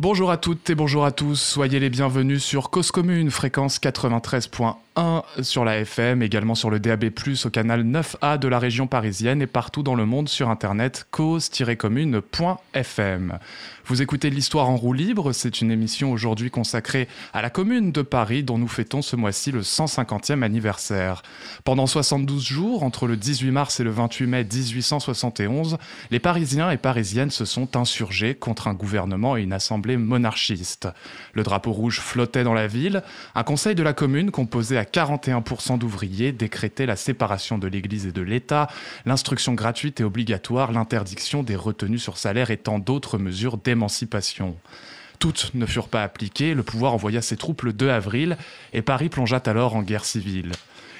Bonjour 0.00 0.30
à 0.30 0.36
toutes 0.36 0.70
et 0.70 0.76
bonjour 0.76 1.04
à 1.04 1.10
tous, 1.10 1.34
soyez 1.34 1.80
les 1.80 1.90
bienvenus 1.90 2.44
sur 2.44 2.70
Cause 2.70 2.92
Commune, 2.92 3.32
fréquence 3.32 3.80
93.1 3.80 4.76
sur 5.42 5.64
la 5.64 5.78
FM, 5.78 6.22
également 6.22 6.54
sur 6.54 6.70
le 6.70 6.78
DAB+, 6.78 7.06
au 7.44 7.50
canal 7.50 7.84
9A 7.84 8.38
de 8.38 8.46
la 8.46 8.60
région 8.60 8.86
parisienne 8.86 9.42
et 9.42 9.48
partout 9.48 9.82
dans 9.82 9.96
le 9.96 10.06
monde 10.06 10.28
sur 10.28 10.50
internet 10.50 11.08
cause-commune.fm. 11.10 13.38
Vous 13.86 14.02
écoutez 14.02 14.28
l'histoire 14.28 14.68
en 14.68 14.76
roue 14.76 14.92
libre, 14.92 15.32
c'est 15.32 15.62
une 15.62 15.70
émission 15.70 16.12
aujourd'hui 16.12 16.50
consacrée 16.50 17.08
à 17.32 17.42
la 17.42 17.50
commune 17.50 17.90
de 17.90 18.02
Paris 18.02 18.42
dont 18.42 18.58
nous 18.58 18.68
fêtons 18.68 19.02
ce 19.02 19.16
mois-ci 19.16 19.50
le 19.50 19.62
150e 19.62 20.42
anniversaire. 20.42 21.22
Pendant 21.64 21.86
72 21.86 22.44
jours, 22.44 22.82
entre 22.82 23.06
le 23.06 23.16
18 23.16 23.50
mars 23.50 23.80
et 23.80 23.84
le 23.84 23.90
28 23.90 24.26
mai 24.26 24.44
1871, 24.44 25.78
les 26.10 26.18
Parisiens 26.18 26.70
et 26.70 26.76
Parisiennes 26.76 27.30
se 27.30 27.46
sont 27.46 27.76
insurgés 27.76 28.34
contre 28.34 28.68
un 28.68 28.74
gouvernement 28.74 29.36
et 29.36 29.42
une 29.42 29.54
assemblée 29.54 29.87
monarchiste. 29.96 30.88
Le 31.32 31.42
drapeau 31.42 31.72
rouge 31.72 32.00
flottait 32.00 32.44
dans 32.44 32.54
la 32.54 32.66
ville, 32.66 33.02
un 33.34 33.44
conseil 33.44 33.74
de 33.74 33.82
la 33.82 33.92
commune 33.92 34.30
composé 34.30 34.76
à 34.76 34.84
41% 34.84 35.78
d'ouvriers 35.78 36.32
décrétait 36.32 36.86
la 36.86 36.96
séparation 36.96 37.58
de 37.58 37.68
l'Église 37.68 38.06
et 38.06 38.12
de 38.12 38.22
l'État, 38.22 38.68
l'instruction 39.06 39.54
gratuite 39.54 40.00
et 40.00 40.04
obligatoire, 40.04 40.72
l'interdiction 40.72 41.42
des 41.42 41.56
retenues 41.56 41.98
sur 41.98 42.18
salaire 42.18 42.50
et 42.50 42.56
tant 42.56 42.78
d'autres 42.78 43.18
mesures 43.18 43.58
émancipation. 43.66 44.56
Toutes 45.18 45.52
ne 45.54 45.66
furent 45.66 45.88
pas 45.88 46.02
appliquées, 46.02 46.54
le 46.54 46.62
pouvoir 46.62 46.94
envoya 46.94 47.22
ses 47.22 47.36
troupes 47.36 47.62
le 47.62 47.72
2 47.72 47.88
avril, 47.90 48.36
et 48.72 48.82
Paris 48.82 49.08
plongea 49.08 49.42
alors 49.46 49.74
en 49.74 49.82
guerre 49.82 50.04
civile. 50.04 50.52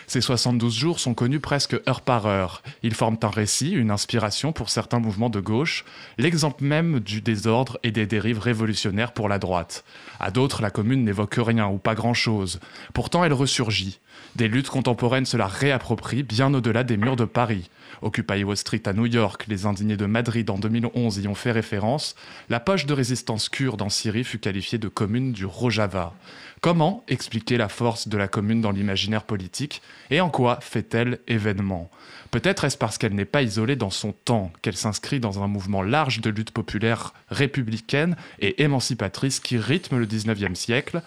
Ces 0.08 0.22
72 0.22 0.74
jours 0.74 1.00
sont 1.00 1.12
connus 1.12 1.38
presque 1.38 1.78
heure 1.86 2.00
par 2.00 2.24
heure. 2.24 2.62
Ils 2.82 2.94
forment 2.94 3.18
un 3.22 3.28
récit, 3.28 3.72
une 3.72 3.90
inspiration 3.90 4.52
pour 4.52 4.70
certains 4.70 5.00
mouvements 5.00 5.28
de 5.28 5.38
gauche, 5.38 5.84
l'exemple 6.16 6.64
même 6.64 6.98
du 6.98 7.20
désordre 7.20 7.78
et 7.82 7.90
des 7.90 8.06
dérives 8.06 8.38
révolutionnaires 8.38 9.12
pour 9.12 9.28
la 9.28 9.38
droite. 9.38 9.84
À 10.18 10.30
d'autres, 10.30 10.62
la 10.62 10.70
commune 10.70 11.04
n'évoque 11.04 11.36
rien 11.38 11.68
ou 11.68 11.76
pas 11.76 11.94
grand-chose. 11.94 12.58
Pourtant, 12.94 13.22
elle 13.22 13.34
ressurgit. 13.34 14.00
Des 14.34 14.48
luttes 14.48 14.70
contemporaines 14.70 15.26
se 15.26 15.36
la 15.36 15.46
réapproprient 15.46 16.22
bien 16.22 16.54
au-delà 16.54 16.84
des 16.84 16.96
murs 16.96 17.16
de 17.16 17.26
Paris. 17.26 17.68
Occupy 18.00 18.44
Wall 18.44 18.56
Street 18.56 18.82
à 18.86 18.94
New 18.94 19.06
York, 19.06 19.44
les 19.48 19.66
indignés 19.66 19.96
de 19.96 20.06
Madrid 20.06 20.48
en 20.48 20.58
2011 20.58 21.18
y 21.18 21.28
ont 21.28 21.34
fait 21.34 21.52
référence, 21.52 22.14
la 22.48 22.60
poche 22.60 22.86
de 22.86 22.94
résistance 22.94 23.48
kurde 23.48 23.82
en 23.82 23.88
Syrie 23.88 24.24
fut 24.24 24.38
qualifiée 24.38 24.78
de 24.78 24.88
commune 24.88 25.32
du 25.32 25.44
Rojava. 25.44 26.14
Comment 26.60 27.04
expliquer 27.06 27.56
la 27.56 27.68
force 27.68 28.08
de 28.08 28.16
la 28.16 28.26
commune 28.26 28.60
dans 28.60 28.72
l'imaginaire 28.72 29.22
politique 29.22 29.80
et 30.10 30.20
en 30.20 30.28
quoi 30.28 30.58
fait-elle 30.60 31.20
événement? 31.28 31.88
Peut-être 32.32 32.64
est-ce 32.64 32.76
parce 32.76 32.98
qu'elle 32.98 33.14
n'est 33.14 33.24
pas 33.24 33.42
isolée 33.42 33.76
dans 33.76 33.90
son 33.90 34.12
temps, 34.12 34.52
qu'elle 34.60 34.76
s'inscrit 34.76 35.20
dans 35.20 35.42
un 35.42 35.46
mouvement 35.46 35.82
large 35.82 36.20
de 36.20 36.30
lutte 36.30 36.50
populaire 36.50 37.14
républicaine 37.28 38.16
et 38.40 38.62
émancipatrice 38.62 39.38
qui 39.38 39.56
rythme 39.56 39.98
le 39.98 40.06
19e 40.06 40.56
siècle? 40.56 41.02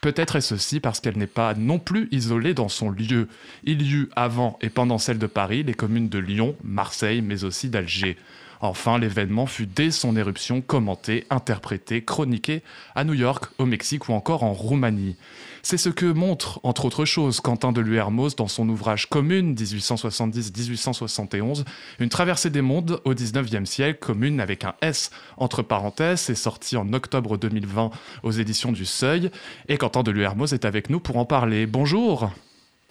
Peut-être 0.00 0.36
est-ce 0.36 0.54
aussi 0.54 0.78
parce 0.78 1.00
qu'elle 1.00 1.18
n'est 1.18 1.26
pas 1.26 1.54
non 1.54 1.80
plus 1.80 2.08
isolée 2.12 2.54
dans 2.54 2.68
son 2.68 2.90
lieu. 2.90 3.28
Il 3.64 3.82
y 3.82 3.92
eut 3.92 4.08
avant 4.14 4.56
et 4.60 4.70
pendant 4.70 4.98
celle 4.98 5.18
de 5.18 5.26
Paris 5.26 5.64
les 5.64 5.74
communes 5.74 6.08
de 6.08 6.18
Lyon, 6.18 6.54
Marseille, 6.62 7.22
mais 7.22 7.42
aussi 7.42 7.70
d'Alger. 7.70 8.16
Enfin, 8.60 8.98
l'événement 8.98 9.46
fut 9.46 9.66
dès 9.66 9.90
son 9.90 10.16
éruption 10.16 10.60
commenté, 10.60 11.26
interprété, 11.30 12.04
chroniqué 12.04 12.62
à 12.94 13.04
New 13.04 13.14
York, 13.14 13.46
au 13.58 13.66
Mexique 13.66 14.08
ou 14.08 14.12
encore 14.12 14.42
en 14.42 14.52
Roumanie. 14.52 15.16
C'est 15.62 15.78
ce 15.78 15.88
que 15.88 16.06
montre, 16.06 16.60
entre 16.62 16.84
autres 16.84 17.04
choses, 17.04 17.40
Quentin 17.40 17.72
de 17.72 17.80
Luermoz 17.80 18.36
dans 18.36 18.46
son 18.46 18.68
ouvrage 18.68 19.08
Commune 19.08 19.54
1870-1871, 19.54 21.64
une 21.98 22.08
traversée 22.08 22.50
des 22.50 22.62
mondes 22.62 23.00
au 23.04 23.14
19e 23.14 23.64
siècle, 23.64 23.98
Commune 23.98 24.40
avec 24.40 24.64
un 24.64 24.74
S 24.80 25.10
entre 25.36 25.62
parenthèses, 25.62 26.20
c'est 26.20 26.36
sorti 26.36 26.76
en 26.76 26.92
octobre 26.92 27.36
2020 27.36 27.90
aux 28.22 28.30
éditions 28.30 28.70
du 28.70 28.84
Seuil, 28.84 29.30
et 29.68 29.76
Quentin 29.76 30.04
de 30.04 30.12
Luermoz 30.12 30.54
est 30.54 30.64
avec 30.64 30.88
nous 30.88 31.00
pour 31.00 31.16
en 31.16 31.24
parler. 31.24 31.66
Bonjour 31.66 32.30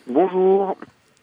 Bonjour 0.07 0.75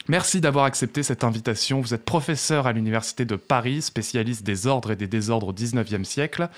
Merci 0.09 0.41
d'avoir 0.41 0.65
accepté 0.65 1.03
cette 1.03 1.25
invitation. 1.25 1.81
Vous 1.81 1.95
êtes 1.95 2.05
professeur 2.05 2.67
à 2.67 2.73
l'Université 2.73 3.25
de 3.25 3.37
Paris, 3.37 3.83
spécialiste 3.83 4.43
des 4.43 4.67
ordres 4.67 4.93
et 4.93 4.97
des 4.97 5.07
désordres 5.07 5.49
au 5.49 5.53
XIXe 5.53 6.09
siècle, 6.09 6.49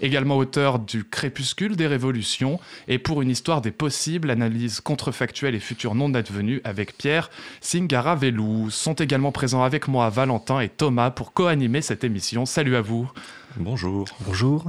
également 0.00 0.36
auteur 0.36 0.78
du 0.78 1.04
Crépuscule 1.04 1.76
des 1.76 1.86
révolutions 1.86 2.58
et 2.88 2.98
pour 2.98 3.22
une 3.22 3.30
histoire 3.30 3.60
des 3.60 3.70
possibles, 3.70 4.30
analyse 4.30 4.80
contrefactuelle 4.80 5.54
et 5.54 5.60
futurs 5.60 5.94
non 5.94 6.14
advenus 6.14 6.60
avec 6.64 6.96
Pierre 6.96 7.30
Singaravelou. 7.60 8.70
Sont 8.70 8.94
également 8.94 9.32
présents 9.32 9.62
avec 9.62 9.88
moi 9.88 10.08
Valentin 10.08 10.60
et 10.60 10.68
Thomas 10.68 11.10
pour 11.10 11.32
co-animer 11.32 11.82
cette 11.82 12.04
émission. 12.04 12.46
Salut 12.46 12.76
à 12.76 12.80
vous. 12.80 13.10
Bonjour. 13.56 14.06
Bonjour. 14.26 14.64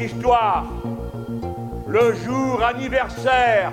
Histoire. 0.00 0.64
Le 1.86 2.14
jour 2.14 2.62
anniversaire 2.62 3.72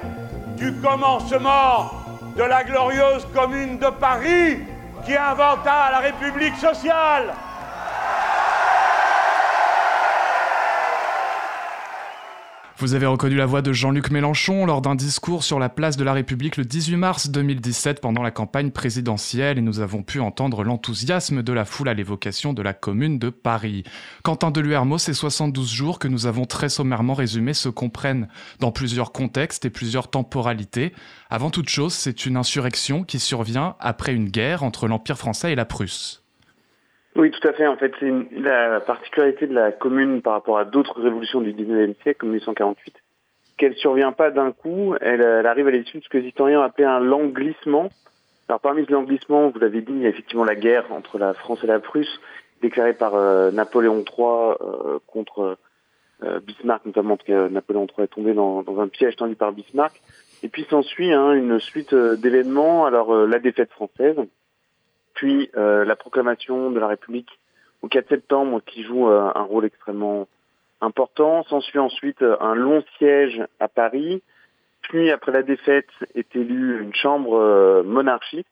du 0.57 0.73
commencement 0.75 1.91
de 2.35 2.43
la 2.43 2.63
glorieuse 2.63 3.25
commune 3.33 3.77
de 3.77 3.89
Paris 3.89 4.59
qui 5.05 5.15
inventa 5.15 5.91
la 5.91 5.99
République 5.99 6.55
sociale. 6.55 7.33
Vous 12.77 12.93
avez 12.93 13.05
reconnu 13.05 13.37
la 13.37 13.45
voix 13.45 13.61
de 13.61 13.71
Jean-Luc 13.71 14.11
Mélenchon 14.11 14.65
lors 14.65 14.81
d'un 14.81 14.95
discours 14.95 15.45
sur 15.45 15.59
la 15.59 15.69
place 15.69 15.95
de 15.95 16.03
la 16.03 16.11
République 16.11 16.57
le 16.57 16.65
18 16.65 16.97
mars 16.97 17.29
2017 17.29 18.01
pendant 18.01 18.21
la 18.21 18.31
campagne 18.31 18.71
présidentielle 18.71 19.57
et 19.57 19.61
nous 19.61 19.79
avons 19.79 20.03
pu 20.03 20.19
entendre 20.19 20.61
l'enthousiasme 20.65 21.41
de 21.41 21.53
la 21.53 21.63
foule 21.63 21.87
à 21.87 21.93
l'évocation 21.93 22.51
de 22.51 22.61
la 22.61 22.73
commune 22.73 23.17
de 23.17 23.29
Paris. 23.29 23.85
Quentin 24.23 24.51
Deluermo, 24.51 24.97
ces 24.97 25.13
72 25.13 25.71
jours 25.71 25.99
que 25.99 26.09
nous 26.09 26.25
avons 26.25 26.43
très 26.43 26.67
sommairement 26.67 27.13
résumés 27.13 27.53
se 27.53 27.69
comprennent 27.69 28.27
dans 28.59 28.73
plusieurs 28.73 29.13
contextes 29.13 29.63
et 29.63 29.69
plusieurs 29.69 30.09
temporalités. 30.09 30.91
Avant 31.29 31.51
toute 31.51 31.69
chose, 31.69 31.93
c'est 31.93 32.25
une 32.25 32.35
insurrection 32.35 33.05
qui 33.05 33.19
survient 33.19 33.77
après 33.79 34.13
une 34.13 34.27
guerre 34.27 34.63
entre 34.63 34.89
l'Empire 34.89 35.17
français 35.17 35.53
et 35.53 35.55
la 35.55 35.63
Prusse. 35.63 36.24
Oui, 37.15 37.31
tout 37.31 37.47
à 37.47 37.53
fait. 37.53 37.65
En 37.67 37.77
fait, 37.77 37.93
c'est 37.99 38.07
une- 38.07 38.27
la 38.43 38.79
particularité 38.81 39.47
de 39.47 39.53
la 39.53 39.71
commune 39.71 40.21
par 40.21 40.33
rapport 40.33 40.57
à 40.57 40.65
d'autres 40.65 41.01
révolutions 41.01 41.39
du 41.41 41.53
19e 41.53 41.93
siècle, 42.03 42.19
comme 42.19 42.29
1848, 42.29 42.95
qu'elle 43.57 43.75
survient 43.75 44.11
pas 44.11 44.31
d'un 44.31 44.51
coup. 44.51 44.95
Elle, 44.99 45.21
elle 45.21 45.45
arrive 45.47 45.67
à 45.67 45.71
l'issue 45.71 45.99
de 45.99 46.03
ce 46.03 46.09
que 46.09 46.17
les 46.17 46.27
historiens 46.27 46.61
appelaient 46.61 46.85
un 46.85 46.99
languissement. 46.99 47.89
Alors, 48.49 48.59
parmi 48.59 48.85
ce 48.85 48.91
languissement, 48.91 49.49
vous 49.49 49.59
l'avez 49.59 49.81
dit, 49.81 49.93
il 49.93 50.01
y 50.01 50.05
a 50.05 50.09
effectivement 50.09 50.43
la 50.43 50.55
guerre 50.55 50.91
entre 50.91 51.17
la 51.17 51.33
France 51.33 51.63
et 51.63 51.67
la 51.67 51.79
Prusse, 51.79 52.19
déclarée 52.61 52.93
par 52.93 53.15
euh, 53.15 53.49
Napoléon 53.51 54.03
III 54.05 54.55
euh, 54.61 54.99
contre 55.07 55.57
euh, 56.23 56.39
Bismarck, 56.41 56.85
notamment 56.85 57.15
parce 57.17 57.27
que 57.27 57.47
Napoléon 57.47 57.87
III 57.87 58.05
est 58.05 58.07
tombé 58.07 58.33
dans, 58.33 58.61
dans 58.61 58.79
un 58.81 58.87
piège 58.87 59.15
tendu 59.15 59.35
par 59.35 59.51
Bismarck. 59.53 60.01
Et 60.43 60.49
puis 60.49 60.63
s'ensuit 60.69 61.11
hein, 61.13 61.31
une 61.31 61.59
suite 61.59 61.93
euh, 61.93 62.17
d'événements. 62.17 62.85
Alors, 62.85 63.13
euh, 63.15 63.25
la 63.25 63.39
défaite 63.39 63.71
française, 63.71 64.15
puis 65.15 65.49
euh, 65.57 65.83
la 65.85 65.95
proclamation 65.95 66.69
de 66.71 66.79
la 66.79 66.87
République 66.87 67.39
au 67.81 67.87
4 67.87 68.09
septembre 68.09 68.61
qui 68.65 68.83
joue 68.83 69.09
euh, 69.09 69.31
un 69.33 69.41
rôle 69.43 69.65
extrêmement 69.65 70.27
important. 70.81 71.43
S'ensuit 71.43 71.79
ensuite 71.79 72.21
euh, 72.21 72.35
un 72.39 72.53
long 72.55 72.83
siège 72.97 73.41
à 73.59 73.67
Paris. 73.67 74.21
Puis 74.81 75.09
après 75.09 75.31
la 75.31 75.41
défaite 75.41 75.89
est 76.13 76.35
élue 76.35 76.81
une 76.81 76.93
chambre 76.93 77.81
monarchiste 77.83 78.47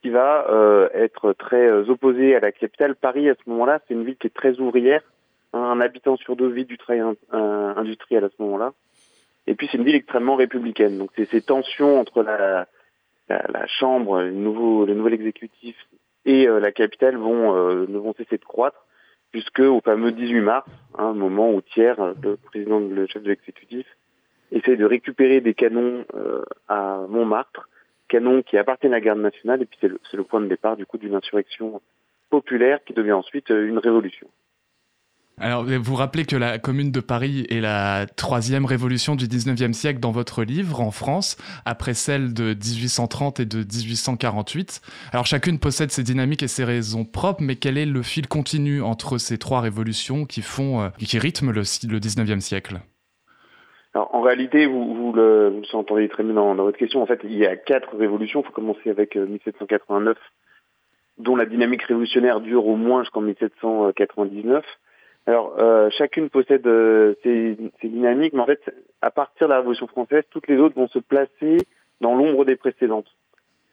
qui 0.00 0.10
va 0.10 0.46
euh, 0.50 0.88
être 0.92 1.32
très 1.34 1.70
opposée 1.88 2.34
à 2.34 2.40
la 2.40 2.50
capitale. 2.50 2.96
Paris 2.96 3.28
à 3.30 3.34
ce 3.34 3.48
moment-là, 3.48 3.80
c'est 3.86 3.94
une 3.94 4.04
ville 4.04 4.16
qui 4.16 4.26
est 4.26 4.34
très 4.34 4.58
ouvrière. 4.58 5.02
un 5.52 5.80
habitant 5.80 6.16
sur 6.16 6.34
deux 6.34 6.48
vit 6.48 6.64
du 6.64 6.78
travail 6.78 7.02
in- 7.02 7.74
industriel 7.76 8.24
à 8.24 8.28
ce 8.28 8.42
moment-là. 8.42 8.72
Et 9.46 9.54
puis 9.54 9.68
c'est 9.70 9.78
une 9.78 9.84
ville 9.84 9.94
extrêmement 9.94 10.34
républicaine. 10.34 10.98
Donc 10.98 11.10
c'est 11.14 11.26
ces 11.30 11.42
tensions 11.42 12.00
entre 12.00 12.22
la, 12.24 12.66
la, 13.48 13.66
chambre, 13.66 14.22
le 14.22 14.94
nouvel 14.94 15.14
exécutif 15.14 15.76
et 16.24 16.46
la 16.46 16.72
capitale 16.72 17.16
vont, 17.16 17.54
ne 17.54 17.98
vont 17.98 18.14
cesser 18.14 18.38
de 18.38 18.44
croître 18.44 18.86
jusqu'au 19.32 19.80
fameux 19.80 20.12
18 20.12 20.40
mars, 20.40 20.68
un 20.98 21.06
hein, 21.06 21.12
moment 21.14 21.52
où 21.52 21.60
Thiers, 21.60 21.94
le 22.22 22.36
président, 22.36 22.80
le 22.80 23.06
chef 23.06 23.22
de 23.22 23.30
l'exécutif, 23.30 23.86
essaie 24.50 24.76
de 24.76 24.84
récupérer 24.84 25.40
des 25.40 25.54
canons 25.54 26.04
à 26.68 27.06
Montmartre, 27.08 27.68
canons 28.08 28.42
qui 28.42 28.58
appartiennent 28.58 28.92
à 28.92 28.96
la 28.96 29.00
garde 29.00 29.20
nationale, 29.20 29.62
et 29.62 29.66
puis 29.66 29.78
c'est 29.80 29.88
le, 29.88 29.98
le, 30.12 30.24
point 30.24 30.40
de 30.40 30.46
départ 30.46 30.76
du 30.76 30.86
coup 30.86 30.98
d'une 30.98 31.14
insurrection 31.14 31.80
populaire 32.30 32.84
qui 32.84 32.92
devient 32.92 33.12
ensuite 33.12 33.48
une 33.50 33.78
révolution. 33.78 34.28
Alors, 35.38 35.64
vous 35.64 35.94
rappelez 35.94 36.24
que 36.24 36.36
la 36.36 36.58
Commune 36.58 36.92
de 36.92 37.00
Paris 37.00 37.46
est 37.48 37.60
la 37.60 38.06
troisième 38.06 38.64
révolution 38.64 39.16
du 39.16 39.26
19e 39.26 39.72
siècle 39.72 39.98
dans 39.98 40.12
votre 40.12 40.44
livre 40.44 40.80
en 40.80 40.90
France, 40.90 41.36
après 41.64 41.94
celle 41.94 42.34
de 42.34 42.54
1830 42.54 43.40
et 43.40 43.46
de 43.46 43.58
1848. 43.58 44.82
Alors, 45.12 45.26
chacune 45.26 45.58
possède 45.58 45.90
ses 45.90 46.02
dynamiques 46.02 46.42
et 46.42 46.48
ses 46.48 46.64
raisons 46.64 47.04
propres, 47.04 47.42
mais 47.42 47.56
quel 47.56 47.78
est 47.78 47.86
le 47.86 48.02
fil 48.02 48.28
continu 48.28 48.82
entre 48.82 49.18
ces 49.18 49.38
trois 49.38 49.60
révolutions 49.60 50.26
qui 50.26 50.42
font, 50.42 50.82
euh, 50.82 50.88
qui 50.98 51.18
rythment 51.18 51.50
le, 51.50 51.62
le 51.88 51.98
19e 51.98 52.40
siècle? 52.40 52.80
En 53.94 54.22
réalité, 54.22 54.64
vous, 54.66 54.94
vous 54.94 55.12
le 55.12 55.50
vous 55.50 55.76
entendez 55.76 56.08
très 56.08 56.22
bien 56.22 56.32
dans, 56.32 56.54
votre 56.54 56.78
question. 56.78 57.02
En 57.02 57.06
fait, 57.06 57.20
il 57.24 57.36
y 57.36 57.46
a 57.46 57.56
quatre 57.56 57.94
révolutions. 57.96 58.40
Il 58.40 58.46
faut 58.46 58.52
commencer 58.52 58.88
avec 58.88 59.16
1789, 59.16 60.16
euh, 60.16 60.20
dont 61.18 61.36
la 61.36 61.44
dynamique 61.44 61.82
révolutionnaire 61.82 62.40
dure 62.40 62.66
au 62.66 62.76
moins 62.76 63.02
jusqu'en 63.02 63.20
1799. 63.20 64.64
Alors, 65.26 65.54
euh, 65.58 65.88
chacune 65.90 66.30
possède 66.30 66.66
euh, 66.66 67.14
ses, 67.22 67.56
dynamiques, 67.84 68.32
mais 68.32 68.40
en 68.40 68.46
fait, 68.46 68.60
à 69.00 69.10
partir 69.10 69.46
de 69.46 69.52
la 69.52 69.58
Révolution 69.58 69.86
française, 69.86 70.24
toutes 70.30 70.48
les 70.48 70.58
autres 70.58 70.74
vont 70.74 70.88
se 70.88 70.98
placer 70.98 71.58
dans 72.00 72.14
l'ombre 72.14 72.44
des 72.44 72.56
précédentes. 72.56 73.06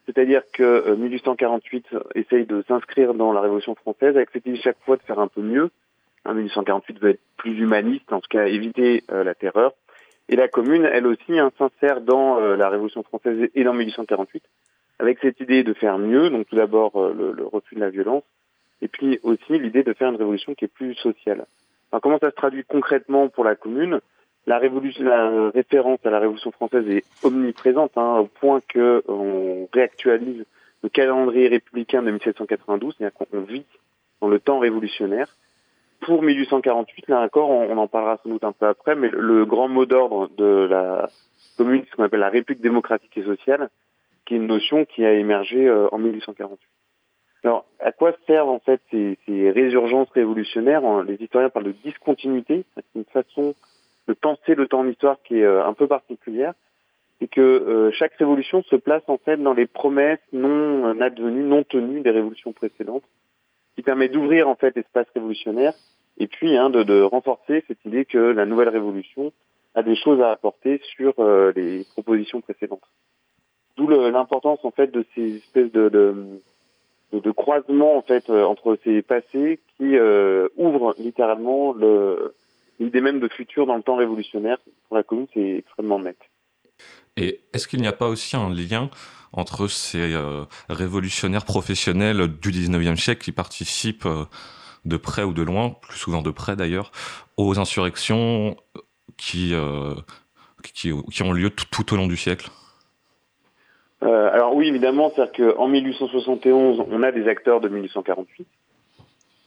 C'est-à-dire 0.06 0.44
que 0.54 0.94
1848 0.94 1.88
euh, 1.94 2.00
essaye 2.14 2.46
de 2.46 2.64
s'inscrire 2.68 3.16
dans 3.16 3.34
la 3.34 3.42
Révolution 3.42 3.74
française 3.76 4.16
avec 4.16 4.30
cette 4.32 4.46
idée 4.46 4.60
chaque 4.60 4.80
fois 4.86 4.98
de 4.98 5.02
faire 5.02 5.20
un 5.20 5.28
peu 5.28 5.42
mieux. 5.42 5.72
1848 6.26 6.94
hein, 6.94 7.00
veut 7.02 7.10
être 7.12 7.22
plus 7.38 7.60
humaniste, 7.60 8.12
en 8.14 8.20
tout 8.20 8.28
cas 8.30 8.46
éviter 8.46 9.04
la 9.10 9.34
terreur. 9.34 9.74
Et 10.28 10.36
la 10.36 10.48
Commune, 10.48 10.86
elle 10.86 11.08
aussi, 11.08 11.40
hein, 11.40 11.52
s'insère 11.58 12.02
dans 12.02 12.40
la 12.40 12.70
Révolution 12.70 13.02
française 13.04 13.50
et 13.56 13.64
dans 13.64 13.74
1848 13.74 14.44
avec 15.00 15.18
cette 15.22 15.40
idée 15.40 15.64
de 15.64 15.74
faire 15.74 15.98
mieux. 15.98 16.30
Donc 16.30 16.48
tout 16.48 16.56
d'abord 16.56 17.14
le, 17.14 17.32
le 17.32 17.46
refus 17.46 17.76
de 17.76 17.80
la 17.80 17.90
violence, 17.90 18.24
et 18.82 18.88
puis 18.88 19.20
aussi 19.24 19.60
l'idée 19.60 19.84
de 19.84 19.94
faire 19.94 20.10
une 20.10 20.16
révolution 20.16 20.56
qui 20.56 20.66
est 20.66 20.74
plus 20.74 20.96
sociale. 20.96 21.46
Alors, 21.92 22.02
comment 22.02 22.20
ça 22.20 22.30
se 22.30 22.36
traduit 22.36 22.64
concrètement 22.64 23.30
pour 23.30 23.44
la 23.44 23.56
commune? 23.56 24.00
La, 24.46 24.58
révolution, 24.58 25.04
la 25.04 25.50
référence 25.50 26.00
à 26.06 26.10
la 26.10 26.20
Révolution 26.20 26.52
française 26.52 26.88
est 26.88 27.04
omniprésente, 27.24 27.98
hein, 27.98 28.20
au 28.20 28.26
point 28.26 28.62
que 28.68 29.04
on 29.08 29.68
réactualise 29.74 30.46
le 30.82 30.90
calendrier 30.90 31.48
républicain 31.48 32.02
de 32.02 32.12
1792, 32.12 32.96
c'est-à-dire 32.98 33.18
qu'on 33.18 33.42
vit 33.42 33.66
dans 34.22 34.28
le 34.28 34.40
temps 34.40 34.60
révolutionnaire. 34.60 35.28
Pour 36.02 36.24
1848, 36.24 37.10
là 37.10 37.22
encore, 37.22 37.50
on, 37.50 37.78
en 37.78 37.88
parlera 37.88 38.18
sans 38.24 38.30
doute 38.30 38.44
un 38.44 38.54
peu 38.54 38.68
après, 38.68 38.96
mais 38.96 39.10
le 39.12 39.46
grand 39.46 39.68
mot 39.68 39.86
d'ordre 39.86 40.30
de 40.38 40.68
la 40.70 41.10
commune, 41.58 41.84
ce 41.90 41.96
qu'on 41.96 42.04
appelle 42.04 42.22
la 42.22 42.30
République 42.30 42.64
démocratique 42.64 43.18
et 43.18 43.24
sociale, 43.24 43.70
qui 44.26 44.36
est 44.36 44.38
une 44.38 44.48
notion 44.48 44.86
qui 44.86 45.04
a 45.04 45.14
émergé 45.14 45.68
euh, 45.68 45.90
en 45.92 45.98
1848. 45.98 46.60
Alors, 47.44 47.66
à 47.80 47.92
quoi 47.92 48.14
servent 48.28 48.50
en 48.50 48.60
fait 48.60 48.82
ces, 48.92 49.18
ces 49.26 49.52
résurgences 49.52 50.10
révolutionnaires 50.12 51.04
Les 51.04 51.16
historiens 51.16 51.50
parlent 51.50 51.68
de 51.68 51.72
discontinuité, 51.84 52.66
c'est 52.76 52.84
une 52.96 53.06
façon 53.06 53.56
de 54.10 54.14
penser 54.14 54.56
le 54.56 54.68
temps 54.68 54.80
en 54.80 54.88
histoire 54.88 55.18
qui 55.24 55.38
est 55.38 55.44
euh, 55.44 55.66
un 55.66 55.74
peu 55.74 55.88
particulière, 55.88 56.54
et 57.22 57.28
que 57.28 57.42
euh, 57.42 57.92
chaque 57.92 58.16
révolution 58.16 58.64
se 58.64 58.76
place 58.76 59.04
en 59.08 59.18
fait 59.18 59.38
dans 59.38 59.54
les 59.54 59.68
promesses 59.68 60.20
non 60.34 60.88
euh, 60.88 61.02
advenues, 61.02 61.44
non 61.44 61.64
tenues 61.64 62.02
des 62.02 62.10
révolutions 62.10 62.52
précédentes, 62.52 63.04
qui 63.76 63.84
permet 63.84 64.10
d'ouvrir 64.10 64.50
en 64.50 64.56
fait 64.56 64.76
l'espace 64.76 65.08
révolutionnaire 65.14 65.74
et 66.18 66.28
puis 66.28 66.58
hein, 66.58 66.70
de, 66.70 66.84
de, 66.84 67.02
renforcer 67.02 67.64
cette 67.68 67.86
idée 67.86 68.04
que 68.04 68.18
la 68.18 68.46
nouvelle 68.46 68.70
révolution 68.70 69.32
a 69.76 69.84
des 69.84 69.96
choses 69.96 70.20
à 70.22 70.32
apporter 70.32 70.82
sur 70.98 71.14
les 71.56 71.86
propositions 71.94 72.42
précédentes. 72.42 72.84
D'où 73.78 73.88
l'importance 73.88 74.60
en 74.64 74.72
fait 74.72 74.92
de 74.92 75.06
ces 75.16 75.38
espèces 75.38 75.72
de, 75.72 75.88
de 75.88 76.42
de, 77.12 77.32
croisement 77.32 77.98
en 77.98 78.02
fait 78.02 78.30
euh, 78.30 78.44
entre 78.44 78.78
ces 78.84 79.02
passés 79.02 79.60
qui 79.78 79.98
euh, 79.98 80.48
ouvrent 80.58 80.96
littéralement 80.98 81.76
l'idée 82.80 83.02
même 83.02 83.20
de 83.20 83.28
futur 83.28 83.66
dans 83.66 83.76
le 83.76 83.84
temps 83.84 83.96
révolutionnaire. 83.96 84.58
Pour 84.88 84.98
la 84.98 85.04
commune, 85.04 85.28
c'est 85.34 85.58
extrêmement 85.58 86.00
net. 86.00 86.18
Et 87.18 87.42
est-ce 87.54 87.68
qu'il 87.68 87.82
n'y 87.82 87.88
a 87.88 87.94
pas 87.94 88.08
aussi 88.08 88.36
un 88.36 88.50
lien 88.50 88.90
entre 89.34 89.68
ces 89.68 90.14
euh, 90.14 90.46
révolutionnaires 90.70 91.46
professionnels 91.46 92.28
du 92.28 92.52
19e 92.52 92.96
siècle 92.96 93.24
qui 93.24 93.32
participent 93.32 94.08
de 94.86 94.98
près 94.98 95.24
ou 95.24 95.34
de 95.34 95.42
loin, 95.42 95.72
plus 95.82 95.98
souvent 95.98 96.22
de 96.22 96.32
près 96.32 96.56
d'ailleurs, 96.56 96.92
aux 97.38 97.60
insurrections 97.60 98.56
qui, 99.18 99.54
qui, 100.64 100.92
qui, 101.12 101.24
ont 101.24 101.34
lieu 101.34 101.50
tout 101.50 101.94
au 101.94 101.98
long 101.98 102.08
du 102.08 102.18
siècle? 102.18 102.50
Euh, 104.04 104.32
alors 104.32 104.56
oui, 104.56 104.68
évidemment, 104.68 105.10
c'est-à-dire 105.10 105.56
qu'en 105.56 105.68
1871, 105.68 106.84
on 106.90 107.04
a 107.04 107.12
des 107.12 107.28
acteurs 107.28 107.60
de 107.60 107.68
1848. 107.68 108.48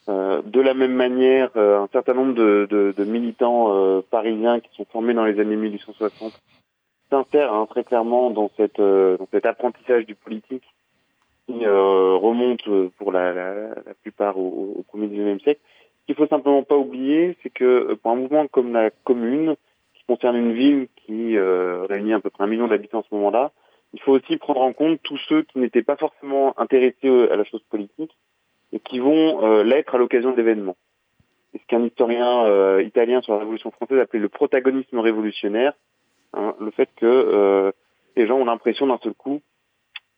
Euh, 0.09 0.43
de 0.43 0.61
la 0.61 0.75
même 0.75 0.95
manière, 0.95 1.51
euh, 1.57 1.81
un 1.81 1.89
certain 1.93 2.15
nombre 2.15 2.35
de, 2.35 2.67
de, 2.69 2.93
de 2.97 3.05
militants 3.05 3.73
euh, 3.73 4.01
parisiens 4.11 4.59
qui 4.59 4.69
sont 4.77 4.85
formés 4.87 5.15
dans 5.15 5.25
les 5.25 5.39
années 5.39 5.57
1860 5.57 6.33
s'insèrent 7.09 7.53
hein, 7.53 7.67
très 7.71 7.85
clairement 7.85 8.31
dans, 8.31 8.51
cette, 8.57 8.81
euh, 8.81 9.17
dans 9.17 9.29
cet 9.31 9.47
apprentissage 9.47 10.05
du 10.07 10.15
politique 10.15 10.65
qui 11.47 11.67
remonte 11.67 12.63
pour 12.97 13.13
la, 13.13 13.33
la, 13.33 13.55
la 13.55 13.95
plupart 14.01 14.39
au, 14.39 14.75
au 14.79 14.83
premier 14.85 15.09
19e 15.09 15.43
siècle. 15.43 15.61
Ce 16.01 16.07
qu'il 16.07 16.15
faut 16.15 16.29
simplement 16.29 16.63
pas 16.63 16.77
oublier, 16.77 17.37
c'est 17.43 17.51
que 17.51 17.95
pour 17.95 18.13
un 18.13 18.15
mouvement 18.15 18.47
comme 18.47 18.73
la 18.73 18.91
Commune, 18.91 19.57
qui 19.95 20.05
concerne 20.07 20.37
une 20.37 20.53
ville 20.53 20.89
qui 21.05 21.37
réunit 21.37 22.15
à 22.15 22.21
peu 22.21 22.31
près 22.31 22.45
un 22.45 22.47
million 22.47 22.69
d'habitants 22.69 23.01
à 23.01 23.03
ce 23.03 23.15
moment-là, 23.17 23.51
il 23.95 24.01
faut 24.01 24.13
aussi 24.13 24.37
prendre 24.37 24.63
en 24.63 24.73
compte 24.73 25.01
tous 25.03 25.19
ceux 25.29 25.43
qui 25.43 25.59
n'étaient 25.59 25.83
pas 25.83 25.97
forcément 25.97 26.59
intéressés 26.59 27.29
à 27.31 27.37
la 27.37 27.45
chose 27.45 27.63
politique 27.71 28.17
et 28.73 28.81
qui 28.81 28.99
vont 28.99 29.45
euh, 29.45 29.63
l'être 29.63 29.95
à 29.95 29.99
l'occasion 29.99 30.33
d'événements. 30.33 30.77
C'est 31.53 31.61
ce 31.61 31.67
qu'un 31.67 31.85
historien 31.85 32.47
euh, 32.47 32.83
italien 32.83 33.21
sur 33.21 33.35
la 33.35 33.41
Révolution 33.41 33.71
française 33.71 33.99
appelait 33.99 34.21
le 34.21 34.31
protagonisme 34.31 34.99
révolutionnaire, 34.99 35.75
hein, 36.33 36.55
le 36.59 36.71
fait 36.71 36.89
que 36.97 37.05
euh, 37.05 37.73
les 38.17 38.27
gens 38.27 38.39
ont 38.39 38.47
l'impression 38.47 38.87
d'un 38.87 38.99
seul 39.03 39.15
coup 39.15 39.43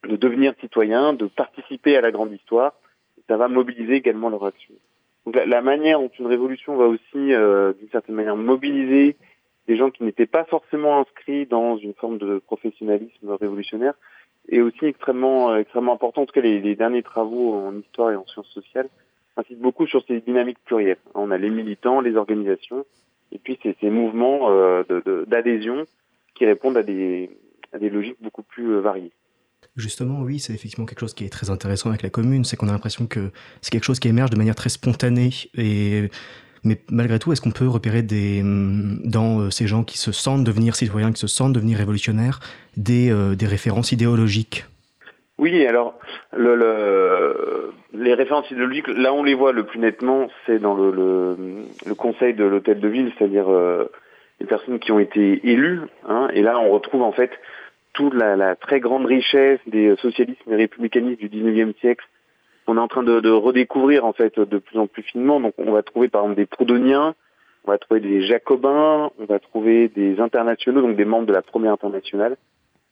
de 0.08 0.16
devenir 0.16 0.54
citoyens, 0.60 1.12
de 1.12 1.26
participer 1.26 1.96
à 1.96 2.00
la 2.00 2.12
grande 2.12 2.32
histoire, 2.32 2.74
et 3.18 3.22
ça 3.26 3.36
va 3.36 3.48
mobiliser 3.48 3.94
également 3.94 4.28
leur 4.28 4.44
action. 4.44 4.74
Donc 5.24 5.34
la, 5.34 5.46
la 5.46 5.62
manière 5.62 5.98
dont 5.98 6.10
une 6.18 6.26
révolution 6.26 6.76
va 6.76 6.84
aussi, 6.84 7.08
d'une 7.16 7.88
certaine 7.90 8.14
manière, 8.14 8.36
mobiliser 8.36 9.16
des 9.66 9.76
gens 9.76 9.90
qui 9.90 10.04
n'étaient 10.04 10.26
pas 10.26 10.44
forcément 10.44 11.00
inscrits 11.00 11.46
dans 11.46 11.76
une 11.76 11.94
forme 11.94 12.18
de 12.18 12.38
professionnalisme 12.38 13.30
révolutionnaire 13.30 13.94
est 14.48 14.60
aussi 14.60 14.84
extrêmement 14.84 15.52
euh, 15.52 15.58
extrêmement 15.58 15.94
important. 15.94 16.22
En 16.22 16.26
tout 16.26 16.34
cas, 16.34 16.40
les, 16.40 16.76
derniers 16.76 17.02
travaux 17.02 17.54
en 17.54 17.78
histoire 17.78 18.10
et 18.10 18.16
en 18.16 18.26
sciences 18.26 18.50
sociales 18.50 18.88
insistent 19.36 19.60
beaucoup 19.60 19.86
sur 19.86 20.04
ces 20.06 20.20
dynamiques 20.20 20.58
plurielles. 20.64 20.98
On 21.14 21.30
a 21.30 21.38
les 21.38 21.50
militants, 21.50 22.00
les 22.00 22.16
organisations, 22.16 22.84
et 23.32 23.38
puis 23.38 23.58
c'est 23.62 23.76
ces 23.80 23.90
mouvements 23.90 24.50
euh, 24.50 24.82
d'adhésion 25.26 25.84
qui 26.34 26.46
répondent 26.46 26.76
à 26.76 26.82
des, 26.82 27.30
à 27.72 27.78
des 27.78 27.90
logiques 27.90 28.18
beaucoup 28.20 28.42
plus 28.42 28.72
euh, 28.72 28.80
variées. 28.80 29.12
Justement, 29.76 30.20
oui, 30.20 30.38
c'est 30.38 30.52
effectivement 30.52 30.86
quelque 30.86 31.00
chose 31.00 31.14
qui 31.14 31.24
est 31.24 31.30
très 31.30 31.50
intéressant 31.50 31.88
avec 31.88 32.02
la 32.02 32.10
commune, 32.10 32.44
c'est 32.44 32.56
qu'on 32.56 32.68
a 32.68 32.72
l'impression 32.72 33.06
que 33.06 33.30
c'est 33.60 33.70
quelque 33.70 33.84
chose 33.84 33.98
qui 33.98 34.06
émerge 34.06 34.30
de 34.30 34.36
manière 34.36 34.54
très 34.54 34.68
spontanée 34.68 35.30
et 35.54 36.10
mais 36.64 36.78
malgré 36.90 37.18
tout, 37.18 37.32
est-ce 37.32 37.42
qu'on 37.42 37.50
peut 37.50 37.68
repérer 37.68 38.02
des, 38.02 38.40
hum, 38.40 38.98
dans 39.04 39.40
euh, 39.40 39.50
ces 39.50 39.66
gens 39.66 39.84
qui 39.84 39.98
se 39.98 40.12
sentent 40.12 40.44
devenir 40.44 40.74
citoyens, 40.74 41.12
qui 41.12 41.20
se 41.20 41.26
sentent 41.26 41.52
devenir 41.52 41.78
révolutionnaires, 41.78 42.40
des, 42.76 43.10
euh, 43.10 43.36
références 43.42 43.92
idéologiques? 43.92 44.64
Oui, 45.36 45.66
alors 45.66 45.98
le, 46.34 46.54
le, 46.54 47.72
les 47.92 48.14
références 48.14 48.50
idéologiques, 48.50 48.88
là 48.88 49.12
on 49.12 49.22
les 49.22 49.34
voit 49.34 49.52
le 49.52 49.64
plus 49.64 49.78
nettement, 49.78 50.28
c'est 50.46 50.58
dans 50.58 50.74
le, 50.74 51.36
conseil 51.98 52.34
de 52.34 52.44
l'hôtel 52.44 52.80
de 52.80 52.88
ville, 52.88 53.12
c'est-à-dire 53.18 53.50
euh, 53.50 53.90
les 54.40 54.46
personnes 54.46 54.78
qui 54.78 54.92
ont 54.92 55.00
été 55.00 55.40
élues. 55.48 55.80
Hein, 56.08 56.28
et 56.32 56.42
là 56.42 56.58
on 56.58 56.70
retrouve 56.70 57.02
en 57.02 57.12
fait 57.12 57.30
toute 57.92 58.14
la, 58.14 58.36
la 58.36 58.56
très 58.56 58.80
grande 58.80 59.06
richesse 59.06 59.60
des 59.66 59.94
socialismes 59.96 60.52
et 60.52 60.56
républicanistes 60.56 61.20
du 61.20 61.28
19e 61.28 61.74
siècle 61.80 62.06
on 62.66 62.76
est 62.76 62.80
en 62.80 62.88
train 62.88 63.02
de, 63.02 63.20
de, 63.20 63.30
redécouvrir 63.30 64.04
en 64.04 64.12
fait 64.12 64.38
de 64.38 64.58
plus 64.58 64.78
en 64.78 64.86
plus 64.86 65.02
finement. 65.02 65.40
Donc 65.40 65.54
on 65.58 65.72
va 65.72 65.82
trouver 65.82 66.08
par 66.08 66.22
exemple 66.22 66.36
des 66.36 66.46
Proudhoniens, 66.46 67.14
on 67.64 67.70
va 67.70 67.78
trouver 67.78 68.00
des 68.00 68.22
Jacobins, 68.22 69.10
on 69.18 69.24
va 69.24 69.38
trouver 69.38 69.88
des 69.88 70.20
internationaux, 70.20 70.82
donc 70.82 70.96
des 70.96 71.04
membres 71.04 71.26
de 71.26 71.32
la 71.32 71.42
première 71.42 71.72
internationale 71.72 72.36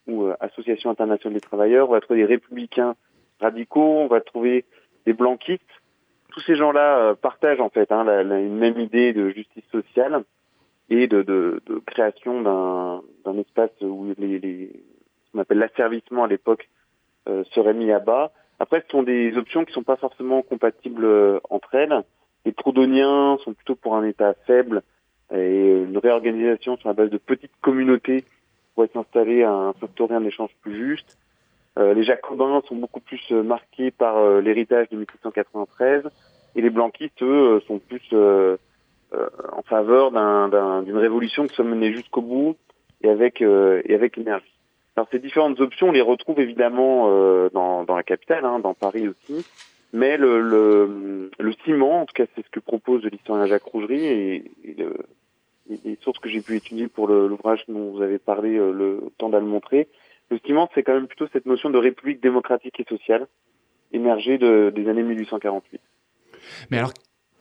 ou 0.07 0.25
euh, 0.25 0.35
Association 0.41 0.91
internationale 0.91 1.35
des 1.35 1.41
travailleurs, 1.41 1.89
on 1.89 1.93
va 1.93 2.01
trouver 2.01 2.21
des 2.21 2.27
républicains 2.27 2.97
radicaux, 3.41 3.99
on 4.01 4.09
va 4.09 4.21
trouver 4.21 4.65
des 5.07 5.13
blanquistes. 5.13 5.63
Tous 6.31 6.41
ces 6.41 6.57
gens-là 6.57 6.99
euh, 6.99 7.15
partagent 7.15 7.61
en 7.61 7.69
fait 7.69 7.93
hein, 7.93 8.05
la, 8.05 8.23
la, 8.23 8.41
une 8.41 8.57
même 8.57 8.79
idée 8.81 9.13
de 9.13 9.31
justice 9.31 9.65
sociale 9.71 10.25
et 10.89 11.07
de, 11.07 11.23
de, 11.23 11.63
de 11.67 11.79
création 11.79 12.43
d'un 12.43 13.39
espace 13.39 13.71
où 13.81 14.13
les, 14.19 14.39
les, 14.39 14.73
ce 15.27 15.33
qu'on 15.33 15.39
appelle 15.39 15.59
l'asservissement 15.59 16.25
à 16.25 16.29
l'époque 16.29 16.69
euh, 17.29 17.45
serait 17.53 17.75
mis 17.75 17.93
à 17.93 18.01
bas 18.01 18.33
Après, 18.63 18.81
ce 18.81 18.93
sont 18.93 19.03
des 19.03 19.37
options 19.37 19.65
qui 19.65 19.73
sont 19.73 19.83
pas 19.83 19.97
forcément 19.97 20.41
compatibles 20.43 21.05
entre 21.51 21.75
elles. 21.75 22.05
Les 22.45 22.53
proudhoniens 22.53 23.37
sont 23.45 23.55
plutôt 23.55 23.75
pour 23.75 23.97
un 23.97 24.05
État 24.05 24.35
faible 24.47 24.83
et 25.35 25.83
une 25.83 25.99
réorganisation 25.99 26.77
sur 26.77 26.89
la 26.89 26.95
base 26.95 27.11
de 27.11 27.19
petites 27.19 27.57
communautés 27.61 28.25
pour 28.77 28.87
s'installer 28.93 29.43
à 29.43 29.53
instaurer 29.83 30.15
un 30.15 30.25
échange 30.25 30.51
plus 30.61 30.77
juste. 30.77 31.19
Euh, 31.77 31.93
les 31.93 32.05
jacobins 32.05 32.63
sont 32.69 32.77
beaucoup 32.77 33.01
plus 33.01 33.21
euh, 33.33 33.43
marqués 33.43 33.91
par 33.91 34.17
euh, 34.19 34.41
l'héritage 34.41 34.89
de 34.91 34.97
1793 34.97 36.05
et 36.55 36.61
les 36.63 36.71
blanquistes, 36.71 37.21
eux, 37.21 37.61
sont 37.67 37.81
plus 37.81 38.15
en 39.13 39.63
faveur 39.63 40.13
d'une 40.83 40.99
révolution 40.99 41.49
qui 41.49 41.55
soit 41.57 41.65
menée 41.65 41.93
jusqu'au 41.93 42.23
bout 42.23 42.57
et 43.03 43.09
avec, 43.09 43.41
et 43.41 43.95
avec 43.95 44.19
énergie. 44.19 44.52
Alors 44.97 45.09
ces 45.11 45.19
différentes 45.19 45.59
options, 45.61 45.89
on 45.89 45.93
les 45.93 46.03
retrouve 46.03 46.39
évidemment 46.41 47.09
dans, 47.51 47.85
dans 47.85 47.97
la 47.97 48.03
capitale, 48.03 48.45
hein, 48.45 48.59
dans 48.59 48.75
Paris 48.75 49.09
aussi, 49.09 49.47
mais 49.93 50.19
le, 50.19 50.41
le, 50.41 51.31
le, 51.39 51.53
ciment, 51.65 52.03
en 52.03 52.07
tout 52.07 52.13
cas 52.15 52.27
c'est 52.35 52.45
ce 52.45 52.51
que 52.51 52.61
propose 52.61 53.03
l'historien 53.05 53.47
Jacques 53.47 53.63
Rougerie 53.65 54.05
et, 54.05 54.53
et 54.65 54.75
le, 54.75 54.95
les 55.69 55.99
sources 56.03 56.19
que 56.19 56.29
j'ai 56.29 56.41
pu 56.41 56.57
étudier 56.57 56.89
pour 56.89 57.09
l'ouvrage 57.09 57.65
dont 57.69 57.93
vous 57.93 58.03
avez 58.03 58.19
parlé 58.19 58.57
euh, 58.57 58.73
le 58.73 59.11
temps 59.19 59.29
d'à 59.29 59.41
le 59.41 59.47
montrer, 59.47 59.89
le 60.31 60.39
ciment, 60.45 60.69
c'est 60.75 60.83
quand 60.83 60.95
même 60.95 61.07
plutôt 61.07 61.27
cette 61.33 61.47
notion 61.47 61.71
de 61.71 61.79
république 61.79 62.23
démocratique 62.23 62.79
et 62.81 62.85
sociale 62.85 63.27
émergée 63.93 64.39
de, 64.39 64.73
des 64.75 64.89
années 64.89 65.03
1848. 65.03 65.81
Mais 66.71 66.79
alors, 66.79 66.93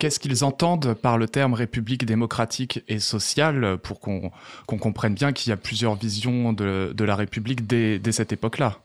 qu'est-ce 0.01 0.19
qu'ils 0.19 0.43
entendent 0.43 0.95
par 0.95 1.19
le 1.19 1.27
terme 1.27 1.53
république 1.53 2.05
démocratique 2.05 2.83
et 2.87 2.97
sociale 2.97 3.77
pour 3.83 3.99
qu'on 3.99 4.31
comprenne 4.65 5.13
bien 5.13 5.31
qu'il 5.31 5.51
y 5.51 5.53
a 5.53 5.57
plusieurs 5.57 5.93
visions 5.93 6.53
de, 6.53 6.91
de 6.91 7.05
la 7.05 7.15
République 7.15 7.67
dès, 7.67 8.11
cette 8.11 8.33
époque-là? 8.33 8.79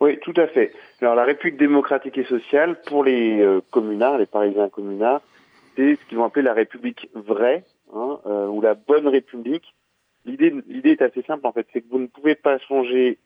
Oui, 0.00 0.18
tout 0.18 0.34
à 0.36 0.48
fait. 0.48 0.72
Alors, 1.00 1.14
la 1.14 1.22
République 1.22 1.58
démocratique 1.58 2.18
et 2.18 2.24
sociale, 2.24 2.80
pour 2.86 3.04
les 3.04 3.40
euh, 3.40 3.60
communards, 3.70 4.18
les 4.18 4.26
Parisiens 4.26 4.68
communards, 4.68 5.22
c'est 5.76 5.94
ce 5.94 6.04
qu'ils 6.08 6.18
vont 6.18 6.24
appeler 6.24 6.42
la 6.42 6.54
République 6.54 7.08
vraie, 7.14 7.62
hein, 7.94 8.18
euh, 8.26 8.48
ou 8.48 8.60
la 8.60 8.74
bonne 8.74 9.06
République. 9.06 9.76
L'idée, 10.24 10.52
l'idée 10.66 10.90
est 10.90 11.02
assez 11.02 11.22
simple 11.22 11.46
en 11.46 11.52
fait, 11.52 11.68
c'est 11.72 11.82
que 11.82 11.88
vous 11.88 12.00
ne 12.00 12.08
pouvez 12.08 12.34
pas 12.34 12.58
changer 12.58 13.18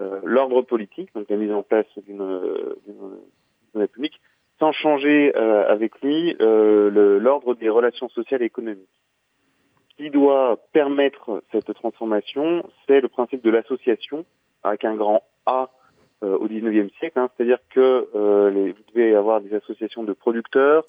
euh, 0.00 0.18
l'ordre 0.24 0.62
politique, 0.62 1.14
donc 1.14 1.30
la 1.30 1.36
mise 1.36 1.52
en 1.52 1.62
place 1.62 1.86
d'une, 2.04 2.40
République, 3.76 4.20
sans 4.58 4.72
changer 4.72 5.32
euh, 5.36 5.68
avec 5.68 6.00
lui 6.02 6.36
euh, 6.40 7.18
l'ordre 7.18 7.54
des 7.54 7.68
relations 7.68 8.08
sociales 8.08 8.42
et 8.42 8.46
économiques. 8.46 8.88
Ce 9.90 9.96
qui 9.96 10.10
doit 10.10 10.58
permettre 10.72 11.42
cette 11.52 11.72
transformation, 11.74 12.64
c'est 12.86 13.00
le 13.00 13.08
principe 13.08 13.42
de 13.42 13.50
l'association, 13.50 14.24
avec 14.62 14.84
un 14.84 14.94
grand 14.94 15.22
A 15.46 15.70
au 16.22 16.46
XIXe 16.46 16.92
siècle, 16.98 17.18
hein, 17.18 17.28
c'est-à-dire 17.36 17.58
que 17.70 18.06
les, 18.54 18.70
vous 18.70 18.82
devez 18.94 19.12
avoir 19.16 19.40
des 19.40 19.52
associations 19.54 20.04
de 20.04 20.12
producteurs, 20.12 20.84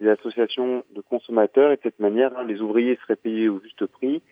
des 0.00 0.08
associations 0.08 0.84
de 0.94 1.00
consommateurs 1.00 1.72
et 1.72 1.76
de 1.76 1.80
cette 1.82 1.98
manière, 1.98 2.30
hein, 2.38 2.44
les 2.44 2.60
ouvriers 2.60 2.96
seraient 3.02 3.16
payés 3.16 3.48
au 3.48 3.60
juste 3.60 3.84
prix, 3.86 4.22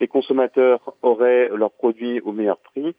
les 0.00 0.08
consommateurs 0.08 0.94
auraient 1.02 1.48
leurs 1.54 1.70
produits 1.70 2.20
au 2.20 2.32
meilleur 2.32 2.58
prix. 2.58 2.94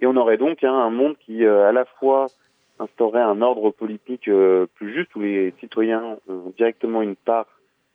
Et 0.00 0.06
on 0.06 0.16
aurait 0.16 0.38
donc 0.38 0.64
hein, 0.64 0.72
un 0.72 0.90
monde 0.90 1.16
qui 1.18 1.44
euh, 1.44 1.68
à 1.68 1.72
la 1.72 1.84
fois 1.84 2.26
instaurerait 2.80 3.22
un 3.22 3.42
ordre 3.42 3.70
politique 3.70 4.28
euh, 4.28 4.66
plus 4.74 4.92
juste 4.94 5.14
où 5.14 5.20
les 5.20 5.52
citoyens 5.60 6.16
ont 6.28 6.52
directement 6.56 7.02
une 7.02 7.16
part 7.16 7.46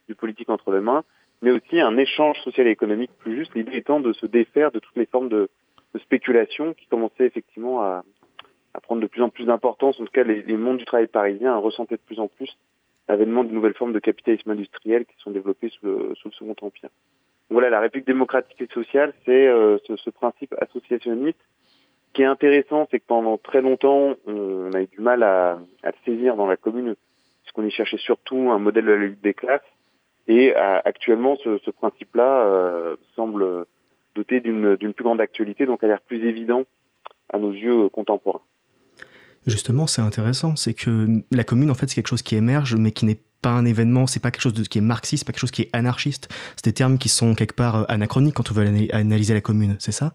du 0.07 0.15
politique 0.15 0.49
entre 0.49 0.71
les 0.71 0.81
mains, 0.81 1.03
mais 1.41 1.51
aussi 1.51 1.79
un 1.79 1.97
échange 1.97 2.39
social 2.41 2.67
et 2.67 2.71
économique 2.71 3.11
plus 3.19 3.35
juste, 3.35 3.53
l'idée 3.55 3.77
étant 3.77 3.99
de 3.99 4.13
se 4.13 4.25
défaire 4.25 4.71
de 4.71 4.79
toutes 4.79 4.95
les 4.95 5.05
formes 5.05 5.29
de, 5.29 5.49
de 5.93 5.99
spéculation 5.99 6.73
qui 6.73 6.85
commençaient 6.87 7.25
effectivement 7.25 7.81
à, 7.81 8.03
à, 8.73 8.79
prendre 8.79 9.01
de 9.01 9.07
plus 9.07 9.21
en 9.21 9.29
plus 9.29 9.45
d'importance. 9.45 9.99
En 9.99 10.05
tout 10.05 10.11
cas, 10.11 10.23
les, 10.23 10.43
les 10.43 10.57
mondes 10.57 10.77
du 10.77 10.85
travail 10.85 11.07
parisien 11.07 11.55
ressentaient 11.57 11.95
de 11.95 12.01
plus 12.01 12.19
en 12.19 12.27
plus 12.27 12.55
l'avènement 13.07 13.43
de 13.43 13.51
nouvelles 13.51 13.75
formes 13.75 13.93
de 13.93 13.99
capitalisme 13.99 14.51
industriel 14.51 15.05
qui 15.05 15.15
sont 15.19 15.31
développées 15.31 15.69
sous 15.69 15.85
le, 15.85 16.15
sous 16.15 16.29
le 16.29 16.33
Second 16.33 16.55
Empire. 16.61 16.89
voilà, 17.49 17.69
la 17.69 17.79
République 17.79 18.07
démocratique 18.07 18.61
et 18.61 18.67
sociale, 18.73 19.13
c'est 19.25 19.47
euh, 19.47 19.77
ce, 19.85 19.95
ce, 19.95 20.09
principe 20.09 20.55
associationniste. 20.59 21.39
Ce 22.15 22.17
qui 22.17 22.23
est 22.23 22.27
intéressant, 22.27 22.87
c'est 22.89 23.01
que 23.01 23.05
pendant 23.05 23.37
très 23.37 23.61
longtemps, 23.61 24.13
on, 24.25 24.71
a 24.73 24.81
eu 24.81 24.87
du 24.87 25.01
mal 25.01 25.21
à, 25.21 25.59
à 25.83 25.91
saisir 26.05 26.37
dans 26.37 26.47
la 26.47 26.55
commune, 26.55 26.95
puisqu'on 27.41 27.65
y 27.65 27.71
cherchait 27.71 27.97
surtout 27.97 28.51
un 28.51 28.57
modèle 28.57 28.85
de 28.85 28.91
la 28.91 28.95
lutte 28.95 29.21
des 29.21 29.33
classes. 29.33 29.59
Et 30.29 30.55
euh, 30.55 30.79
actuellement, 30.85 31.35
ce, 31.43 31.69
principe-là 31.71 32.45
euh, 32.45 32.95
semble 33.17 33.65
doté 34.15 34.39
d'une 34.39 34.77
plus 34.77 35.03
grande 35.03 35.19
actualité, 35.19 35.65
donc 35.65 35.83
a 35.83 35.87
l'air 35.87 35.99
plus 35.99 36.25
évident 36.25 36.63
à 37.33 37.37
nos 37.37 37.51
yeux 37.51 37.89
contemporains. 37.89 38.39
Justement, 39.45 39.85
c'est 39.85 40.01
intéressant, 40.01 40.55
c'est 40.55 40.73
que 40.73 41.07
la 41.31 41.43
commune, 41.43 41.69
en 41.69 41.73
fait, 41.73 41.87
c'est 41.87 41.95
quelque 41.95 42.07
chose 42.07 42.21
qui 42.21 42.37
émerge, 42.37 42.77
mais 42.77 42.91
qui 42.91 43.03
n'est 43.03 43.19
pas 43.41 43.49
un 43.49 43.65
événement, 43.65 44.07
c'est 44.07 44.21
pas 44.21 44.31
quelque 44.31 44.43
chose 44.43 44.69
qui 44.69 44.77
est 44.77 44.81
marxiste, 44.81 45.25
pas 45.25 45.33
quelque 45.33 45.41
chose 45.41 45.51
qui 45.51 45.63
est 45.63 45.69
anarchiste. 45.73 46.29
C'est 46.55 46.63
des 46.63 46.73
termes 46.73 46.97
qui 46.97 47.09
sont 47.09 47.35
quelque 47.35 47.55
part 47.55 47.75
euh, 47.75 47.85
anachroniques 47.89 48.35
quand 48.35 48.51
on 48.51 48.53
veut 48.53 48.65
analyser 48.93 49.33
la 49.33 49.41
commune, 49.41 49.75
c'est 49.79 49.91
ça? 49.91 50.13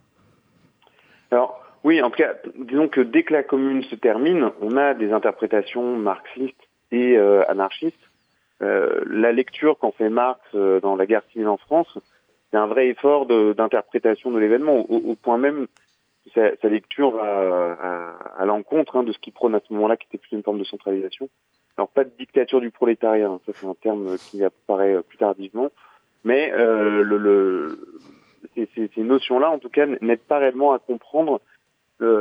Oui, 1.84 2.02
en 2.02 2.10
tout 2.10 2.16
cas, 2.16 2.34
disons 2.56 2.88
que 2.88 3.00
dès 3.00 3.22
que 3.22 3.32
la 3.32 3.42
commune 3.42 3.82
se 3.84 3.94
termine, 3.94 4.50
on 4.60 4.76
a 4.76 4.94
des 4.94 5.12
interprétations 5.12 5.96
marxistes 5.96 6.68
et 6.92 7.16
euh, 7.16 7.42
anarchistes. 7.48 7.96
Euh, 8.62 9.00
la 9.06 9.32
lecture 9.32 9.78
qu'en 9.78 9.92
fait 9.92 10.10
Marx 10.10 10.40
euh, 10.54 10.80
dans 10.80 10.94
la 10.94 11.06
guerre 11.06 11.22
civile 11.32 11.48
en 11.48 11.56
France, 11.56 11.98
c'est 12.50 12.58
un 12.58 12.66
vrai 12.66 12.88
effort 12.88 13.26
d'interprétation 13.26 14.30
de, 14.30 14.38
l'événement, 14.38 14.90
au, 14.90 14.96
au, 14.96 15.14
point 15.14 15.38
même 15.38 15.66
sa, 16.34 16.54
sa 16.56 16.68
lecture 16.68 17.12
va 17.12 17.76
à, 17.80 18.42
à 18.42 18.44
l'encontre 18.44 18.96
hein, 18.96 19.02
de 19.02 19.12
ce 19.12 19.18
qu'il 19.18 19.32
prône 19.32 19.54
à 19.54 19.60
ce 19.60 19.72
moment-là, 19.72 19.96
qui 19.96 20.06
était 20.08 20.18
plus 20.18 20.36
une 20.36 20.42
forme 20.42 20.58
de 20.58 20.64
centralisation. 20.64 21.30
Alors 21.76 21.88
pas 21.88 22.04
de 22.04 22.10
dictature 22.18 22.60
du 22.60 22.70
prolétariat, 22.70 23.28
hein, 23.28 23.40
ça 23.46 23.52
c'est 23.54 23.66
un 23.66 23.74
terme 23.74 24.18
qui 24.18 24.44
apparaît 24.44 24.96
euh, 24.96 25.02
plus 25.02 25.16
tardivement, 25.16 25.70
mais 26.24 26.52
euh, 26.52 27.02
le, 27.02 27.16
le, 27.16 27.98
ces, 28.54 28.68
ces, 28.94 29.02
notions-là, 29.02 29.50
en 29.50 29.58
tout 29.58 29.70
cas, 29.70 29.86
n'aident 29.86 30.20
pas 30.20 30.38
réellement 30.38 30.72
à 30.72 30.78
comprendre 30.78 31.40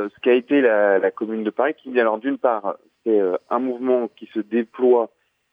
ce 0.08 0.20
qu'a 0.20 0.34
été 0.34 0.60
la, 0.60 1.10
Commune 1.10 1.44
de 1.44 1.50
Paris, 1.50 1.74
qui, 1.74 1.98
alors 1.98 2.18
d'une 2.18 2.38
part, 2.38 2.76
c'est 3.04 3.20
euh, 3.20 3.36
un 3.48 3.58
mouvement 3.58 4.08
qui 4.16 4.26
se 4.26 4.40
déploie 4.40 5.10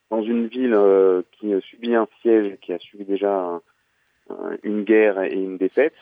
dans 0.09 0.21
une 0.21 0.47
ville 0.47 0.73
euh, 0.73 1.21
qui 1.33 1.53
subit 1.61 1.95
un 1.95 2.07
siège, 2.21 2.57
qui 2.61 2.73
a 2.73 2.79
subi 2.79 3.03
déjà 3.03 3.33
un, 3.33 3.61
un, 4.29 4.57
une 4.63 4.83
guerre 4.83 5.21
et 5.23 5.33
une 5.33 5.57
défaite, 5.57 5.95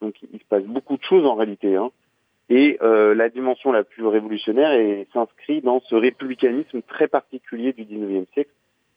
donc 0.00 0.14
il 0.32 0.38
se 0.38 0.44
passe 0.44 0.64
beaucoup 0.64 0.96
de 0.96 1.02
choses 1.02 1.26
en 1.26 1.34
réalité. 1.34 1.76
Hein. 1.76 1.90
Et 2.48 2.78
euh, 2.82 3.14
la 3.14 3.28
dimension 3.28 3.72
la 3.72 3.84
plus 3.84 4.06
révolutionnaire 4.06 5.04
s'inscrit 5.12 5.60
dans 5.60 5.80
ce 5.80 5.94
républicanisme 5.94 6.80
très 6.82 7.08
particulier 7.08 7.72
du 7.72 7.84
19e 7.84 8.26
siècle, 8.32 8.50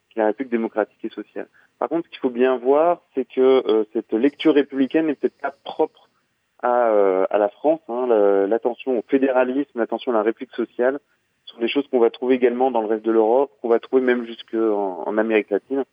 qui 0.10 0.20
est 0.20 0.22
la 0.22 0.28
République 0.28 0.52
démocratique 0.52 1.04
et 1.04 1.10
sociale. 1.10 1.48
Par 1.78 1.90
contre, 1.90 2.06
ce 2.06 2.12
qu'il 2.12 2.20
faut 2.20 2.30
bien 2.30 2.58
voir, 2.58 3.02
c'est 3.14 3.26
que 3.26 3.42
euh, 3.42 3.84
cette 3.92 4.14
lecture 4.14 4.54
républicaine 4.54 5.08
n'est 5.08 5.16
peut-être 5.16 5.40
pas 5.42 5.54
propre 5.64 6.01
à, 6.62 6.90
euh, 6.90 7.26
à 7.30 7.38
la 7.38 7.50
France. 7.50 7.82
Hein. 7.90 8.08
L'attention 8.48 8.98
au 8.98 9.04
fédéralisme, 9.08 9.80
l'attention 9.80 10.12
à 10.12 10.16
la 10.16 10.24
République 10.24 10.56
sociale 10.56 11.00
sont 11.46 11.60
des 11.60 11.68
choses 11.68 11.88
qu'on 11.90 12.00
va 12.00 12.10
trouver 12.10 12.36
également 12.36 12.72
dans 12.72 12.82
le 12.82 12.88
reste 12.88 13.06
de 13.06 13.12
l'Europe, 13.12 13.52
qu'on 13.62 13.70
va 13.70 13.80
trouver 13.80 14.02
même 14.02 14.26
jusqu'en 14.26 15.04
en 15.06 15.18
Amérique 15.18 15.50
latine, 15.50 15.84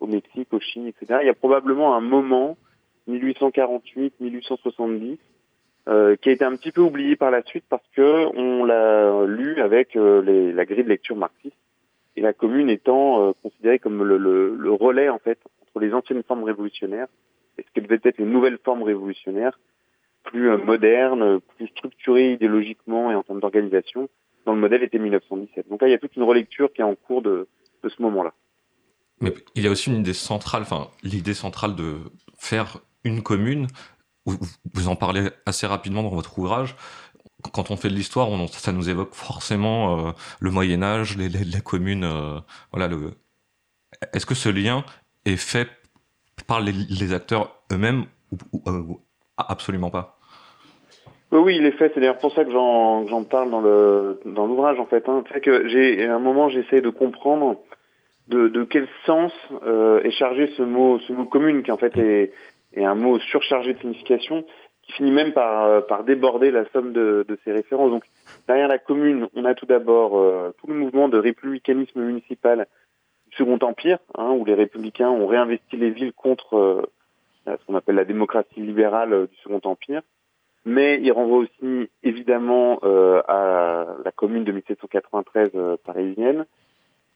au 0.00 0.06
Mexique, 0.06 0.52
au 0.52 0.60
Chili, 0.60 0.88
etc. 0.88 1.20
Il 1.22 1.26
y 1.26 1.30
a 1.30 1.34
probablement 1.34 1.96
un 1.96 2.00
moment 2.00 2.56
1848-1870, 3.08 5.18
euh, 5.88 6.16
qui 6.16 6.28
a 6.28 6.32
été 6.32 6.44
un 6.44 6.54
petit 6.56 6.72
peu 6.72 6.82
oublié 6.82 7.16
par 7.16 7.30
la 7.30 7.42
suite 7.42 7.64
parce 7.68 7.86
que 7.96 8.26
on 8.36 8.64
l'a 8.64 9.24
lu 9.24 9.60
avec 9.60 9.96
euh, 9.96 10.52
la 10.52 10.66
grille 10.66 10.84
de 10.84 10.90
lecture 10.90 11.16
marxiste 11.16 11.56
et 12.14 12.20
la 12.20 12.34
commune 12.34 12.68
étant 12.68 13.22
euh, 13.22 13.32
considérée 13.42 13.78
comme 13.78 14.04
le, 14.04 14.18
le, 14.18 14.54
le, 14.54 14.70
relais 14.70 15.08
en 15.08 15.18
fait 15.18 15.38
entre 15.62 15.80
les 15.80 15.94
anciennes 15.94 16.22
formes 16.24 16.44
révolutionnaires 16.44 17.06
et 17.56 17.62
ce 17.62 17.68
qu'elles 17.72 17.84
devaient 17.84 18.00
être 18.04 18.18
les 18.18 18.26
nouvelles 18.26 18.58
formes 18.58 18.82
révolutionnaires 18.82 19.58
plus 20.24 20.50
euh, 20.50 20.58
modernes, 20.58 21.40
plus 21.56 21.68
structurées 21.68 22.32
idéologiquement 22.32 23.10
et 23.10 23.14
en 23.14 23.22
termes 23.22 23.40
d'organisation, 23.40 24.08
dont 24.46 24.54
le 24.54 24.60
modèle 24.60 24.82
était 24.82 24.98
1917. 24.98 25.68
Donc 25.68 25.82
là, 25.82 25.88
il 25.88 25.92
y 25.92 25.94
a 25.94 25.98
toute 25.98 26.16
une 26.16 26.22
relecture 26.22 26.72
qui 26.72 26.80
est 26.80 26.84
en 26.84 26.94
cours 26.94 27.22
de, 27.22 27.48
ce 27.82 28.02
moment-là. 28.02 28.34
Mais 29.20 29.32
il 29.54 29.64
y 29.64 29.66
a 29.66 29.70
aussi 29.70 29.90
une 29.90 30.00
idée 30.00 30.14
centrale, 30.14 30.62
enfin 30.62 30.88
l'idée 31.02 31.34
centrale 31.34 31.74
de 31.74 31.96
faire 32.38 32.78
une 33.04 33.22
commune, 33.22 33.66
vous 34.26 34.88
en 34.88 34.96
parlez 34.96 35.28
assez 35.46 35.66
rapidement 35.66 36.02
dans 36.02 36.10
votre 36.10 36.38
ouvrage, 36.38 36.76
quand 37.52 37.70
on 37.70 37.76
fait 37.76 37.88
de 37.88 37.94
l'histoire, 37.94 38.28
ça 38.50 38.72
nous 38.72 38.88
évoque 38.88 39.14
forcément 39.14 40.08
euh, 40.08 40.12
le 40.40 40.50
Moyen 40.50 40.82
Âge, 40.82 41.16
les, 41.16 41.28
les, 41.28 41.44
les 41.44 41.60
communes. 41.60 42.04
Euh, 42.04 42.40
voilà. 42.72 42.88
Est-ce 44.12 44.26
que 44.26 44.34
ce 44.34 44.48
lien 44.48 44.84
est 45.24 45.36
fait 45.36 45.68
par 46.46 46.60
les, 46.60 47.12
acteurs 47.12 47.62
eux-mêmes 47.72 48.06
ou, 48.32 49.00
absolument 49.48 49.90
pas 49.90 50.18
Oui, 51.32 51.56
il 51.56 51.66
est 51.66 51.72
fait. 51.72 51.90
C'est 51.94 52.00
d'ailleurs 52.00 52.18
pour 52.18 52.32
ça 52.34 52.44
que 52.44 52.50
j'en 52.50 53.24
parle 53.24 53.50
dans 53.50 54.46
l'ouvrage 54.46 54.78
en 54.78 54.86
fait. 54.86 55.08
Hein. 55.08 55.24
C'est 55.32 55.40
que 55.40 55.68
j'ai 55.68 56.06
à 56.06 56.14
un 56.14 56.20
moment 56.20 56.48
j'essaie 56.48 56.80
de 56.80 56.90
comprendre 56.90 57.56
de, 58.28 58.64
quel 58.64 58.86
sens 59.06 59.32
euh, 59.66 60.02
est 60.02 60.10
chargé 60.10 60.52
ce 60.56 60.62
mot 60.62 60.98
ce 61.00 61.12
mot 61.12 61.24
commune 61.24 61.62
qui 61.62 61.72
en 61.72 61.78
fait 61.78 61.96
est 61.96 62.32
un 62.76 62.94
mot 62.94 63.18
surchargé 63.18 63.72
de 63.72 63.78
signification 63.78 64.44
qui 64.82 64.92
finit 64.92 65.10
même 65.10 65.32
par, 65.32 65.64
euh, 65.64 66.02
déborder 66.06 66.50
la 66.50 66.64
somme 66.70 66.92
de, 66.92 67.26
ces 67.44 67.52
références. 67.52 67.90
Donc 67.90 68.04
Derrière 68.46 68.68
la 68.68 68.78
commune, 68.78 69.28
on 69.34 69.44
a 69.44 69.54
tout 69.54 69.66
d'abord 69.66 70.12
tout 70.58 70.66
le 70.66 70.74
mouvement 70.74 71.08
de 71.08 71.18
républicanisme 71.18 72.00
municipal 72.00 72.66
du 73.30 73.36
Second 73.36 73.58
Empire, 73.60 73.98
hein, 74.16 74.30
où 74.30 74.44
les 74.44 74.54
républicains 74.54 75.10
ont 75.10 75.26
réinvesti 75.26 75.76
les 75.76 75.90
villes 75.90 76.12
contre 76.14 76.88
ce 77.56 77.64
qu'on 77.66 77.74
appelle 77.74 77.96
la 77.96 78.04
démocratie 78.04 78.60
libérale 78.60 79.26
du 79.26 79.36
Second 79.38 79.60
Empire 79.64 80.02
mais 80.68 81.00
il 81.02 81.10
renvoie 81.12 81.38
aussi 81.38 81.90
évidemment 82.02 82.78
euh, 82.82 83.22
à 83.26 83.86
la 84.04 84.12
commune 84.12 84.44
de 84.44 84.52
1793 84.52 85.50
euh, 85.54 85.76
parisienne. 85.82 86.44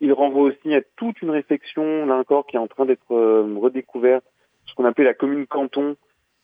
Il 0.01 0.13
renvoie 0.15 0.45
aussi 0.45 0.75
à 0.75 0.81
toute 0.97 1.21
une 1.21 1.31
réflexion, 1.31 2.07
là 2.07 2.17
encore, 2.17 2.47
qui 2.47 2.57
est 2.57 2.61
en 2.61 2.67
train 2.67 2.87
d'être 2.87 3.13
euh, 3.13 3.57
redécouverte, 3.61 4.25
ce 4.65 4.75
qu'on 4.75 4.87
appelait 4.87 5.05
la 5.05 5.15
commune 5.15 5.47
canton 5.47 5.97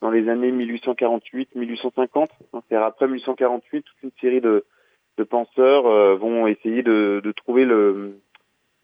dans 0.03 0.11
les 0.11 0.29
années 0.29 0.53
1848-1850. 0.53 2.29
C'est-à-dire 2.53 2.87
après 2.87 3.07
1848, 3.07 3.83
toute 3.83 4.03
une 4.03 4.13
série 4.21 4.41
de, 4.41 4.65
penseurs 5.29 6.17
vont 6.19 6.47
essayer 6.47 6.85
de, 6.85 7.33
trouver 7.37 7.65
le, 7.65 8.21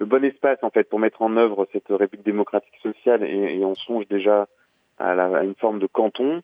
le, 0.00 0.06
bon 0.06 0.24
espace 0.24 0.58
en 0.62 0.70
fait 0.70 0.88
pour 0.88 0.98
mettre 0.98 1.22
en 1.22 1.36
œuvre 1.36 1.68
cette 1.72 1.86
République 1.90 2.26
démocratique 2.26 2.74
sociale 2.82 3.22
et 3.22 3.64
on 3.64 3.76
songe 3.76 4.08
déjà 4.08 4.48
à, 4.98 5.14
la, 5.14 5.38
à 5.38 5.44
une 5.44 5.54
forme 5.54 5.78
de 5.78 5.86
canton. 5.86 6.42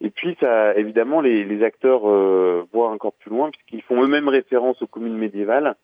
Et 0.00 0.10
puis, 0.10 0.36
ça, 0.40 0.74
évidemment, 0.74 1.20
les, 1.20 1.44
les 1.44 1.62
acteurs 1.62 2.08
euh, 2.08 2.66
voient 2.72 2.90
encore 2.90 3.12
plus 3.12 3.30
loin 3.30 3.50
puisqu'ils 3.50 3.82
font 3.82 4.02
eux-mêmes 4.02 4.28
référence 4.28 4.82
aux 4.82 4.86
communes 4.86 5.16
médiévales. 5.16 5.76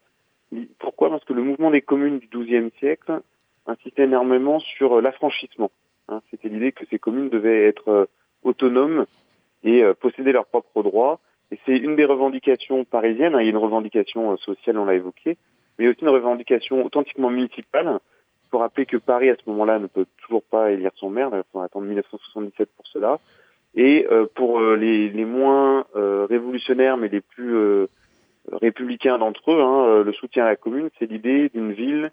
Pourquoi? 0.79 1.11
Parce 1.11 1.25
que 1.25 1.35
le 1.35 1.43
mouvement 1.43 1.71
des 1.71 1.83
communes 1.83 2.19
du 2.19 2.27
XIIe 2.27 2.71
siècle 2.79 3.21
insistait 3.67 4.05
énormément 4.05 4.59
sur 4.59 4.99
euh, 4.99 5.01
l'affranchissement. 5.01 5.71
Hein. 6.09 6.21
C'était 6.31 6.49
l'idée 6.49 6.73
que 6.73 6.85
ces 6.91 6.99
communes 6.99 7.29
devaient 7.29 7.67
être 7.67 7.89
euh, 7.89 8.07
autonomes 8.43 9.07
et 9.65 9.83
posséder 10.01 10.31
leurs 10.31 10.47
propres 10.47 10.85
droits. 10.85 11.19
Et 11.51 11.59
c'est 11.67 11.77
une 11.77 11.97
des 11.97 12.05
revendications 12.05 12.85
parisiennes. 12.85 13.35
Hein. 13.35 13.41
Il 13.41 13.45
y 13.45 13.49
a 13.49 13.51
une 13.51 13.57
revendication 13.57 14.37
sociale, 14.37 14.79
on 14.79 14.85
l'a 14.85 14.95
évoqué, 14.95 15.37
mais 15.79 15.89
aussi 15.89 16.03
une 16.03 16.09
revendication 16.11 16.85
authentiquement 16.85 17.29
municipale. 17.29 17.99
Il 18.49 18.52
faut 18.52 18.59
rappeler 18.61 18.87
que 18.87 18.97
Paris, 18.97 19.28
à 19.28 19.37
ce 19.37 19.50
moment-là, 19.50 19.78
ne 19.78 19.88
peut 19.88 20.07
toujours 20.23 20.43
pas 20.43 20.71
élire 20.71 20.93
son 20.95 21.11
maire. 21.11 21.28
Il 21.35 21.43
faut 21.52 21.61
attendre 21.61 21.85
1977 21.85 22.71
pour 22.75 22.87
cela. 22.87 23.19
Et 23.75 24.07
euh, 24.11 24.25
pour 24.35 24.59
euh, 24.59 24.75
les, 24.75 25.11
les, 25.11 25.26
moins 25.26 25.85
euh, 25.97 26.25
révolutionnaires, 26.25 26.97
mais 26.97 27.09
les 27.09 27.21
plus 27.21 27.55
républicains 28.50 29.19
d'entre 29.19 29.52
eux, 29.52 29.61
hein, 29.61 30.02
le 30.02 30.12
soutien 30.14 30.47
à 30.47 30.49
la 30.49 30.57
commune, 30.57 30.88
c'est 30.99 31.11
l'idée 31.11 31.50
d'une 31.50 31.73
ville 31.73 32.11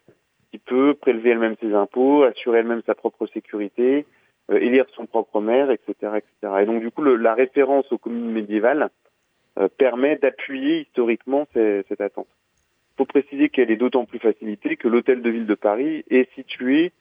qui 0.52 0.58
peut 0.58 0.94
prélever 0.94 1.30
elle-même 1.30 1.56
ses 1.62 1.74
impôts, 1.74 2.24
assurer 2.24 2.60
elle-même 2.60 2.82
sa 2.86 2.96
propre 2.96 3.26
sécurité, 3.28 4.06
élire 4.52 4.86
son 4.94 5.06
propre 5.06 5.40
maire, 5.40 5.72
etc., 5.72 5.94
etc. 6.18 6.54
Et 6.62 6.66
donc 6.66 6.82
du 6.82 6.92
coup, 6.92 7.02
le, 7.02 7.16
la 7.16 7.34
référence 7.34 7.90
aux 7.94 7.98
communes 7.98 8.32
médiévales 8.32 8.90
permet 9.78 10.18
d'appuyer 10.18 10.82
historiquement 10.82 11.48
cette 11.54 12.02
attente. 12.02 12.28
Il 12.96 13.00
faut 13.00 13.06
préciser 13.06 13.50
qu'elle 13.50 13.72
est 13.72 13.76
d'autant 13.76 14.06
plus 14.06 14.20
facilitée 14.20 14.78
que 14.78 14.88
l'hôtel 14.88 15.22
de 15.22 15.30
ville 15.30 15.46
de 15.46 15.56
Paris 15.56 16.06
est 16.10 16.32
situé 16.34 16.94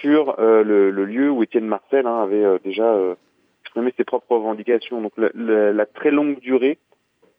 sur 0.00 0.36
le, 0.38 0.90
le, 0.90 1.04
lieu 1.04 1.28
où 1.30 1.42
Étienne 1.42 1.66
Marcel 1.66 2.06
hein, 2.06 2.22
avait 2.22 2.60
déjà 2.62 2.96
exprimer 3.62 3.94
ses 3.96 4.04
propres 4.04 4.36
revendications. 4.36 5.00
Donc 5.00 5.12
la, 5.16 5.86
très 5.86 6.10
longue 6.10 6.38
durée 6.40 6.78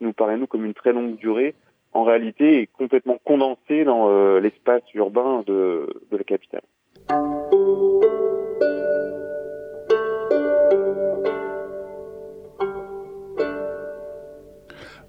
nous 0.02 0.14
paraît 0.14 0.38
nous 0.38 0.48
comme 0.48 0.66
une 0.66 0.74
très 0.74 0.92
longue 0.92 1.16
durée, 1.16 1.54
en 1.94 2.04
réalité 2.04 2.62
est 2.62 2.68
complètement 2.68 3.20
condensée 3.24 3.84
dans 3.84 4.10
euh, 4.10 4.40
l'espace 4.40 4.82
urbain 4.96 5.44
de 5.46 5.88
la 6.12 6.24
capitale. 6.24 6.64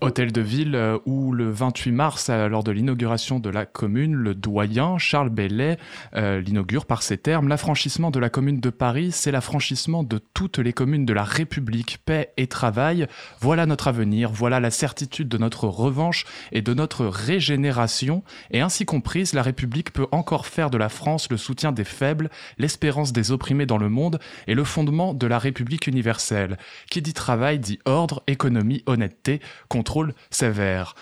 Hôtel 0.05 0.33
de 0.33 0.41
ville 0.43 0.75
euh, 0.75 0.99
où 1.07 1.33
le 1.33 1.51
28 1.51 1.93
mars, 1.93 2.29
lors 2.29 2.63
de 2.63 2.71
l'inauguration 2.71 3.39
de 3.39 3.49
la 3.49 3.65
commune, 3.65 4.15
le 4.15 4.35
doyen 4.35 4.99
Charles 4.99 5.31
Bellet 5.31 5.79
euh, 6.15 6.41
l'inaugure 6.41 6.85
par 6.85 7.03
ces 7.03 7.17
termes. 7.17 7.49
L'affranchissement 7.49 8.11
de 8.11 8.19
la 8.19 8.29
commune 8.29 8.61
de 8.61 8.69
Paris, 8.69 9.13
c'est 9.13 9.31
l'affranchissement 9.31 10.03
de 10.03 10.21
toutes 10.35 10.59
les 10.59 10.75
communes 10.75 11.07
de 11.07 11.15
la 11.15 11.25
République. 11.25 12.01
Paix 12.05 12.33
et 12.37 12.47
travail, 12.49 13.07
voilà 13.41 13.65
notre 13.65 13.89
avenir, 13.89 14.31
voilà 14.31 14.61
la 14.61 14.71
certitude 14.71 15.29
de 15.29 15.39
notre 15.39 15.69
revanche 15.69 16.27
et 16.53 16.61
de 16.61 16.75
notre 16.75 17.07
régénération. 17.07 18.23
Et 18.51 18.61
ainsi 18.61 18.85
comprise, 18.85 19.33
la 19.33 19.43
République 19.43 19.93
peut 19.93 20.07
encore 20.13 20.47
faire 20.47 20.69
de 20.69 20.77
la 20.77 20.91
France 20.91 21.29
le 21.31 21.39
soutien 21.39 21.73
des 21.73 21.85
faibles, 21.85 22.29
l'espérance 22.59 23.15
des 23.15 23.33
opprimés 23.33 23.67
dans 23.67 23.79
le 23.79 23.89
monde 23.89 24.19
et 24.49 24.55
le 24.55 24.65
fondement 24.65 25.15
de 25.15 25.27
la 25.27 25.39
République 25.39 25.87
universelle. 25.87 26.59
Qui 26.91 27.01
dit 27.01 27.15
travail 27.15 27.59
dit 27.59 27.79
ordre, 27.87 28.23
économie, 28.27 28.83
honnêteté, 28.87 29.41
contrôle 29.69 29.94
sévère. 30.31 30.95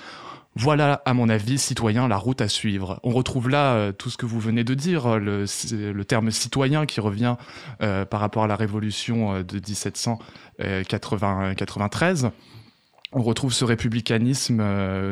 Voilà, 0.55 1.01
à 1.07 1.15
mon 1.15 1.31
avis, 1.31 1.57
citoyen, 1.57 2.09
la 2.09 2.19
route 2.19 2.43
à 2.43 2.49
suivre. 2.49 3.01
On 3.05 3.11
retrouve 3.11 3.49
là 3.49 3.73
euh, 3.73 3.91
tout 3.91 4.11
ce 4.11 4.19
que 4.19 4.27
vous 4.27 4.39
venez 4.39 4.65
de 4.65 4.75
dire, 4.75 5.19
le, 5.19 5.47
terme 6.05 6.31
citoyen 6.31 6.85
qui 6.85 7.01
revient 7.01 7.37
euh, 7.83 8.05
par 8.05 8.21
rapport 8.21 8.45
à 8.45 8.47
la 8.47 8.57
révolution 8.57 9.35
euh, 9.35 9.43
de 9.43 9.55
1793. 9.55 12.29
On 13.15 13.23
retrouve 13.23 13.53
ce 13.53 13.65
républicanisme 13.65 14.63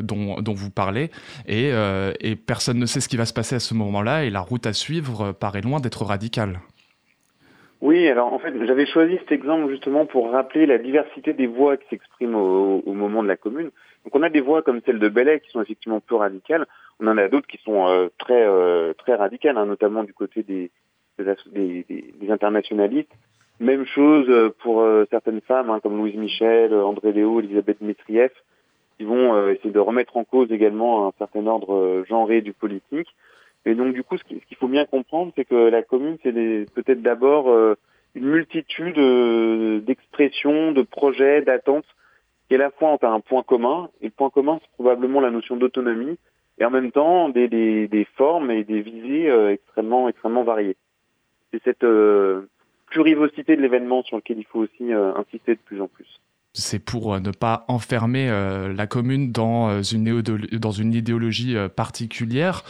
dont, 0.02 0.54
vous 0.54 0.70
parlez, 0.70 1.10
et, 1.46 1.70
personne 2.46 2.78
ne 2.78 2.86
sait 2.86 3.02
ce 3.02 3.10
qui 3.10 3.18
va 3.18 3.26
se 3.26 3.34
passer 3.34 3.56
à 3.56 3.60
ce 3.60 3.74
moment-là, 3.74 4.24
et 4.24 4.30
la 4.30 4.40
route 4.40 4.64
à 4.64 4.72
suivre 4.72 5.32
paraît 5.32 5.60
loin 5.60 5.80
d'être 5.80 6.06
radicale. 6.06 6.62
Oui, 7.80 8.06
alors 8.08 8.32
en 8.32 8.38
fait, 8.38 8.52
j'avais 8.66 8.84
choisi 8.84 9.16
cet 9.18 9.32
exemple 9.32 9.70
justement 9.70 10.04
pour 10.04 10.30
rappeler 10.30 10.66
la 10.66 10.76
diversité 10.76 11.32
des 11.32 11.46
voix 11.46 11.78
qui 11.78 11.88
s'expriment 11.88 12.34
au, 12.34 12.92
moment 12.92 13.22
de 13.22 13.28
la 13.28 13.36
commune. 13.36 13.70
Donc 14.04 14.14
on 14.14 14.22
a 14.22 14.28
des 14.28 14.42
voix 14.42 14.60
comme 14.62 14.82
celle 14.84 14.98
de 14.98 15.08
Bellet 15.08 15.40
qui 15.40 15.50
sont 15.50 15.62
effectivement 15.62 16.00
peu 16.00 16.16
radicales. 16.16 16.66
On 17.00 17.06
en 17.06 17.16
a 17.16 17.28
d'autres 17.28 17.46
qui 17.46 17.58
sont 17.64 17.88
euh, 17.88 18.08
très 18.18 18.44
euh, 18.46 18.92
très 18.92 19.14
radicales, 19.14 19.56
hein, 19.56 19.64
notamment 19.64 20.04
du 20.04 20.12
côté 20.12 20.42
des 20.42 20.70
des, 21.18 21.84
des, 21.88 22.30
internationalistes. 22.30 23.12
Même 23.60 23.86
chose 23.86 24.26
euh, 24.28 24.54
pour 24.62 24.86
certaines 25.10 25.40
femmes 25.40 25.70
hein, 25.70 25.80
comme 25.82 25.96
Louise 25.96 26.16
Michel, 26.16 26.74
André 26.74 27.12
Léo, 27.12 27.40
Elisabeth 27.40 27.80
Mitrieff, 27.80 28.32
qui 28.98 29.04
vont 29.04 29.48
essayer 29.48 29.70
de 29.70 29.78
remettre 29.78 30.18
en 30.18 30.24
cause 30.24 30.52
également 30.52 31.08
un 31.08 31.12
certain 31.18 31.46
ordre 31.46 32.04
genré 32.06 32.42
du 32.42 32.52
politique. 32.52 33.08
Et 33.66 33.74
donc 33.74 33.94
du 33.94 34.02
coup, 34.02 34.16
ce 34.16 34.24
qu'il 34.24 34.56
faut 34.56 34.68
bien 34.68 34.86
comprendre, 34.86 35.32
c'est 35.36 35.44
que 35.44 35.54
la 35.54 35.82
commune, 35.82 36.16
c'est 36.22 36.32
peut-être 36.32 37.02
d'abord 37.02 37.50
euh, 37.50 37.74
une 38.14 38.26
multitude 38.26 38.98
euh, 38.98 39.80
d'expressions, 39.80 40.72
de 40.72 40.82
projets, 40.82 41.42
d'attentes, 41.42 41.84
qui 42.48 42.54
à 42.54 42.58
la 42.58 42.70
fois 42.70 42.92
ont 42.92 42.98
un 43.02 43.20
point 43.20 43.42
commun. 43.42 43.90
Et 44.00 44.06
le 44.06 44.10
point 44.12 44.30
commun, 44.30 44.58
c'est 44.62 44.72
probablement 44.72 45.20
la 45.20 45.30
notion 45.30 45.56
d'autonomie, 45.56 46.18
et 46.58 46.64
en 46.64 46.70
même 46.70 46.90
temps 46.90 47.28
des, 47.28 47.48
des, 47.48 47.86
des 47.88 48.04
formes 48.16 48.50
et 48.50 48.64
des 48.64 48.80
visées 48.80 49.30
euh, 49.30 49.52
extrêmement, 49.52 50.08
extrêmement 50.08 50.44
variées. 50.44 50.76
C'est 51.52 51.62
cette 51.64 51.86
plurivocité 52.86 53.56
de 53.56 53.60
l'événement 53.60 54.02
sur 54.04 54.16
lequel 54.16 54.38
il 54.38 54.44
faut 54.44 54.60
aussi 54.60 54.92
insister 54.92 55.56
de 55.56 55.60
plus 55.60 55.80
en 55.80 55.88
plus 55.88 56.20
c'est 56.52 56.84
pour 56.84 57.14
euh, 57.14 57.20
ne 57.20 57.30
pas 57.30 57.64
enfermer 57.68 58.28
euh, 58.28 58.72
la 58.72 58.86
commune 58.86 59.30
dans 59.30 59.70
euh, 59.70 59.82
une, 59.82 60.06
idéologie 60.94 61.56
particulière, 61.76 62.62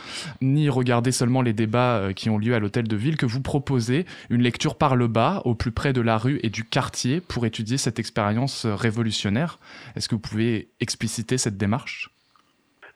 ni 0.42 0.68
regarder 0.68 1.12
seulement 1.12 1.42
les 1.42 1.52
débats 1.52 2.12
qui 2.14 2.28
ont 2.28 2.38
lieu 2.38 2.54
à 2.54 2.58
l'hôtel 2.58 2.86
de 2.86 2.96
ville, 2.96 3.16
que 3.16 3.26
vous 3.26 3.40
proposez 3.40 4.04
une 4.28 4.42
lecture 4.42 4.76
par 4.76 4.96
le 4.96 5.06
bas, 5.06 5.42
au 5.44 5.54
plus 5.54 5.70
près 5.70 5.92
de 5.92 6.00
la 6.00 6.18
rue 6.18 6.38
et 6.42 6.50
du 6.50 6.64
quartier, 6.64 7.20
pour 7.20 7.46
étudier 7.46 7.78
cette 7.78 7.98
expérience 7.98 8.66
révolutionnaire. 8.66 9.58
Est-ce 9.96 10.08
que 10.08 10.14
vous 10.14 10.20
pouvez 10.20 10.68
expliciter 10.80 11.38
cette 11.38 11.56
démarche? 11.56 12.10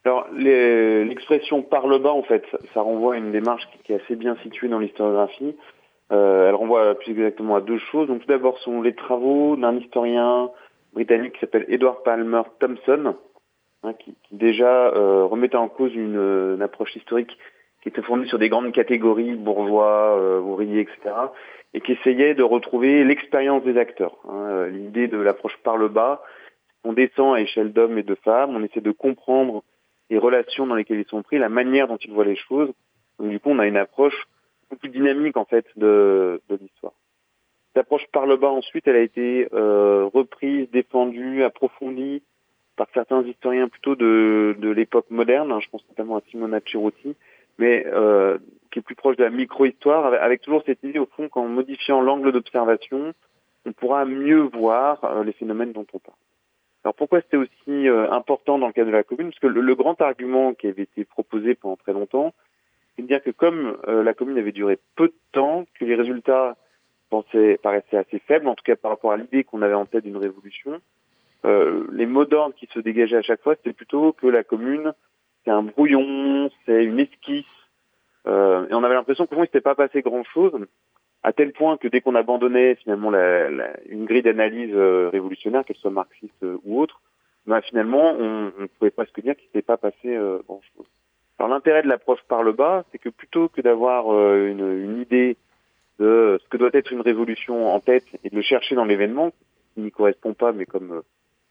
Alors, 0.04 0.26
l'expression 0.36 1.62
par 1.62 1.86
le 1.86 1.98
bas, 1.98 2.12
en 2.12 2.22
fait, 2.22 2.44
ça 2.74 2.82
renvoie 2.82 3.14
à 3.14 3.18
une 3.18 3.32
démarche 3.32 3.66
qui, 3.84 3.92
est 3.92 4.02
assez 4.02 4.16
bien 4.16 4.36
située 4.42 4.68
dans 4.68 4.78
l'historiographie. 4.78 5.54
elle 6.10 6.54
renvoie 6.54 6.94
plus 6.96 7.12
exactement 7.12 7.56
à 7.56 7.60
deux 7.60 7.78
choses. 7.90 8.08
Donc, 8.08 8.20
tout 8.20 8.28
d'abord, 8.28 8.58
sont 8.58 8.82
les 8.82 8.94
travaux 8.94 9.56
d'un 9.56 9.76
historien 9.76 10.50
britannique 10.94 11.34
qui 11.34 11.40
s'appelle 11.40 11.66
Edward 11.68 12.02
Palmer 12.04 12.42
Thompson, 12.58 13.16
hein, 13.82 13.92
qui, 13.94 14.14
déjà 14.30 14.88
euh, 14.88 15.24
remettait 15.24 15.56
en 15.56 15.68
cause 15.68 15.94
une, 15.94 16.62
approche 16.62 16.94
historique 16.96 17.36
qui 17.82 17.88
était 17.90 18.02
fondée 18.02 18.26
sur 18.26 18.38
des 18.38 18.48
grandes 18.48 18.72
catégories, 18.72 19.34
bourgeois, 19.34 20.18
euh, 20.18 20.40
ouvriers, 20.40 20.80
etc., 20.80 21.14
et 21.74 21.80
qui 21.80 21.92
essayait 21.92 22.34
de 22.34 22.42
retrouver 22.42 23.04
l'expérience 23.04 23.64
des 23.64 23.76
acteurs. 23.76 24.16
Hein, 24.28 24.68
L'idée 24.68 25.08
de 25.08 25.18
l'approche 25.18 25.56
par 25.64 25.76
le 25.76 25.88
bas, 25.88 26.22
on 26.84 26.92
descend 26.92 27.34
à 27.34 27.40
échelle 27.40 27.72
d'hommes 27.72 27.98
et 27.98 28.04
de 28.04 28.14
femmes, 28.14 28.54
on 28.54 28.62
essaie 28.62 28.80
de 28.80 28.92
comprendre 28.92 29.64
les 30.08 30.18
relations 30.18 30.66
dans 30.66 30.76
lesquelles 30.76 31.00
ils 31.00 31.08
sont 31.08 31.22
pris, 31.22 31.38
la 31.38 31.48
manière 31.48 31.88
dont 31.88 31.96
ils 31.96 32.12
voient 32.12 32.24
les 32.24 32.36
choses. 32.36 32.72
Donc 33.18 33.30
du 33.30 33.40
coup, 33.40 33.50
on 33.50 33.58
a 33.58 33.66
une 33.66 33.76
approche 33.76 34.28
beaucoup 34.62 34.80
plus 34.80 34.90
dynamique 34.90 35.36
en 35.36 35.44
fait 35.44 35.66
de 35.76 36.40
l'histoire. 36.48 36.94
L'approche 37.74 38.06
par 38.12 38.26
le 38.26 38.36
bas 38.36 38.50
ensuite, 38.50 38.86
elle 38.86 38.96
a 38.96 39.00
été 39.00 39.48
euh, 39.52 40.08
reprise, 40.12 40.70
défendue, 40.70 41.42
approfondie 41.42 42.22
par 42.76 42.86
certains 42.94 43.22
historiens 43.22 43.68
plutôt 43.68 43.96
de, 43.96 44.56
de 44.58 44.70
l'époque 44.70 45.06
moderne. 45.10 45.50
Hein, 45.50 45.58
je 45.60 45.68
pense 45.70 45.84
notamment 45.88 46.16
à 46.16 46.20
Simona 46.30 46.60
Cirotti, 46.60 47.16
mais 47.58 47.84
euh, 47.86 48.38
qui 48.70 48.78
est 48.78 48.82
plus 48.82 48.94
proche 48.94 49.16
de 49.16 49.24
la 49.24 49.30
micro-histoire, 49.30 50.06
avec, 50.06 50.40
toujours 50.40 50.62
cette 50.64 50.82
idée 50.84 51.00
au 51.00 51.06
fond 51.06 51.28
qu'en 51.28 51.48
modifiant 51.48 52.00
l'angle 52.00 52.30
d'observation, 52.30 53.12
on 53.66 53.72
pourra 53.72 54.04
mieux 54.04 54.40
voir 54.40 55.02
euh, 55.04 55.24
les 55.24 55.32
phénomènes 55.32 55.72
dont 55.72 55.86
on 55.92 55.98
parle. 55.98 56.16
Alors 56.84 56.94
pourquoi 56.94 57.22
c'était 57.22 57.38
aussi 57.38 57.88
important 57.88 58.58
dans 58.58 58.66
le 58.66 58.74
cas 58.74 58.84
de 58.84 58.90
la 58.90 59.04
commune? 59.04 59.30
Parce 59.30 59.38
que 59.38 59.46
le, 59.46 59.74
grand 59.74 59.98
argument 60.02 60.52
qui 60.52 60.66
avait 60.66 60.82
été 60.82 61.06
proposé 61.06 61.54
pendant 61.54 61.76
très 61.76 61.94
longtemps, 61.94 62.34
c'est 62.94 63.02
de 63.02 63.06
dire 63.06 63.22
que 63.22 63.30
comme 63.30 63.78
la 63.86 64.12
commune 64.12 64.36
avait 64.36 64.52
duré 64.52 64.78
peu 64.94 65.06
de 65.06 65.14
temps, 65.32 65.64
que 65.80 65.86
les 65.86 65.94
résultats 65.94 66.58
pensait, 67.10 67.58
paraissait 67.62 67.96
assez 67.96 68.18
faible, 68.20 68.48
en 68.48 68.54
tout 68.54 68.64
cas 68.64 68.76
par 68.76 68.90
rapport 68.90 69.12
à 69.12 69.16
l'idée 69.16 69.44
qu'on 69.44 69.62
avait 69.62 69.74
en 69.74 69.86
tête 69.86 70.04
d'une 70.04 70.16
révolution. 70.16 70.80
Euh, 71.44 71.86
les 71.92 72.06
mots 72.06 72.24
d'ordre 72.24 72.54
qui 72.54 72.66
se 72.72 72.78
dégageaient 72.78 73.18
à 73.18 73.22
chaque 73.22 73.42
fois, 73.42 73.54
c'était 73.56 73.74
plutôt 73.74 74.12
que 74.12 74.26
la 74.26 74.44
commune, 74.44 74.92
c'est 75.44 75.50
un 75.50 75.62
brouillon, 75.62 76.50
c'est 76.64 76.84
une 76.84 77.00
esquisse. 77.00 77.44
Euh, 78.26 78.66
et 78.68 78.74
on 78.74 78.82
avait 78.82 78.94
l'impression 78.94 79.26
qu'au 79.26 79.34
fond, 79.36 79.42
il 79.42 79.46
s'était 79.46 79.60
pas 79.60 79.74
passé 79.74 80.00
grand-chose, 80.00 80.66
à 81.22 81.32
tel 81.32 81.52
point 81.52 81.76
que 81.76 81.88
dès 81.88 82.00
qu'on 82.00 82.14
abandonnait 82.14 82.76
finalement 82.76 83.10
la, 83.10 83.50
la, 83.50 83.70
une 83.88 84.06
grille 84.06 84.22
d'analyse 84.22 84.74
euh, 84.74 85.10
révolutionnaire, 85.10 85.64
qu'elle 85.64 85.76
soit 85.76 85.90
marxiste 85.90 86.42
euh, 86.42 86.58
ou 86.64 86.80
autre, 86.80 87.02
ben, 87.46 87.60
finalement, 87.60 88.14
on, 88.18 88.52
on 88.58 88.66
pouvait 88.78 88.90
presque 88.90 89.20
dire 89.20 89.36
qu'il 89.36 89.46
s'était 89.46 89.62
pas 89.62 89.76
passé 89.76 90.16
euh, 90.16 90.38
grand-chose. 90.46 90.86
Alors 91.38 91.50
l'intérêt 91.50 91.82
de 91.82 91.88
l'approche 91.88 92.22
par 92.28 92.42
le 92.42 92.52
bas, 92.52 92.84
c'est 92.90 92.98
que 92.98 93.10
plutôt 93.10 93.48
que 93.48 93.60
d'avoir 93.60 94.06
une, 94.06 94.84
une 94.84 95.00
idée 95.00 95.36
de 95.98 96.40
ce 96.42 96.48
que 96.48 96.56
doit 96.56 96.70
être 96.72 96.92
une 96.92 97.00
révolution 97.00 97.72
en 97.72 97.80
tête 97.80 98.06
et 98.24 98.30
de 98.30 98.36
le 98.36 98.42
chercher 98.42 98.74
dans 98.74 98.84
l'événement, 98.84 99.32
qui 99.74 99.80
n'y 99.80 99.90
correspond 99.90 100.34
pas, 100.34 100.52
mais 100.52 100.66
comme 100.66 100.92
euh, 100.92 101.02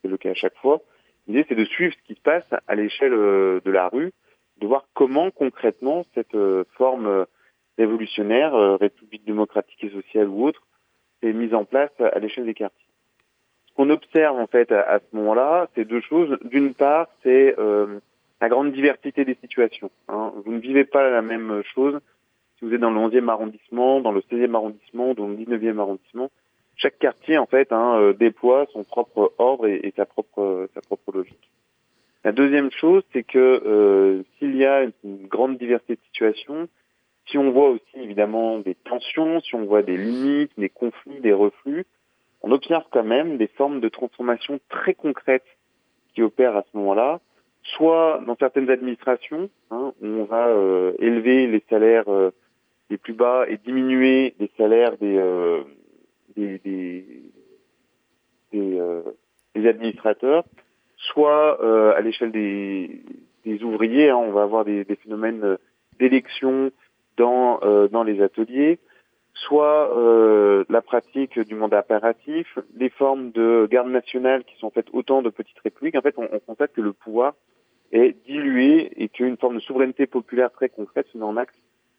c'est 0.02 0.08
le 0.08 0.18
cas 0.18 0.32
à 0.32 0.36
chaque 0.36 0.58
fois. 0.58 0.82
L'idée, 1.28 1.46
c'est 1.48 1.56
de 1.56 1.66
suivre 1.66 1.94
ce 1.94 2.08
qui 2.08 2.16
se 2.16 2.22
passe 2.22 2.48
à 2.68 2.76
l'échelle 2.76 3.14
euh, 3.14 3.62
de 3.64 3.72
la 3.72 3.88
rue, 3.88 4.12
de 4.60 4.68
voir 4.68 4.86
comment 4.94 5.32
concrètement 5.32 6.04
cette 6.14 6.36
euh, 6.36 6.64
forme 6.78 7.26
révolutionnaire, 7.78 8.54
république 8.80 9.26
démocratique 9.26 9.84
et 9.84 9.90
sociale 9.90 10.28
ou 10.28 10.46
autre, 10.46 10.62
est 11.24 11.34
mise 11.34 11.56
en 11.56 11.66
place 11.66 11.92
à 12.00 12.20
l'échelle 12.20 12.46
des 12.46 12.54
quartiers. 12.54 12.88
Ce 13.68 13.74
qu'on 13.74 13.90
observe 13.90 14.38
en 14.38 14.46
fait 14.46 14.72
à, 14.72 15.00
ce 15.00 15.16
moment-là, 15.16 15.70
c'est 15.74 15.86
deux 15.86 16.02
choses. 16.02 16.38
D'une 16.44 16.76
part, 16.76 17.08
c'est 17.24 17.56
la 18.40 18.50
grande 18.50 18.74
diversité 18.74 19.26
des 19.26 19.34
situations. 19.42 19.90
Hein. 20.08 20.34
Vous 20.46 20.52
ne 20.52 20.60
vivez 20.60 20.86
pas 20.86 21.10
la 21.10 21.24
même 21.24 21.64
chose 21.74 22.00
vous 22.64 22.74
êtes 22.74 22.80
dans 22.80 22.92
le 22.92 23.00
11e 23.00 23.30
arrondissement, 23.30 24.02
dans 24.02 24.12
le 24.12 24.22
16e 24.22 24.56
arrondissement, 24.56 25.14
dans 25.14 25.28
le 25.28 25.36
19e 25.36 25.80
arrondissement, 25.80 26.32
chaque 26.76 26.98
quartier 26.98 27.38
en 27.38 27.46
fait 27.46 27.72
hein, 27.72 27.98
euh, 28.00 28.14
déploie 28.14 28.66
son 28.74 28.84
propre 28.84 29.34
ordre 29.38 29.68
et, 29.68 29.94
sa 29.96 30.06
propre 30.06 30.68
sa 30.74 30.82
propre 30.82 31.12
logique. 31.12 31.50
La 32.24 32.32
deuxième 32.32 32.72
chose, 32.72 33.04
c'est 33.12 33.24
que 33.24 33.38
euh, 33.38 34.24
s'il 34.38 34.56
y 34.56 34.66
a 34.66 34.84
une, 34.84 35.28
grande 35.28 35.58
diversité 35.58 35.96
de 35.96 36.02
situations, 36.06 36.70
si 37.28 37.38
on 37.38 37.52
voit 37.52 37.70
aussi 37.70 37.96
évidemment 37.96 38.60
des 38.60 38.76
tensions, 38.76 39.42
si 39.42 39.56
on 39.56 39.66
voit 39.66 39.84
des 39.84 39.98
limites, 39.98 40.52
des 40.58 40.70
conflits, 40.70 41.20
des 41.20 41.34
reflux, 41.34 41.86
on 42.42 42.52
observe 42.52 42.84
quand 42.92 43.04
même 43.04 43.38
des 43.38 43.48
formes 43.48 43.80
de 43.80 43.90
transformation 43.90 44.60
très 44.70 44.94
concrètes 44.94 45.46
qui 46.14 46.22
opèrent 46.22 46.58
à 46.58 46.64
ce 46.64 46.78
moment-là, 46.78 47.20
soit 47.64 48.22
dans 48.26 48.36
certaines 48.36 48.70
administrations, 48.70 49.50
hein, 49.72 49.94
on 50.02 50.24
va 50.24 50.48
euh, 50.48 50.94
élever 51.00 51.48
les 51.48 51.64
salaires 51.70 52.10
les 52.90 52.98
plus 52.98 53.14
bas 53.14 53.46
et 53.48 53.58
diminuer 53.58 54.36
les 54.40 54.52
salaires 54.58 54.98
des 54.98 55.18
euh, 55.18 55.64
des, 56.36 56.58
des, 56.60 57.06
des, 58.52 58.80
euh, 58.80 59.02
des, 59.56 59.68
administrateurs, 59.68 60.44
soit 60.98 61.64
euh, 61.64 61.94
à 61.96 62.02
l'échelle 62.02 62.32
des, 62.32 63.02
des 63.46 63.64
ouvriers, 63.64 64.10
hein, 64.10 64.18
on 64.18 64.32
va 64.32 64.44
avoir 64.44 64.66
des, 64.66 64.84
des 64.84 64.96
phénomènes 64.96 65.58
d'élection 66.00 66.72
dans 67.18 67.60
dans 67.92 68.04
les 68.04 68.22
ateliers, 68.22 68.80
soit 69.34 69.92
la 70.68 70.82
pratique 70.82 71.40
du 71.40 71.54
mandat 71.54 71.80
impératif, 71.80 72.58
les 72.76 72.90
formes 72.90 73.32
de 73.32 73.68
garde 73.70 73.90
nationale 73.90 74.44
qui 74.44 74.58
sont 74.58 74.72
faites 74.72 74.88
autant 74.94 75.22
de 75.22 75.30
petites 75.30 75.60
républiques. 75.60 75.96
En 75.96 76.02
fait, 76.02 76.16
on, 76.18 76.28
on 76.32 76.40
constate 76.40 76.74
que 76.74 76.82
le 76.82 76.94
pouvoir 76.94 77.36
est 77.92 78.16
dilué 78.26 78.92
et 78.98 79.10
qu'une 79.10 79.38
forme 79.38 79.56
de 79.56 79.60
souveraineté 79.60 80.08
populaire 80.08 80.52
très 80.52 80.70
concrète 80.70 81.08
se 81.14 81.18
met 81.20 81.24
en 81.24 81.38
axe 81.38 81.54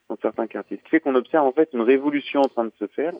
dans 0.09 0.17
certains 0.21 0.47
quartiers. 0.47 0.77
Ce 0.77 0.83
qui 0.83 0.89
fait 0.89 0.99
qu'on 0.99 1.15
observe 1.15 1.45
en 1.45 1.51
fait 1.51 1.69
une 1.73 1.81
révolution 1.81 2.41
en 2.41 2.47
train 2.47 2.65
de 2.65 2.73
se 2.79 2.87
faire. 2.87 3.13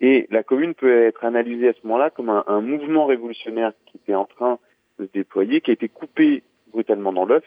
Et 0.00 0.26
la 0.30 0.42
commune 0.42 0.74
peut 0.74 1.06
être 1.06 1.24
analysée 1.24 1.68
à 1.68 1.72
ce 1.72 1.80
moment-là 1.84 2.10
comme 2.10 2.30
un, 2.30 2.44
un, 2.46 2.60
mouvement 2.60 3.06
révolutionnaire 3.06 3.72
qui 3.86 3.96
était 3.96 4.14
en 4.14 4.26
train 4.26 4.58
de 4.98 5.06
se 5.06 5.12
déployer, 5.12 5.60
qui 5.60 5.70
a 5.70 5.74
été 5.74 5.88
coupé 5.88 6.44
brutalement 6.70 7.12
dans 7.12 7.24
l'œuf, 7.24 7.44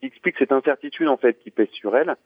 qui 0.00 0.06
explique 0.06 0.36
cette 0.38 0.52
incertitude 0.52 1.08
en 1.08 1.16
fait 1.16 1.38
qui 1.38 1.50
pèse 1.50 1.70
sur 1.70 1.96
elle. 1.96 2.16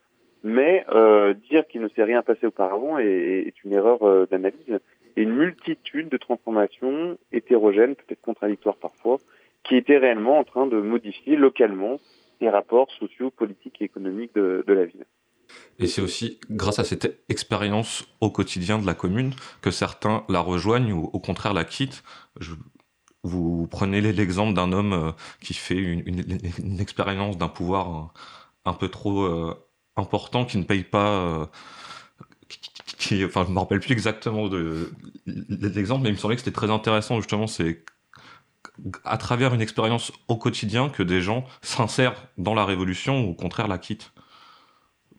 Mais 0.43 0.87
euh, 0.91 1.35
dire 1.35 1.67
qu'il 1.67 1.83
ne 1.83 1.89
s'est 1.89 2.03
rien 2.03 2.23
passé 2.23 2.47
auparavant 2.47 2.99
est, 2.99 3.07
est 3.47 3.65
une 3.65 3.73
erreur 3.73 4.03
euh, 4.03 4.27
d'analyse. 4.31 4.81
Et 5.17 5.23
une 5.23 5.35
multitude 5.35 6.09
de 6.09 6.17
transformations 6.17 7.19
hétérogènes, 7.33 7.97
peut-être 7.97 8.23
contradictoires 8.23 8.77
parfois, 8.77 9.19
qui 9.65 9.77
étaient 9.77 9.99
réellement 9.99 10.39
en 10.39 10.45
train 10.45 10.67
de 10.67 10.81
modifier 10.81 11.37
localement 11.37 11.99
les 12.41 12.49
rapports 12.49 12.91
sociaux, 12.93 13.31
politiques 13.31 13.83
et 13.83 13.85
économiques 13.85 14.35
de, 14.35 14.65
de 14.67 14.73
la 14.73 14.87
ville. 14.87 15.05
Et 15.81 15.87
c'est 15.87 16.03
aussi 16.03 16.39
grâce 16.51 16.79
à 16.79 16.85
cette 16.85 17.25
expérience 17.31 18.05
au 18.21 18.31
quotidien 18.31 18.79
de 18.79 18.87
la 18.87 18.93
commune 18.93 19.33
que 19.63 19.71
certains 19.71 20.25
la 20.29 20.41
rejoignent 20.41 20.93
ou 20.93 21.11
au 21.13 21.19
contraire 21.19 21.55
la 21.55 21.65
quittent. 21.65 22.03
Vous 23.23 23.67
prenez 23.67 24.01
l'exemple 24.01 24.55
d'un 24.55 24.73
homme 24.73 24.93
euh, 24.93 25.13
qui 25.43 25.55
fait 25.55 25.77
une, 25.77 26.81
expérience 26.81 27.39
d'un 27.39 27.49
pouvoir 27.49 27.97
euh, 27.97 28.21
un 28.67 28.75
peu 28.75 28.89
trop 28.89 29.23
euh, 29.25 29.55
important, 29.97 30.45
qui 30.45 30.59
ne 30.59 30.65
paye 30.65 30.85
pas... 30.85 31.51
Enfin, 33.25 33.45
je 33.47 33.53
me 33.53 33.59
rappelle 33.59 33.81
plus 33.81 33.93
exactement 33.93 34.49
de 34.49 34.93
l'exemple, 35.27 36.03
mais 36.03 36.11
il 36.11 36.13
me 36.13 36.19
semblait 36.19 36.37
que 36.37 36.43
c'était 36.43 36.55
très 36.55 36.71
intéressant 36.71 37.17
justement. 37.17 37.47
C'est 37.47 37.85
à 39.05 39.17
travers 39.17 39.55
une 39.55 39.61
expérience 39.61 40.13
au 40.29 40.37
quotidien 40.37 40.89
que 40.91 41.03
des 41.03 41.21
gens 41.21 41.45
s'insèrent 41.63 42.27
dans 42.39 42.55
la 42.55 42.65
révolution 42.65 43.25
ou 43.25 43.31
au 43.31 43.35
contraire 43.35 43.69
la 43.69 43.79
quittent 43.79 44.13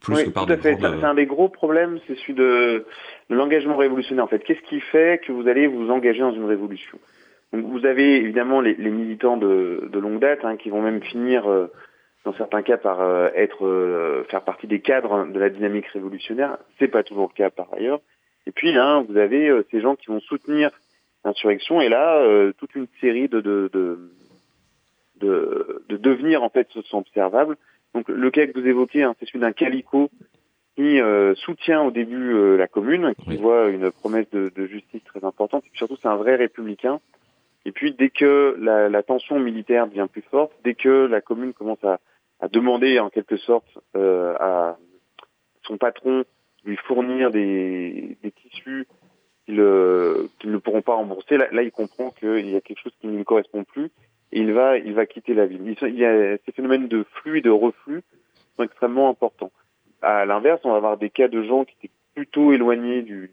oui, 0.10 0.32
tout 0.32 0.40
à 0.48 0.58
fait. 0.58 0.78
C'est 0.80 1.04
un 1.04 1.14
des 1.14 1.28
gros 1.28 1.50
problèmes, 1.50 2.00
c'est 2.08 2.16
celui 2.16 2.34
de, 2.34 2.86
de 3.30 3.36
l'engagement 3.36 3.78
révolutionnaire. 3.78 4.26
En 4.26 4.28
fait, 4.28 4.44
qu'est-ce 4.44 4.62
qui 4.62 4.80
fait 4.80 5.22
que 5.24 5.32
vous 5.32 5.48
allez 5.48 5.68
vous 5.68 5.90
engager 5.92 6.20
dans 6.22 6.34
une 6.34 6.46
révolution? 6.46 6.98
Donc, 7.54 7.66
Vous 7.66 7.86
avez 7.86 8.16
évidemment 8.16 8.62
les, 8.62 8.74
les 8.74 8.90
militants 8.90 9.38
de, 9.38 9.88
de, 9.92 10.00
longue 10.00 10.20
date 10.20 10.44
hein, 10.44 10.58
qui 10.58 10.70
vont 10.70 10.82
même 10.82 11.04
finir, 11.04 11.48
euh, 11.48 11.68
dans 12.26 12.34
certains 12.34 12.64
cas, 12.64 12.78
par 12.78 13.02
euh, 13.02 13.28
être 13.36 13.66
euh, 13.66 14.24
faire 14.30 14.44
partie 14.44 14.66
des 14.68 14.80
cadres 14.80 15.28
de 15.28 15.40
la 15.40 15.50
dynamique 15.50 15.88
révolutionnaire. 15.88 16.58
C'est 16.80 16.88
pas 16.88 17.04
toujours 17.04 17.30
le 17.32 17.38
cas 17.38 17.52
par 17.52 17.72
ailleurs. 17.74 18.00
Et 18.48 18.52
puis 18.52 18.74
là, 18.74 19.04
vous 19.08 19.18
avez 19.18 19.52
ces 19.70 19.82
gens 19.82 19.96
qui 19.96 20.08
vont 20.08 20.20
soutenir 20.20 20.72
l'insurrection. 21.24 21.80
Et 21.80 21.90
là, 21.90 22.26
toute 22.58 22.74
une 22.74 22.88
série 23.00 23.30
de 23.30 23.40
de, 23.40 23.70
de, 23.72 24.00
de, 25.20 25.84
de 25.90 25.98
devenirs 25.98 26.42
en 26.42 26.50
fait 26.50 26.68
sont 26.86 26.98
observables 26.98 27.56
donc 27.94 28.08
le 28.08 28.32
cas 28.32 28.48
que 28.48 28.60
vous 28.60 28.66
évoquez, 28.66 29.04
hein, 29.04 29.16
c'est 29.20 29.26
celui 29.28 29.40
d'un 29.40 29.52
calico 29.52 30.10
qui 30.76 31.02
euh, 31.02 31.36
soutient 31.36 31.82
au 31.84 31.92
début 31.92 32.34
euh, 32.34 32.56
la 32.56 32.68
commune, 32.68 33.14
qui 33.24 33.36
voit 33.36 33.70
une 33.70 33.92
promesse 33.92 34.30
de, 34.32 34.52
de, 34.56 34.66
justice 34.68 35.04
très 35.04 35.24
importante, 35.26 35.64
et 35.66 35.70
puis 35.70 35.78
surtout 35.78 35.98
c'est 36.02 36.08
un 36.08 36.16
vrai 36.16 36.36
républicain. 36.36 37.00
Et 37.66 37.72
puis 37.72 37.92
dès 37.92 38.10
que 38.10 38.58
la, 38.60 38.90
la, 38.90 39.04
tension 39.04 39.40
militaire 39.40 39.88
devient 39.88 40.08
plus 40.12 40.24
forte, 40.24 40.54
dès 40.64 40.74
que 40.74 41.06
la 41.06 41.22
commune 41.22 41.54
commence 41.54 41.84
à, 41.84 42.00
à 42.40 42.48
demander 42.48 43.00
en 43.00 43.10
quelque 43.10 43.38
sorte 43.38 43.68
euh, 43.96 44.34
à 44.40 44.78
son 45.64 45.78
patron 45.78 46.24
lui 46.64 46.78
fournir 46.78 47.32
des, 47.32 48.18
des 48.24 48.32
tissus 48.32 48.88
qu'ils 49.46 49.60
euh, 49.60 50.28
ne 50.44 50.58
pourront 50.58 50.82
pas 50.82 50.96
rembourser, 50.96 51.38
là, 51.38 51.48
là 51.52 51.64
il 51.64 51.72
comprend 51.72 52.12
qu'il 52.12 52.50
y 52.50 52.56
a 52.56 52.62
quelque 52.62 52.80
chose 52.80 52.94
qui 53.02 53.08
ne 53.08 53.18
lui 53.18 53.26
correspond 53.26 53.64
plus 53.64 53.92
il 54.32 54.54
va, 54.54 54.78
il 54.78 54.94
va 54.94 55.06
quitter 55.06 55.34
la 55.34 55.46
ville. 55.46 55.76
Il 55.82 55.96
y 55.96 56.06
a 56.06 56.38
ces 56.46 56.52
phénomènes 56.52 56.88
de 56.88 57.04
flux 57.04 57.40
et 57.40 57.42
de 57.42 57.50
reflux 57.50 58.04
sont 58.56 58.64
extrêmement 58.64 59.10
importants. 59.10 59.52
À 60.02 60.26
l'inverse, 60.26 60.62
on 60.64 60.72
va 60.72 60.78
avoir 60.78 60.98
des 60.98 61.10
cas 61.10 61.28
de 61.28 61.44
gens 61.44 61.66
qui 61.66 61.76
étaient 61.80 61.94
plutôt 62.16 62.52
éloignés 62.52 63.02
du, 63.02 63.32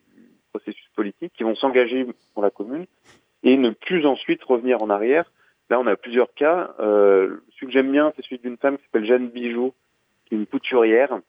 processus 0.52 0.88
politique, 0.94 1.32
qui 1.36 1.44
vont 1.44 1.54
s'engager 1.54 2.06
pour 2.32 2.42
la 2.42 2.50
commune 2.50 2.86
et 3.42 3.56
ne 3.56 3.70
plus 3.70 4.06
ensuite 4.06 4.42
revenir 4.44 4.82
en 4.82 4.90
arrière. 4.90 5.30
Là, 5.70 5.78
on 5.78 5.86
a 5.86 5.96
plusieurs 5.96 6.32
cas. 6.34 6.74
Euh, 6.80 7.36
celui 7.54 7.66
que 7.66 7.72
j'aime 7.72 7.92
bien, 7.92 8.12
c'est 8.16 8.22
celui 8.24 8.38
d'une 8.38 8.56
femme 8.56 8.78
qui 8.78 8.84
s'appelle 8.84 9.04
Jeanne 9.04 9.28
Bijou, 9.28 9.74
qui 10.24 10.34
est 10.34 10.38
une 10.38 10.46
couturière 10.46 11.20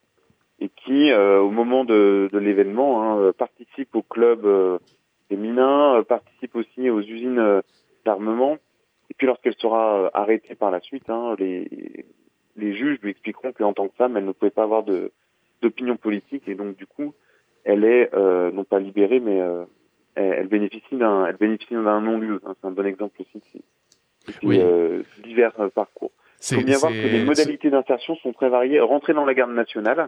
et 0.62 0.70
qui, 0.70 1.12
euh, 1.12 1.40
au 1.40 1.52
moment 1.52 1.86
de, 1.86 2.30
de 2.32 2.38
l'événement, 2.38 3.04
hein, 3.04 3.32
participe 3.34 3.96
au 3.96 4.02
club 4.02 4.46
euh, 4.46 4.78
féminin, 5.30 5.96
euh, 5.96 6.04
participe 6.04 6.56
aussi 6.56 6.90
aux 6.90 7.02
usines 7.02 7.40
euh, 7.40 7.62
d'armement 8.06 8.58
et 9.10 9.14
puis 9.16 9.28
lorsqu'elle 9.28 9.56
sera 9.56 10.00
euh, 10.00 10.10
arrêtée 10.14 10.56
par 10.56 10.72
la 10.72 10.80
suite, 10.82 11.10
hein, 11.10 11.36
les, 11.40 12.06
les 12.56 12.74
juges 12.74 13.00
lui 13.02 13.12
expliqueront 13.12 13.54
qu'en 13.54 13.74
tant 13.74 13.88
que 13.88 13.96
femme, 13.96 14.18
elle 14.18 14.26
ne 14.26 14.32
pouvait 14.32 14.52
pas 14.52 14.64
avoir 14.64 14.84
de 14.84 15.12
d'opinion 15.62 15.98
politique 15.98 16.48
et 16.48 16.56
donc 16.56 16.78
du 16.78 16.86
coup, 16.86 17.14
elle 17.66 17.84
est 17.84 18.14
euh, 18.14 18.52
non 18.52 18.64
pas 18.64 18.80
libérée, 18.80 19.20
mais 19.20 19.42
euh, 19.42 19.66
elle, 20.16 20.48
bénéficie 20.48 20.96
d'un 20.96 21.26
elle 21.26 21.36
bénéficie 21.36 21.74
d'un 21.74 22.02
non-lieu. 22.02 22.40
Hein, 22.46 22.56
c'est 22.60 22.68
un 22.68 22.72
bon 22.72 22.86
exemple 22.86 23.22
aussi 23.22 23.40
de 23.40 23.44
ces, 23.52 24.62
euh, 24.62 25.04
divers 25.24 25.60
euh, 25.60 25.70
parcours. 25.70 26.12
Il 26.52 26.58
faut 26.58 26.64
bien 26.64 26.78
voir 26.78 26.94
que 26.94 27.08
les 27.08 27.26
modalités 27.26 27.70
d'insertion 27.70 28.16
sont 28.18 28.32
très 28.32 28.48
variées. 28.48 28.80
Rentrer 28.80 29.14
dans 29.14 29.26
la 29.26 29.34
garde 29.34 29.52
nationale, 29.52 30.08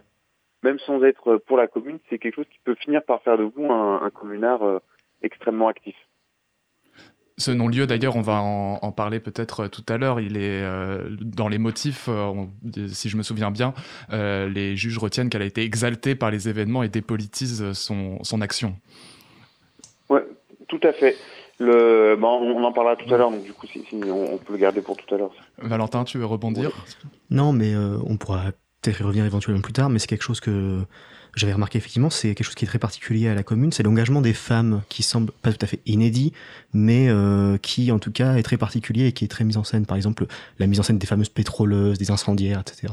même 0.62 0.78
sans 0.78 1.02
être 1.04 1.36
pour 1.36 1.58
la 1.58 1.66
commune, 1.66 1.98
c'est 2.08 2.18
quelque 2.18 2.36
chose 2.36 2.48
qui 2.50 2.60
peut 2.64 2.74
finir 2.76 3.02
par 3.02 3.20
faire 3.22 3.36
de 3.36 3.42
vous 3.42 3.70
un, 3.70 4.00
un 4.02 4.10
communard 4.10 4.80
extrêmement 5.22 5.68
actif. 5.68 5.96
Ce 7.38 7.50
non-lieu, 7.50 7.86
d'ailleurs, 7.86 8.16
on 8.16 8.20
va 8.20 8.40
en, 8.40 8.92
parler 8.92 9.18
peut-être 9.18 9.66
tout 9.68 9.84
à 9.88 9.96
l'heure. 9.96 10.20
Il 10.20 10.36
est 10.36 10.62
dans 11.20 11.48
les 11.48 11.58
motifs, 11.58 12.08
si 12.88 13.08
je 13.08 13.16
me 13.16 13.22
souviens 13.22 13.50
bien, 13.50 13.72
les 14.10 14.76
juges 14.76 14.98
retiennent 14.98 15.30
qu'elle 15.30 15.42
a 15.42 15.46
été 15.46 15.62
exaltée 15.62 16.14
par 16.14 16.30
les 16.30 16.48
événements 16.48 16.82
et 16.82 16.88
dépolitisent 16.88 17.72
son, 17.72 18.22
son 18.22 18.40
action. 18.42 18.76
Oui, 20.10 20.20
tout 20.68 20.80
à 20.82 20.92
fait. 20.92 21.16
Le, 21.58 22.16
bon, 22.16 22.28
on 22.28 22.64
en 22.64 22.72
parlera 22.72 22.96
tout 22.96 23.12
à 23.14 23.16
l'heure, 23.16 23.30
donc 23.30 23.44
du 23.44 23.52
coup, 23.52 23.66
si, 23.66 23.84
on, 23.92 24.38
peut 24.38 24.52
le 24.54 24.58
garder 24.58 24.80
pour 24.80 24.96
tout 24.96 25.14
à 25.14 25.18
l'heure. 25.18 25.30
Valentin, 25.58 26.02
tu 26.04 26.18
veux 26.18 26.26
rebondir? 26.26 26.70
Non, 27.30 27.52
mais 27.52 27.72
euh, 27.74 27.98
on 28.06 28.16
pourra 28.16 28.46
peut-être 28.80 29.00
y 29.00 29.02
revenir 29.04 29.24
éventuellement 29.24 29.62
plus 29.62 29.72
tard, 29.72 29.88
mais 29.88 29.98
c'est 29.98 30.08
quelque 30.08 30.24
chose 30.24 30.40
que 30.40 30.80
j'avais 31.34 31.52
remarqué 31.52 31.78
effectivement, 31.78 32.10
c'est 32.10 32.34
quelque 32.34 32.44
chose 32.44 32.54
qui 32.54 32.64
est 32.64 32.68
très 32.68 32.78
particulier 32.78 33.28
à 33.28 33.34
la 33.34 33.42
commune, 33.42 33.72
c'est 33.72 33.82
l'engagement 33.82 34.20
des 34.20 34.34
femmes 34.34 34.82
qui 34.88 35.02
semble 35.02 35.32
pas 35.42 35.50
tout 35.50 35.58
à 35.62 35.66
fait 35.66 35.80
inédit, 35.86 36.32
mais 36.74 37.08
euh, 37.08 37.56
qui 37.58 37.90
en 37.90 37.98
tout 37.98 38.12
cas 38.12 38.34
est 38.36 38.42
très 38.42 38.58
particulier 38.58 39.06
et 39.06 39.12
qui 39.12 39.24
est 39.24 39.28
très 39.28 39.44
mis 39.44 39.56
en 39.56 39.64
scène. 39.64 39.86
Par 39.86 39.96
exemple, 39.96 40.26
la 40.58 40.66
mise 40.66 40.80
en 40.80 40.82
scène 40.82 40.98
des 40.98 41.06
fameuses 41.06 41.30
pétroleuses, 41.30 41.98
des 41.98 42.10
incendiaires, 42.10 42.60
etc. 42.60 42.92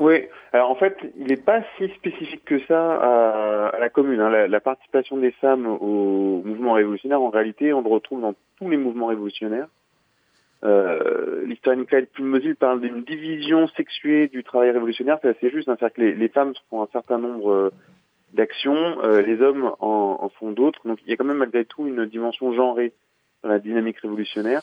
Oui, 0.00 0.26
alors 0.52 0.70
en 0.70 0.74
fait, 0.74 0.96
il 1.18 1.26
n'est 1.26 1.36
pas 1.36 1.62
si 1.76 1.88
spécifique 1.90 2.44
que 2.44 2.60
ça 2.66 3.70
à, 3.72 3.78
la 3.78 3.88
commune. 3.88 4.20
Hein. 4.20 4.46
La, 4.46 4.60
participation 4.60 5.16
des 5.16 5.32
femmes 5.32 5.66
au 5.66 6.42
mouvement 6.44 6.72
révolutionnaire, 6.72 7.20
en 7.20 7.30
réalité, 7.30 7.72
on 7.72 7.82
le 7.82 7.88
retrouve 7.88 8.20
dans 8.22 8.34
tous 8.58 8.70
les 8.70 8.76
mouvements 8.76 9.06
révolutionnaires. 9.06 9.68
Euh, 10.64 11.44
L'historien 11.44 11.84
Clyde 11.84 12.08
Pulmosil 12.08 12.56
parle 12.56 12.80
d'une 12.80 13.02
division 13.02 13.66
sexuée 13.68 14.28
du 14.28 14.44
travail 14.44 14.70
révolutionnaire, 14.70 15.18
c'est 15.20 15.28
assez 15.28 15.50
juste, 15.50 15.68
hein. 15.68 15.76
c'est-à-dire 15.78 15.96
que 15.96 16.20
les, 16.20 16.28
femmes 16.28 16.52
font 16.70 16.82
un 16.82 16.88
certain 16.92 17.18
nombre 17.18 17.50
euh, 17.50 17.70
d'actions, 18.32 19.02
euh, 19.02 19.22
les 19.22 19.42
hommes 19.42 19.72
en, 19.80 20.28
font 20.38 20.52
d'autres, 20.52 20.86
donc 20.86 21.00
il 21.04 21.10
y 21.10 21.12
a 21.12 21.16
quand 21.16 21.24
même 21.24 21.38
malgré 21.38 21.64
tout 21.64 21.86
une 21.86 22.06
dimension 22.06 22.52
genrée 22.54 22.92
dans 23.42 23.48
la 23.48 23.58
dynamique 23.58 23.98
révolutionnaire. 23.98 24.62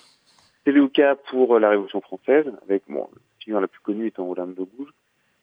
C'est 0.65 0.71
le 0.71 0.87
cas 0.87 1.15
pour 1.15 1.59
la 1.59 1.69
Révolution 1.69 2.01
française, 2.01 2.45
avec 2.63 2.83
bon, 2.87 3.09
la 3.13 3.19
figure 3.39 3.61
la 3.61 3.67
plus 3.67 3.81
connue 3.81 4.07
étant 4.07 4.31
de 4.31 4.63
Gouges, 4.63 4.93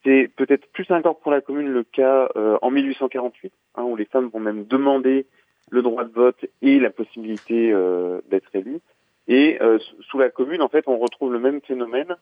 c'est 0.06 0.30
peut-être 0.36 0.66
plus 0.68 0.90
encore 0.90 1.18
pour 1.18 1.32
la 1.32 1.40
commune 1.40 1.68
le 1.68 1.82
cas 1.82 2.28
euh, 2.36 2.58
en 2.62 2.70
1848, 2.70 3.52
hein, 3.74 3.82
où 3.82 3.96
les 3.96 4.04
femmes 4.04 4.28
vont 4.32 4.40
même 4.40 4.64
demander 4.64 5.26
le 5.70 5.82
droit 5.82 6.04
de 6.04 6.12
vote 6.12 6.44
et 6.62 6.78
la 6.78 6.90
possibilité 6.90 7.72
euh, 7.72 8.20
d'être 8.30 8.54
élues. 8.54 8.80
Et 9.28 9.58
euh, 9.60 9.78
sous 10.08 10.18
la 10.18 10.30
commune, 10.30 10.62
en 10.62 10.68
fait, 10.68 10.84
on 10.86 10.98
retrouve 10.98 11.32
le 11.32 11.38
même 11.38 11.60
phénomène. 11.62 12.16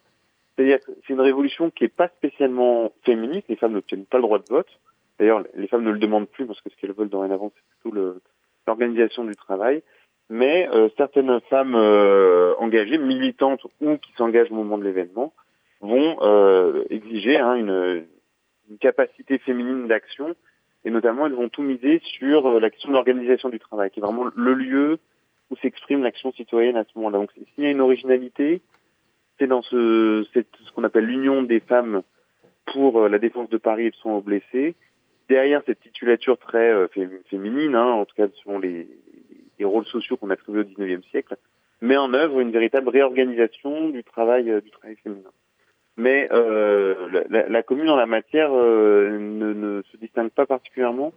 C'est-à-dire 0.56 0.80
que 0.80 0.92
c'est 1.06 1.12
une 1.12 1.20
révolution 1.20 1.70
qui 1.70 1.84
n'est 1.84 1.88
pas 1.88 2.08
spécialement 2.08 2.92
féministe. 3.04 3.46
Les 3.48 3.56
femmes 3.56 3.72
n'obtiennent 3.72 4.06
pas 4.06 4.18
le 4.18 4.22
droit 4.22 4.38
de 4.38 4.48
vote. 4.48 4.68
D'ailleurs, 5.18 5.44
les 5.54 5.68
femmes 5.68 5.84
ne 5.84 5.90
le 5.90 5.98
demandent 5.98 6.28
plus 6.28 6.46
parce 6.46 6.60
que 6.60 6.70
ce 6.70 6.76
qu'elles 6.76 6.92
veulent 6.92 7.08
dorénavant, 7.08 7.52
c'est 7.54 7.80
plutôt 7.80 8.20
l'organisation 8.66 9.24
du 9.24 9.34
travail. 9.36 9.82
Mais 10.30 10.68
certaines 10.96 11.40
femmes 11.50 11.74
engagées, 12.58 12.98
militantes 12.98 13.64
ou 13.80 13.98
qui 13.98 14.12
s'engagent 14.16 14.50
au 14.50 14.54
moment 14.54 14.78
de 14.78 14.84
l'événement, 14.84 15.32
vont 15.84 16.16
euh, 16.22 16.84
exiger 16.90 17.36
hein, 17.38 17.54
une, 17.54 18.06
une, 18.70 18.78
capacité 18.78 19.38
féminine 19.38 19.86
d'action 19.86 20.34
et 20.84 20.90
notamment 20.90 21.26
elles 21.26 21.34
vont 21.34 21.48
tout 21.48 21.62
miser 21.62 22.00
sur 22.04 22.46
euh, 22.46 22.60
la 22.60 22.70
question 22.70 22.88
de 22.90 22.94
l'organisation 22.94 23.48
du 23.48 23.58
travail, 23.58 23.90
qui 23.90 24.00
est 24.00 24.02
vraiment 24.02 24.30
le 24.34 24.54
lieu 24.54 24.98
s'exprime 25.56 26.02
l'action 26.02 26.32
citoyenne 26.32 26.76
à 26.76 26.84
ce 26.84 26.90
moment-là. 26.96 27.18
Donc 27.18 27.30
s'il 27.32 27.64
y 27.64 27.66
a 27.66 27.70
une 27.70 27.80
originalité, 27.80 28.62
c'est 29.38 29.46
dans 29.46 29.62
ce, 29.62 30.26
ce 30.32 30.72
qu'on 30.72 30.84
appelle 30.84 31.06
l'union 31.06 31.42
des 31.42 31.60
femmes 31.60 32.02
pour 32.66 33.00
euh, 33.00 33.08
la 33.08 33.18
défense 33.18 33.48
de 33.50 33.58
Paris 33.58 33.86
et 33.86 33.90
de 33.90 33.96
son 33.96 34.18
blessés. 34.18 34.74
Derrière 35.28 35.62
cette 35.66 35.80
titulature 35.80 36.38
très 36.38 36.70
euh, 36.70 36.86
féminine, 37.30 37.74
hein, 37.74 37.92
en 37.92 38.04
tout 38.04 38.14
cas 38.14 38.28
selon 38.42 38.58
les, 38.58 38.86
les 39.58 39.64
rôles 39.64 39.86
sociaux 39.86 40.16
qu'on 40.16 40.30
a 40.30 40.36
trouvés 40.36 40.60
au 40.60 40.64
XIXe 40.64 41.06
siècle, 41.08 41.36
met 41.80 41.96
en 41.96 42.12
œuvre 42.14 42.40
une 42.40 42.50
véritable 42.50 42.88
réorganisation 42.88 43.88
du 43.90 44.04
travail 44.04 44.44
du 44.62 44.70
travail 44.70 44.96
féminin 45.02 45.30
mais 45.96 46.28
euh, 46.32 47.24
la, 47.30 47.62
commune 47.62 47.88
en 47.88 47.96
la 47.96 48.06
matière 48.06 48.50
euh, 48.52 49.18
ne, 49.18 49.82
se 49.92 49.96
distingue 49.96 50.30
pas 50.30 50.46
particulièrement. 50.46 51.12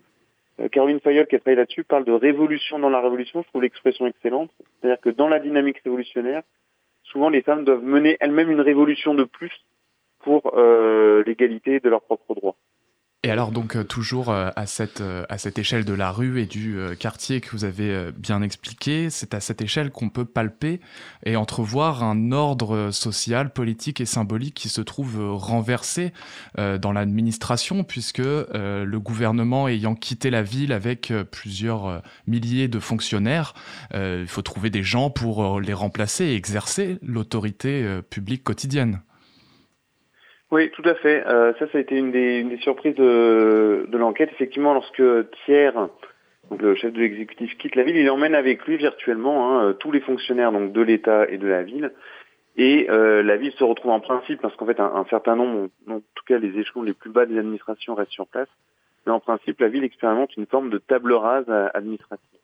Euh, 0.60 0.70
Caroline 0.70 1.00
Fayol, 1.00 1.28
qui 1.28 1.36
a 1.36 1.40
travaillé 1.40 1.58
là-dessus, 1.58 1.84
parle 1.84 2.06
de 2.06 2.12
révolution 2.12 2.80
dans 2.80 2.90
la 2.90 3.02
révolution. 3.02 3.44
Je 3.44 3.48
trouve 3.50 3.62
l'expression 3.62 4.08
excellente. 4.08 4.52
C'est-à-dire 4.82 5.02
que 5.02 5.10
dans 5.10 5.28
la 5.28 5.40
dynamique 5.40 5.80
révolutionnaire, 5.84 6.44
souvent 7.04 7.30
les 7.30 7.42
femmes 7.42 7.64
doivent 7.64 7.84
mener 7.84 8.18
elles-mêmes 8.20 8.52
une 8.52 8.62
révolution 8.62 9.14
de 9.14 9.24
plus 9.24 9.52
pour 10.20 10.54
euh, 10.56 11.24
l'égalité 11.26 11.80
de 11.80 11.90
leurs 11.90 12.02
propres 12.02 12.36
droits. 12.36 12.56
Et 13.24 13.32
alors 13.32 13.52
donc 13.52 13.76
euh, 13.76 13.84
toujours 13.84 14.30
euh, 14.30 14.52
à 14.56 14.68
cette, 14.68 15.02
euh, 15.02 15.26
à 15.28 15.40
cette 15.40 15.58
échelle 15.58 15.86
de 15.86 15.94
la 15.94 16.12
rue 16.12 16.40
et 16.40 16.46
du 16.46 16.78
quartier 17.00 17.42
que 17.42 17.50
vous 17.50 17.66
avez 17.66 18.12
bien 18.12 18.44
expliqué, 18.44 19.10
c'est 19.10 19.34
à 19.34 19.40
cette 19.40 19.62
échelle 19.62 19.90
qu'on 19.90 20.10
peut 20.10 20.24
palper 20.24 20.80
et 21.26 21.36
entrevoir 21.36 22.04
un 22.04 22.32
ordre 22.32 22.92
social, 22.92 23.52
politique 23.52 24.02
et 24.02 24.06
symbolique 24.06 24.54
qui 24.54 24.70
se 24.70 24.82
trouve 24.82 25.18
renversé 25.36 26.14
dans 26.58 26.92
l'administration 26.92 27.84
puisque 27.84 28.20
le 28.20 28.98
gouvernement 28.98 29.68
ayant 29.68 29.96
quitté 29.96 30.30
la 30.30 30.44
ville 30.44 30.72
avec 30.72 31.12
plusieurs 31.32 32.02
milliers 32.28 32.68
de 32.68 32.80
fonctionnaires, 32.80 33.54
il 33.94 34.28
faut 34.28 34.42
trouver 34.42 34.70
des 34.70 34.84
gens 34.84 35.10
pour 35.10 35.60
les 35.60 35.74
remplacer 35.74 36.26
et 36.26 36.36
exercer 36.36 37.00
l'autorité 37.02 38.02
publique 38.10 38.44
quotidienne. 38.44 39.02
Oui, 40.52 40.72
tout 40.72 40.84
à 40.86 40.96
fait. 40.96 41.26
Euh, 41.28 41.54
ça, 41.60 41.68
ça 41.68 41.78
a 41.78 41.82
été 41.82 41.98
une 41.98 42.12
des, 42.12 42.40
une 42.40 42.50
des 42.50 42.58
surprises 42.58 42.96
de, 42.96 43.86
de 43.90 43.98
l'enquête. 43.98 44.30
Effectivement, 44.32 44.74
lorsque 44.74 45.04
Thiers, 45.46 45.72
donc 46.50 46.62
le 46.62 46.76
chef 46.76 46.94
de 46.94 47.00
l'exécutif, 47.00 47.58
quitte 47.58 47.76
la 47.76 47.84
ville, 47.84 47.98
il 47.98 48.10
emmène 48.10 48.36
avec 48.36 48.66
lui 48.66 48.78
virtuellement 48.78 49.60
hein, 49.60 49.74
tous 49.74 49.92
les 49.92 50.00
fonctionnaires 50.00 50.54
donc 50.54 50.72
de 50.72 50.82
l'État 50.82 51.30
et 51.30 51.38
de 51.38 51.48
la 51.48 51.64
ville. 51.64 51.92
Et 52.56 52.88
euh, 52.90 53.22
la 53.22 53.38
ville 53.38 53.52
se 53.52 53.64
retrouve 53.64 53.92
en 53.92 54.00
principe, 54.00 54.42
parce 54.42 54.56
qu'en 54.56 54.66
fait, 54.66 54.80
un, 54.80 54.92
un, 54.96 55.06
certain 55.10 55.36
nombre, 55.36 55.70
en 55.90 56.00
tout 56.00 56.24
cas 56.26 56.40
les 56.40 56.58
échelons 56.58 56.82
les 56.82 56.94
plus 56.94 57.12
bas 57.12 57.26
des 57.26 57.38
administrations 57.38 57.94
restent 57.94 58.12
sur 58.12 58.28
place. 58.28 58.50
Mais 59.06 59.12
en 59.12 59.20
principe, 59.20 59.60
la 59.60 59.68
ville 59.68 59.84
expérimente 59.84 60.36
une 60.38 60.48
forme 60.48 60.70
de 60.70 60.80
table 60.80 61.14
rase 61.14 61.46
euh, 61.50 61.68
administrative. 61.74 62.40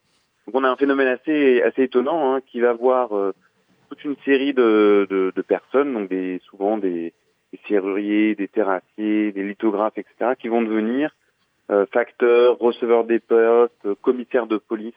Donc 0.46 0.54
on 0.56 0.64
a 0.64 0.68
un 0.68 0.76
phénomène 0.76 1.08
assez, 1.08 1.62
assez 1.62 1.84
étonnant 1.84 2.34
hein, 2.34 2.40
qui 2.46 2.60
va 2.60 2.74
voir 2.74 3.16
euh, 3.16 3.32
toute 3.88 4.04
une 4.04 4.16
série 4.24 4.52
de, 4.52 5.06
de, 5.08 5.32
de 5.34 5.42
personnes, 5.42 5.94
donc 5.94 6.10
des, 6.10 6.40
souvent 6.44 6.76
des 6.76 7.12
serruriers, 7.68 8.34
des 8.34 8.48
terrassiers, 8.48 9.32
des 9.32 9.42
lithographes, 9.42 9.98
etc., 9.98 10.32
qui 10.38 10.48
vont 10.48 10.62
devenir 10.62 11.14
euh, 11.70 11.86
facteurs, 11.92 12.58
receveurs 12.58 13.04
des 13.04 13.20
postes, 13.20 13.94
commissaires 14.02 14.46
de 14.46 14.58
police. 14.58 14.94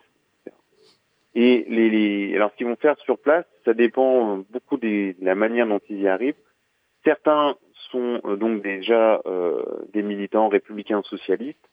Et 1.34 1.64
les, 1.68 1.90
les, 1.90 2.34
alors 2.34 2.50
ce 2.50 2.56
qu'ils 2.56 2.66
vont 2.66 2.76
faire 2.76 2.98
sur 2.98 3.18
place, 3.18 3.46
ça 3.64 3.74
dépend 3.74 4.44
beaucoup 4.50 4.76
des, 4.76 5.14
de 5.14 5.24
la 5.24 5.34
manière 5.34 5.66
dont 5.66 5.80
ils 5.88 6.00
y 6.00 6.08
arrivent. 6.08 6.34
Certains 7.04 7.56
sont 7.90 8.20
euh, 8.24 8.36
donc 8.36 8.62
déjà 8.62 9.20
euh, 9.26 9.62
des 9.92 10.02
militants 10.02 10.48
républicains 10.48 11.02
socialistes. 11.02 11.68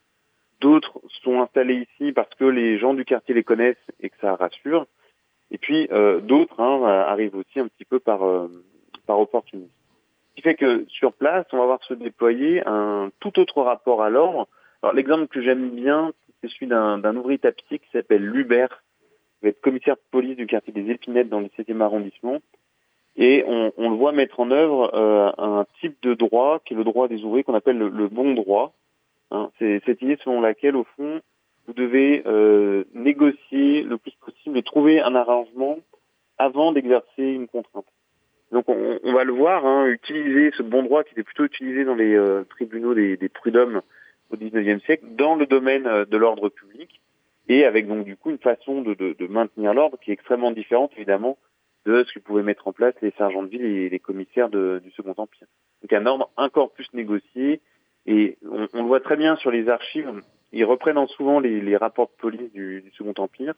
D'autres 0.61 1.01
sont 1.23 1.41
installés 1.41 1.87
ici 1.89 2.11
parce 2.11 2.33
que 2.35 2.45
les 2.45 2.77
gens 2.77 2.93
du 2.93 3.05
quartier 3.05 3.35
les 3.35 3.43
connaissent 3.43 3.75
et 3.99 4.09
que 4.09 4.17
ça 4.21 4.35
rassure. 4.35 4.87
Et 5.51 5.57
puis 5.57 5.87
euh, 5.91 6.21
d'autres 6.21 6.59
hein, 6.59 6.83
arrivent 6.83 7.35
aussi 7.35 7.59
un 7.59 7.67
petit 7.67 7.85
peu 7.85 7.99
par, 7.99 8.23
euh, 8.23 8.47
par 9.05 9.19
opportunisme 9.19 9.71
qui 10.35 10.41
fait 10.41 10.55
que 10.55 10.85
sur 10.89 11.13
place, 11.13 11.45
on 11.51 11.57
va 11.57 11.65
voir 11.65 11.83
se 11.83 11.93
déployer 11.93 12.61
un 12.65 13.09
tout 13.19 13.39
autre 13.39 13.61
rapport 13.61 14.03
à 14.03 14.09
l'ordre. 14.09 14.47
Alors 14.83 14.93
l'exemple 14.93 15.27
que 15.27 15.41
j'aime 15.41 15.69
bien, 15.69 16.11
c'est 16.41 16.49
celui 16.49 16.67
d'un 16.67 17.15
ouvrier 17.15 17.39
tapissier 17.39 17.79
qui 17.79 17.89
s'appelle 17.91 18.25
Lubert, 18.25 18.83
qui 19.39 19.45
va 19.45 19.49
être 19.49 19.61
commissaire 19.61 19.95
de 19.95 20.01
police 20.11 20.35
du 20.35 20.45
quartier 20.45 20.73
des 20.73 20.91
Épinettes 20.91 21.29
dans 21.29 21.39
le 21.39 21.47
17e 21.47 21.81
arrondissement. 21.81 22.39
Et 23.15 23.45
on, 23.47 23.71
on, 23.77 23.89
le 23.89 23.95
voit 23.95 24.11
mettre 24.11 24.41
en 24.41 24.51
œuvre 24.51 24.93
euh, 24.93 25.31
un 25.37 25.65
type 25.79 25.95
de 26.01 26.13
droit 26.13 26.59
qui 26.59 26.73
est 26.73 26.77
le 26.77 26.83
droit 26.83 27.07
des 27.07 27.23
ouvriers 27.23 27.45
qu'on 27.45 27.55
appelle 27.55 27.77
le, 27.77 28.07
bon 28.09 28.33
droit. 28.33 28.73
Hein, 29.31 29.51
c'est 29.57 29.81
cette 29.85 30.01
idée 30.01 30.17
selon 30.21 30.41
laquelle, 30.41 30.75
au 30.75 30.83
fond, 30.97 31.21
vous 31.65 31.73
devez 31.73 32.23
euh, 32.25 32.83
négocier 32.93 33.83
le 33.83 33.97
plus 33.97 34.13
possible 34.19 34.57
et 34.57 34.63
trouver 34.63 34.99
un 34.99 35.15
arrangement 35.15 35.77
avant 36.37 36.73
d'exercer 36.73 37.23
une 37.23 37.47
contrainte. 37.47 37.85
Donc 38.51 38.69
on, 38.69 39.13
va 39.13 39.23
le 39.23 39.33
voir, 39.33 39.65
hein, 39.65 39.87
utiliser 39.87 40.51
ce 40.55 40.61
bon 40.61 40.83
droit 40.83 41.03
qui 41.03 41.13
était 41.13 41.23
plutôt 41.23 41.45
utilisé 41.45 41.83
dans 41.83 41.95
les 41.95 42.15
euh, 42.15 42.43
tribunaux 42.43 42.93
des, 42.93 43.17
des, 43.17 43.29
prud'hommes 43.29 43.81
au 44.29 44.37
XIXe 44.37 44.83
siècle 44.83 45.05
dans 45.15 45.35
le 45.35 45.45
domaine 45.45 45.87
euh, 45.87 46.05
de 46.05 46.17
l'ordre 46.17 46.49
public 46.49 47.01
et 47.47 47.65
avec 47.65 47.87
donc 47.87 48.05
du 48.05 48.15
coup 48.15 48.29
une 48.29 48.37
façon 48.37 48.81
de, 48.81 49.27
maintenir 49.27 49.73
l'ordre 49.73 49.97
qui 49.99 50.11
est 50.11 50.13
extrêmement 50.13 50.51
différente 50.51 50.91
évidemment 50.95 51.37
de 51.85 52.03
ce 52.03 52.13
que 52.13 52.19
pouvaient 52.19 52.43
mettre 52.43 52.67
en 52.67 52.73
place 52.73 52.95
les 53.01 53.11
sergents 53.17 53.43
de 53.43 53.49
ville 53.49 53.65
et 53.65 53.89
les 53.89 53.99
commissaires 53.99 54.49
du 54.49 54.91
Second 54.95 55.13
Empire. 55.17 55.47
Donc 55.81 55.93
un 55.93 56.05
ordre 56.07 56.31
encore 56.35 56.71
plus 56.71 56.91
négocié 56.93 57.61
et 58.07 58.37
on, 58.43 58.67
le 58.73 58.87
voit 58.87 58.99
très 58.99 59.17
bien 59.17 59.35
sur 59.35 59.51
les 59.51 59.69
archives, 59.69 60.09
ils 60.51 60.65
reprennent 60.65 61.05
souvent 61.07 61.39
les, 61.39 61.77
rapports 61.77 62.07
de 62.07 62.21
police 62.21 62.51
du 62.53 62.91
Second 62.97 63.13
Empire 63.17 63.53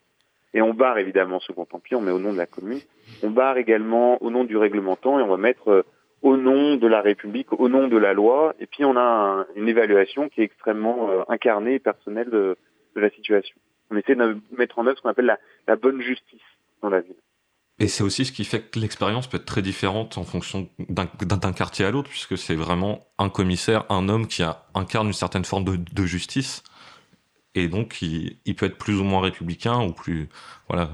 et 0.53 0.61
on 0.61 0.73
barre 0.73 0.97
évidemment 0.97 1.39
Second 1.39 1.67
Empire, 1.71 2.01
mais 2.01 2.11
au 2.11 2.19
nom 2.19 2.31
de 2.33 2.37
la 2.37 2.45
commune. 2.45 2.79
On 3.23 3.29
barre 3.29 3.57
également 3.57 4.21
au 4.23 4.29
nom 4.29 4.43
du 4.43 4.57
réglementant 4.57 5.19
et 5.19 5.23
on 5.23 5.27
va 5.27 5.37
mettre 5.37 5.69
euh, 5.69 5.83
au 6.21 6.37
nom 6.37 6.75
de 6.75 6.87
la 6.87 7.01
République, 7.01 7.51
au 7.53 7.69
nom 7.69 7.87
de 7.87 7.97
la 7.97 8.13
loi. 8.13 8.55
Et 8.59 8.65
puis 8.65 8.85
on 8.85 8.97
a 8.97 9.45
une 9.55 9.67
évaluation 9.67 10.29
qui 10.29 10.41
est 10.41 10.45
extrêmement 10.45 11.09
euh, 11.09 11.23
incarnée 11.27 11.75
et 11.75 11.79
personnelle 11.79 12.29
de, 12.29 12.57
la 12.95 13.11
situation. 13.11 13.55
On 13.91 13.95
essaie 13.95 14.15
de 14.15 14.37
mettre 14.57 14.79
en 14.79 14.87
œuvre 14.87 14.97
ce 14.97 15.03
qu'on 15.03 15.09
appelle 15.09 15.37
la, 15.67 15.75
bonne 15.75 16.01
justice. 16.01 16.41
dans 16.81 16.89
la 16.89 17.01
ville. 17.01 17.15
Et 17.77 17.87
c'est 17.87 18.03
aussi 18.03 18.25
ce 18.25 18.31
qui 18.31 18.43
fait 18.43 18.71
que 18.71 18.79
l'expérience 18.79 19.27
peut 19.27 19.37
être 19.37 19.45
très 19.45 19.61
différente 19.61 20.17
en 20.17 20.23
fonction 20.23 20.67
d'un 20.89 21.53
quartier 21.53 21.85
à 21.85 21.91
l'autre, 21.91 22.09
puisque 22.09 22.35
c'est 22.35 22.55
vraiment 22.55 23.05
un 23.19 23.29
commissaire, 23.29 23.85
un 23.89 24.09
homme 24.09 24.25
qui 24.25 24.41
incarne 24.73 25.05
une 25.05 25.13
certaine 25.13 25.45
forme 25.45 25.63
de 25.63 26.05
justice, 26.07 26.63
et 27.57 27.67
donc 27.67 28.01
il, 28.01 28.55
peut 28.55 28.65
être 28.65 28.77
plus 28.77 28.99
ou 28.99 29.03
moins 29.03 29.21
républicain 29.21 29.81
ou 29.81 29.91
plus, 29.91 30.29
voilà. 30.67 30.89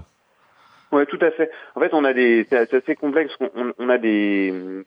Ouais, 0.91 1.06
tout 1.06 1.19
à 1.21 1.32
fait. 1.32 1.49
En 1.76 1.80
fait, 1.80 1.93
on 1.93 2.04
a 2.04 2.13
des, 2.13 2.45
c'est 2.49 2.73
assez 2.73 2.95
complexe. 2.95 3.34
On, 3.80 3.89
a 3.89 3.97
des, 3.97 4.84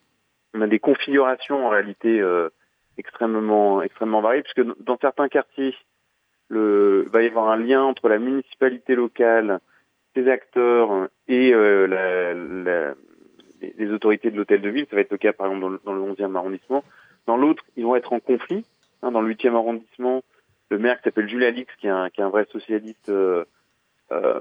on 0.55 0.61
a 0.61 0.67
des 0.69 0.79
configurations 0.79 1.67
en 1.67 1.69
réalité 1.69 2.21
euh, 2.21 2.49
extrêmement, 2.97 3.83
extrêmement 3.83 4.21
variées, 4.21 4.43
puisque 4.43 4.65
dans 4.83 4.99
certains 4.99 5.29
quartiers, 5.29 5.75
le, 6.49 7.09
va 7.11 7.23
y 7.23 7.27
avoir 7.27 7.49
un 7.49 7.57
lien 7.57 7.83
entre 7.83 8.09
la 8.09 8.19
municipalité 8.19 8.95
locale, 8.95 9.59
ses 10.15 10.29
acteurs 10.29 11.09
et 11.27 11.53
euh, 11.53 12.95
les 13.61 13.91
autorités 13.91 14.31
de 14.31 14.37
l'hôtel 14.37 14.63
de 14.63 14.69
ville. 14.69 14.87
Ça 14.89 14.97
va 14.97 15.03
être 15.03 15.11
le 15.11 15.19
cas 15.19 15.33
par 15.33 15.47
exemple 15.49 15.63
dans 15.63 15.69
le, 15.71 15.81
dans 15.85 15.93
le 15.93 16.15
11e 16.15 16.37
arrondissement. 16.37 16.85
Dans 17.27 17.37
l'autre, 17.37 17.65
ils 17.77 17.85
vont 17.85 17.97
être 17.97 18.13
en 18.13 18.21
conflit. 18.21 18.65
Hein, 19.03 19.11
dans 19.13 19.21
le 19.21 19.35
8e 19.35 19.55
arrondissement, 19.55 20.23
le 20.71 20.79
maire 20.79 20.99
qui 20.99 21.05
s'appelle 21.05 21.29
Jules 21.29 21.45
Alix, 21.45 21.73
qui 21.77 21.87
est 21.87 21.91
un, 21.91 22.11
qui 22.11 22.21
est 22.21 22.25
un 22.25 22.29
vrai 22.29 22.47
socialiste 22.51 23.09
euh, 23.09 23.45
euh, 24.13 24.41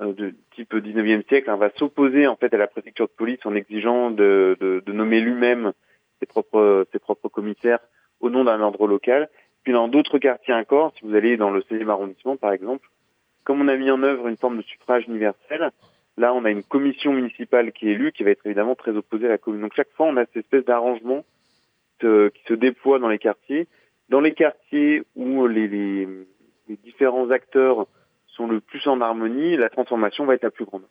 de 0.00 0.34
type 0.54 0.74
19e 0.74 1.26
siècle, 1.28 1.50
hein, 1.50 1.56
va 1.56 1.70
s'opposer 1.76 2.26
en 2.26 2.36
fait 2.36 2.52
à 2.54 2.58
la 2.58 2.66
préfecture 2.66 3.06
de 3.06 3.12
police 3.12 3.44
en 3.44 3.54
exigeant 3.54 4.10
de, 4.10 4.56
de, 4.60 4.82
de 4.84 4.92
nommer 4.92 5.20
lui-même 5.20 5.72
ses 6.18 6.26
propres, 6.26 6.86
ses 6.92 6.98
propres 6.98 7.28
commissaires 7.28 7.80
au 8.20 8.30
nom 8.30 8.44
d'un 8.44 8.60
ordre 8.60 8.86
local. 8.86 9.28
Puis 9.62 9.72
dans 9.72 9.88
d'autres 9.88 10.18
quartiers 10.18 10.54
encore, 10.54 10.92
si 10.96 11.04
vous 11.04 11.14
allez 11.14 11.36
dans 11.36 11.50
le 11.50 11.60
16e 11.60 11.88
arrondissement 11.88 12.36
par 12.36 12.52
exemple, 12.52 12.88
comme 13.44 13.60
on 13.60 13.68
a 13.68 13.76
mis 13.76 13.90
en 13.90 14.02
œuvre 14.02 14.28
une 14.28 14.36
forme 14.36 14.58
de 14.58 14.62
suffrage 14.62 15.04
universel, 15.08 15.70
là 16.16 16.34
on 16.34 16.44
a 16.44 16.50
une 16.50 16.62
commission 16.62 17.12
municipale 17.12 17.72
qui 17.72 17.88
est 17.88 17.92
élue, 17.92 18.12
qui 18.12 18.24
va 18.24 18.30
être 18.30 18.46
évidemment 18.46 18.74
très 18.74 18.92
opposée 18.92 19.26
à 19.26 19.30
la 19.30 19.38
commune. 19.38 19.62
Donc 19.62 19.74
chaque 19.74 19.90
fois 19.92 20.06
on 20.06 20.16
a 20.16 20.24
cette 20.26 20.38
espèce 20.38 20.64
d'arrangement 20.64 21.24
qui 22.00 22.42
se 22.48 22.54
déploie 22.54 22.98
dans 22.98 23.08
les 23.08 23.18
quartiers. 23.18 23.66
Dans 24.10 24.20
les 24.20 24.34
quartiers 24.34 25.04
où 25.14 25.46
les, 25.46 26.08
différents 26.84 27.30
acteurs 27.30 27.86
sont 28.26 28.48
le 28.48 28.60
plus 28.60 28.86
en 28.88 29.00
harmonie, 29.00 29.56
la 29.56 29.70
transformation 29.70 30.26
va 30.26 30.34
être 30.34 30.42
la 30.42 30.50
plus 30.50 30.64
grande. 30.64 30.82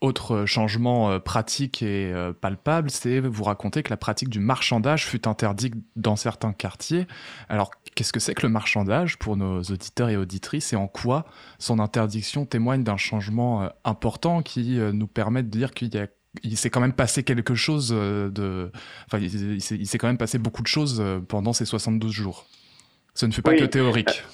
Autre 0.00 0.46
changement 0.46 1.10
euh, 1.10 1.18
pratique 1.18 1.82
et 1.82 2.10
euh, 2.14 2.32
palpable, 2.32 2.88
c'est 2.88 3.20
vous 3.20 3.44
raconter 3.44 3.82
que 3.82 3.90
la 3.90 3.98
pratique 3.98 4.30
du 4.30 4.38
marchandage 4.40 5.06
fut 5.06 5.28
interdite 5.28 5.74
dans 5.96 6.16
certains 6.16 6.54
quartiers. 6.54 7.06
Alors, 7.50 7.72
qu'est-ce 7.94 8.12
que 8.12 8.20
c'est 8.20 8.34
que 8.34 8.46
le 8.46 8.52
marchandage 8.52 9.18
pour 9.18 9.36
nos 9.36 9.60
auditeurs 9.60 10.08
et 10.08 10.16
auditrices 10.16 10.72
et 10.72 10.76
en 10.76 10.86
quoi 10.86 11.26
son 11.58 11.80
interdiction 11.80 12.46
témoigne 12.46 12.82
d'un 12.82 12.96
changement 12.96 13.64
euh, 13.64 13.68
important 13.84 14.40
qui 14.40 14.78
nous 14.78 15.06
permet 15.08 15.42
de 15.42 15.48
dire 15.48 15.72
qu'il 15.72 15.92
y 15.94 15.98
a 15.98 16.06
il 16.42 16.56
s'est 16.56 16.70
quand 16.70 16.80
même 16.80 16.92
passé 16.92 17.22
quelque 17.22 17.54
chose 17.54 17.90
de. 17.90 18.70
Enfin, 19.06 19.18
il, 19.18 19.60
s'est 19.60 19.98
quand 19.98 20.06
même 20.06 20.18
passé 20.18 20.38
beaucoup 20.38 20.62
de 20.62 20.68
choses 20.68 21.02
pendant 21.28 21.52
ces 21.52 21.64
72 21.64 22.12
jours. 22.12 22.46
Ce 23.14 23.26
ne 23.26 23.32
fut 23.32 23.42
pas 23.42 23.50
oui. 23.50 23.58
que 23.58 23.64
théorique. 23.64 24.24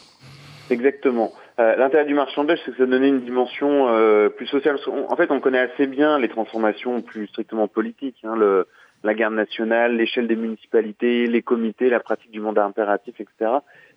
Exactement. 0.70 1.32
Euh, 1.58 1.76
L'intérêt 1.76 2.04
du 2.04 2.14
marchandage, 2.14 2.58
c'est 2.64 2.72
que 2.72 2.76
ça 2.76 2.86
donnait 2.86 3.08
une 3.08 3.22
dimension 3.22 3.88
euh, 3.88 4.28
plus 4.28 4.46
sociale. 4.46 4.78
En 5.08 5.16
fait, 5.16 5.30
on 5.30 5.40
connaît 5.40 5.60
assez 5.60 5.86
bien 5.86 6.18
les 6.18 6.28
transformations 6.28 7.00
plus 7.00 7.28
strictement 7.28 7.68
politiques, 7.68 8.18
hein, 8.24 8.36
le, 8.36 8.66
la 9.02 9.14
garde 9.14 9.34
nationale, 9.34 9.96
l'échelle 9.96 10.28
des 10.28 10.36
municipalités, 10.36 11.26
les 11.26 11.42
comités, 11.42 11.88
la 11.88 12.00
pratique 12.00 12.30
du 12.30 12.40
mandat 12.40 12.64
impératif, 12.64 13.20
etc. 13.20 13.50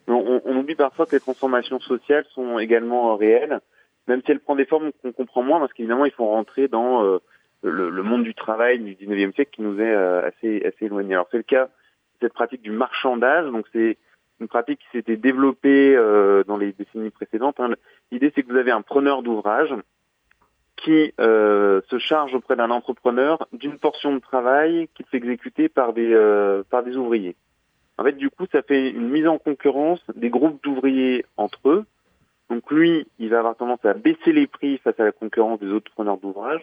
Mais 0.08 0.14
on, 0.14 0.42
on, 0.46 0.56
oublie 0.56 0.76
parfois 0.76 1.06
que 1.06 1.16
les 1.16 1.20
transformations 1.20 1.80
sociales 1.80 2.26
sont 2.34 2.60
également 2.60 3.16
réelles, 3.18 3.60
même 4.08 4.22
si 4.26 4.32
elles 4.32 4.40
prennent 4.40 4.58
des 4.58 4.66
formes 4.66 4.92
qu'on 5.02 5.12
comprend 5.12 5.44
moins, 5.44 5.60
parce 5.60 5.74
qu'évidemment, 5.74 6.06
il 6.06 6.12
faut 6.12 6.28
rentrer 6.28 6.68
dans 6.68 7.04
euh, 7.04 7.18
le, 7.62 7.90
le, 7.90 8.04
monde 8.04 8.24
du 8.24 8.34
travail 8.34 8.80
du 8.80 8.96
19e 8.96 9.34
siècle 9.34 9.52
qui 9.52 9.62
nous 9.62 9.80
est 9.80 9.94
euh, 9.94 10.28
assez, 10.28 10.66
assez 10.66 10.86
éloigné. 10.86 11.14
Alors 11.14 11.28
c'est 11.32 11.38
le 11.38 11.44
cas 11.44 11.70
cette 12.22 12.34
pratique 12.34 12.62
du 12.62 12.72
marchandage, 12.72 13.50
donc 13.52 13.66
c'est 13.72 13.98
une 14.40 14.48
pratique 14.48 14.80
qui 14.80 14.98
s'était 14.98 15.18
développée 15.18 15.96
euh, 15.96 16.44
dans 16.46 16.58
les 16.58 16.72
décennies 16.74 17.10
précédentes. 17.10 17.60
Hein. 17.60 17.76
L'idée, 18.12 18.32
c'est 18.34 18.44
que 18.44 18.52
vous 18.52 18.58
avez 18.58 18.72
un 18.72 18.82
preneur 18.82 19.22
d'ouvrage 19.22 19.74
qui 20.78 21.14
euh, 21.20 21.82
se 21.90 21.98
charge 22.00 22.34
auprès 22.34 22.56
d'un 22.56 22.72
entrepreneur 22.72 23.48
d'une 23.52 23.78
portion 23.78 24.14
de 24.14 24.20
travail 24.20 24.88
qui 24.96 25.04
fait 25.04 25.18
exécuter 25.18 25.68
par 25.68 25.92
des 25.92 26.14
euh, 26.14 26.64
par 26.70 26.84
des 26.84 26.96
ouvriers. 26.96 27.36
En 27.98 28.04
fait, 28.04 28.14
du 28.14 28.30
coup, 28.30 28.46
ça 28.50 28.62
fait 28.62 28.90
une 28.92 29.10
mise 29.10 29.28
en 29.28 29.38
concurrence 29.38 30.02
des 30.16 30.30
groupes 30.30 30.64
d'ouvriers 30.64 31.26
entre 31.36 31.70
eux. 31.70 31.86
Donc 32.50 32.72
lui, 32.72 33.08
il 33.20 33.30
va 33.30 33.40
avoir 33.40 33.58
tendance 33.58 33.84
à 33.84 33.94
baisser 33.94 34.32
les 34.32 34.48
prix 34.48 34.78
face 34.78 34.98
à 35.00 35.04
la 35.04 35.12
concurrence 35.12 35.60
des 35.60 35.68
autres 35.68 35.92
preneurs 35.92 36.18
d'ouvrage. 36.18 36.62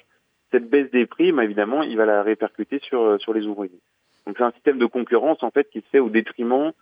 Cette 0.53 0.69
baisse 0.71 0.91
des 0.91 1.07
prix, 1.07 1.33
bah, 1.33 1.45
évidemment, 1.45 1.83
il 1.83 1.97
va 1.97 2.07
la 2.07 2.23
répercuter 2.23 2.79
sur 2.81 3.21
sur 3.21 3.35
les 3.35 3.47
ouvriers. 3.47 3.81
Donc 4.27 4.37
c'est 4.39 4.45
un 4.45 4.53
système 4.53 4.79
de 4.79 4.87
concurrence 4.87 5.43
en 5.43 5.51
fait 5.51 5.69
qui 5.71 5.81
se 5.81 5.87
fait 5.87 6.01
au 6.01 6.11
détriment 6.11 6.73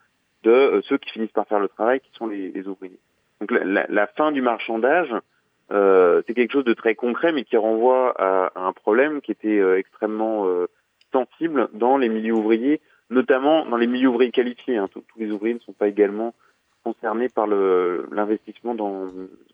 de 0.45 0.51
euh, 0.51 0.83
ceux 0.83 0.99
qui 0.99 1.11
finissent 1.11 1.33
par 1.33 1.47
faire 1.47 1.61
le 1.61 1.69
travail, 1.69 2.01
qui 2.01 2.11
sont 2.13 2.27
les, 2.27 2.51
les 2.51 2.67
ouvriers. 2.67 2.99
Donc 3.41 3.51
la, 3.51 3.87
la, 3.89 4.07
fin 4.07 4.33
du 4.33 4.41
marchandage, 4.41 5.15
euh, 5.73 6.23
c'est 6.27 6.35
quelque 6.35 6.53
chose 6.53 6.65
de 6.65 6.75
très 6.75 6.95
concret, 6.95 7.33
mais 7.33 7.45
qui 7.45 7.57
renvoie 7.57 8.15
à, 8.19 8.53
à 8.55 8.67
un 8.67 8.73
problème 8.73 9.21
qui 9.21 9.33
était 9.33 9.59
euh, 9.59 9.79
extrêmement 9.79 10.47
euh, 10.47 10.67
sensible 11.13 11.69
dans 11.73 11.97
les 11.97 12.09
milieux 12.09 12.35
ouvriers, 12.35 12.81
notamment 13.11 13.67
dans 13.67 13.77
les 13.77 13.87
milieux 13.87 14.09
ouvriers 14.09 14.31
qualifiés. 14.31 14.77
Hein. 14.77 14.89
Tous, 14.93 15.01
tous 15.01 15.19
les 15.19 15.31
ouvriers 15.31 15.55
ne 15.55 15.61
sont 15.61 15.73
pas 15.73 15.89
également 15.89 16.35
concernés 16.85 17.31
par 17.31 17.47
l'investissement 17.47 18.75
dans, 18.75 19.07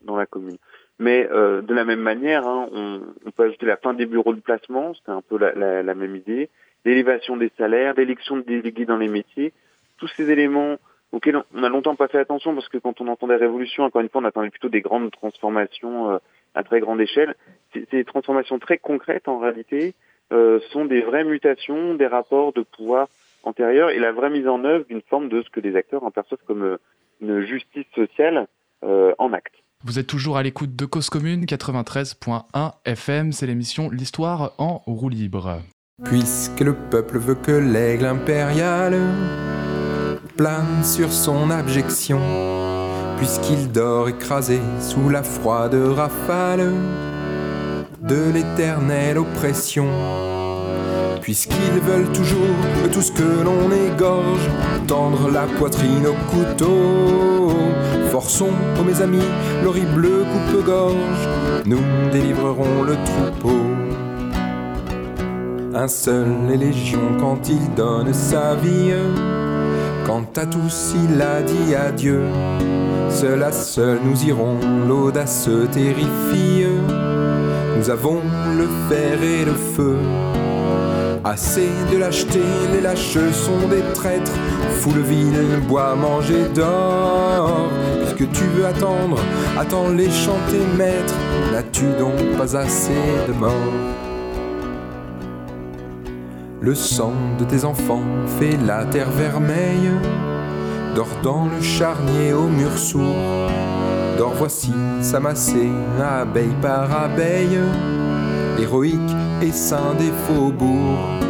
dans 0.03 0.17
la 0.17 0.27
commune. 0.27 0.57
Mais 1.01 1.27
euh, 1.33 1.63
de 1.63 1.75
la 1.75 1.85
même 1.85 2.01
manière, 2.01 2.47
hein, 2.47 2.69
on, 2.73 3.01
on, 3.25 3.31
peut 3.33 3.45
ajouter 3.45 3.67
la 3.67 3.77
fin 3.79 3.95
des 3.95 4.07
bureaux 4.07 4.35
de 4.35 4.41
placement, 4.41 4.93
c'est 4.95 5.11
un 5.11 5.23
peu 5.23 5.39
la, 5.39 5.53
la, 5.55 5.83
la 5.83 5.95
même 5.95 6.15
idée, 6.15 6.51
l'élévation 6.85 7.37
des 7.37 7.51
salaires, 7.59 7.95
l'élection 7.97 8.37
de 8.37 8.43
délégués 8.43 8.85
dans 8.85 8.99
les 8.99 9.09
métiers, 9.09 9.53
tous 9.99 10.09
ces 10.09 10.31
éléments 10.31 10.77
auxquels 11.11 11.43
on 11.55 11.63
a 11.65 11.69
longtemps 11.69 11.97
pas 11.97 12.07
fait 12.07 12.19
attention 12.19 12.55
parce 12.55 12.69
que 12.69 12.79
quand 12.79 13.01
on 13.01 13.09
entendait 13.09 13.37
révolution, 13.37 13.85
encore 13.85 14.03
une 14.03 14.09
fois, 14.09 14.21
on 14.21 14.27
attendait 14.27 14.51
plutôt 14.51 14.69
des 14.69 14.83
grandes 14.83 15.11
transformations 15.11 16.13
euh, 16.13 16.19
à 16.55 16.63
très 16.63 16.81
grande 16.81 17.01
échelle. 17.01 17.35
Ces 17.91 18.05
transformations 18.05 18.59
très 18.59 18.79
concrètes, 18.79 19.27
en 19.27 19.39
réalité, 19.39 19.95
euh, 20.33 20.61
sont 20.71 20.85
des 20.85 21.01
vraies 21.01 21.25
mutations 21.25 21.95
des 21.95 22.07
rapports 22.07 22.53
de 22.53 22.63
pouvoir 22.63 23.09
antérieurs 23.43 23.91
et 23.91 23.99
la 23.99 24.13
vraie 24.13 24.31
mise 24.31 24.47
en 24.47 24.65
œuvre 24.65 24.85
d'une 24.85 25.03
forme 25.03 25.29
de 25.29 25.43
ce 25.43 25.51
que 25.51 25.61
les 25.61 25.77
acteurs 25.77 26.05
en 26.05 26.11
perçoivent 26.11 26.45
comme 26.47 26.63
euh, 26.63 26.77
une 27.21 27.41
justice 27.41 27.87
sociale 27.95 28.47
euh, 28.85 29.15
en 29.19 29.33
acte. 29.33 29.55
Vous 29.83 29.99
êtes 29.99 30.07
toujours 30.07 30.37
à 30.37 30.43
l'écoute 30.43 30.77
de 30.77 30.85
Cause 30.85 31.09
Commune 31.09 31.47
93.1 31.47 32.73
FM, 32.85 33.33
c'est 33.33 33.47
l'émission 33.47 33.89
L'Histoire 33.89 34.53
en 34.59 34.83
roue 34.87 35.09
libre. 35.09 35.63
Puisque 36.05 36.61
le 36.61 36.75
peuple 36.75 37.19
veut 37.19 37.35
que 37.35 37.53
l'aigle 37.53 38.05
impérial 38.05 38.95
plane 40.37 40.85
sur 40.85 41.11
son 41.11 41.51
abjection, 41.51 42.21
puisqu'il 43.17 43.73
dort 43.73 44.11
écrasé 44.11 44.61
sous 44.81 45.09
la 45.09 45.23
froide 45.23 45.75
rafale 45.75 46.75
de 48.03 48.31
l'éternelle 48.35 49.17
oppression. 49.17 49.89
Puisqu'ils 51.23 51.81
veulent 51.81 52.13
toujours 52.13 52.91
tout 52.93 53.01
ce 53.01 53.13
que 53.13 53.45
l'on 53.45 53.71
égorge, 53.73 54.47
tendre 54.87 55.31
la 55.31 55.47
poitrine 55.47 56.07
au 56.07 56.15
couteau. 56.31 57.51
Forçons, 58.21 58.51
oh 58.79 58.85
mes 58.85 59.01
amis, 59.01 59.31
l'horrible 59.65 60.07
coupe-gorge, 60.31 61.27
nous 61.65 61.81
délivrerons 62.13 62.83
le 62.83 62.95
troupeau. 63.07 63.63
Un 65.75 65.89
seul 65.89 66.27
est 66.53 66.59
légion 66.59 67.01
quand 67.19 67.49
il 67.49 67.73
donne 67.75 68.13
sa 68.13 68.57
vie. 68.57 68.93
Quant 70.05 70.27
à 70.37 70.45
tous, 70.45 70.95
il 71.03 71.23
a 71.23 71.41
dit 71.41 71.75
adieu. 71.75 72.21
Seul 73.09 73.43
à 73.43 73.53
seul, 73.53 74.01
nous 74.05 74.23
irons, 74.25 74.59
l'audace 74.87 75.49
terrifie. 75.73 76.67
Nous 77.79 77.89
avons 77.89 78.21
le 78.59 78.69
fer 78.91 79.23
et 79.23 79.47
le 79.47 79.55
feu. 79.55 79.97
Assez 81.23 81.69
de 81.93 81.99
lâcheté, 81.99 82.41
les 82.73 82.81
lâches 82.81 83.19
sont 83.33 83.69
des 83.69 83.83
traîtres. 83.95 84.33
Fous 84.79 84.93
le 84.95 85.03
vil, 85.03 85.61
bois, 85.69 85.95
manger, 85.95 86.47
dors. 86.55 87.69
Puisque 88.01 88.33
tu 88.33 88.45
veux 88.45 88.65
attendre, 88.65 89.19
attends 89.59 89.91
les 89.91 90.11
chanter, 90.11 90.61
maître. 90.79 91.15
N'as-tu 91.53 91.85
donc 91.99 92.17
pas 92.39 92.57
assez 92.57 92.93
de 93.29 93.35
morts? 93.35 93.53
Le 96.63 96.75
sang 96.75 97.13
de 97.39 97.45
tes 97.45 97.67
enfants 97.67 98.03
fait 98.39 98.57
la 98.67 98.87
terre 98.87 99.11
vermeille. 99.11 99.91
Dors 100.95 101.17
dans 101.23 101.45
le 101.45 101.63
charnier 101.63 102.33
au 102.33 102.49
mur 102.49 102.79
sourd. 102.79 103.51
Dors 104.17 104.35
voici 104.35 104.73
s'amasser 105.03 105.69
abeille 106.01 106.57
par 106.63 107.05
abeille. 107.05 107.59
Héroïque 108.59 109.17
et 109.43 109.53
saint 109.53 109.95
des 109.99 110.13
faubourgs. 110.27 111.21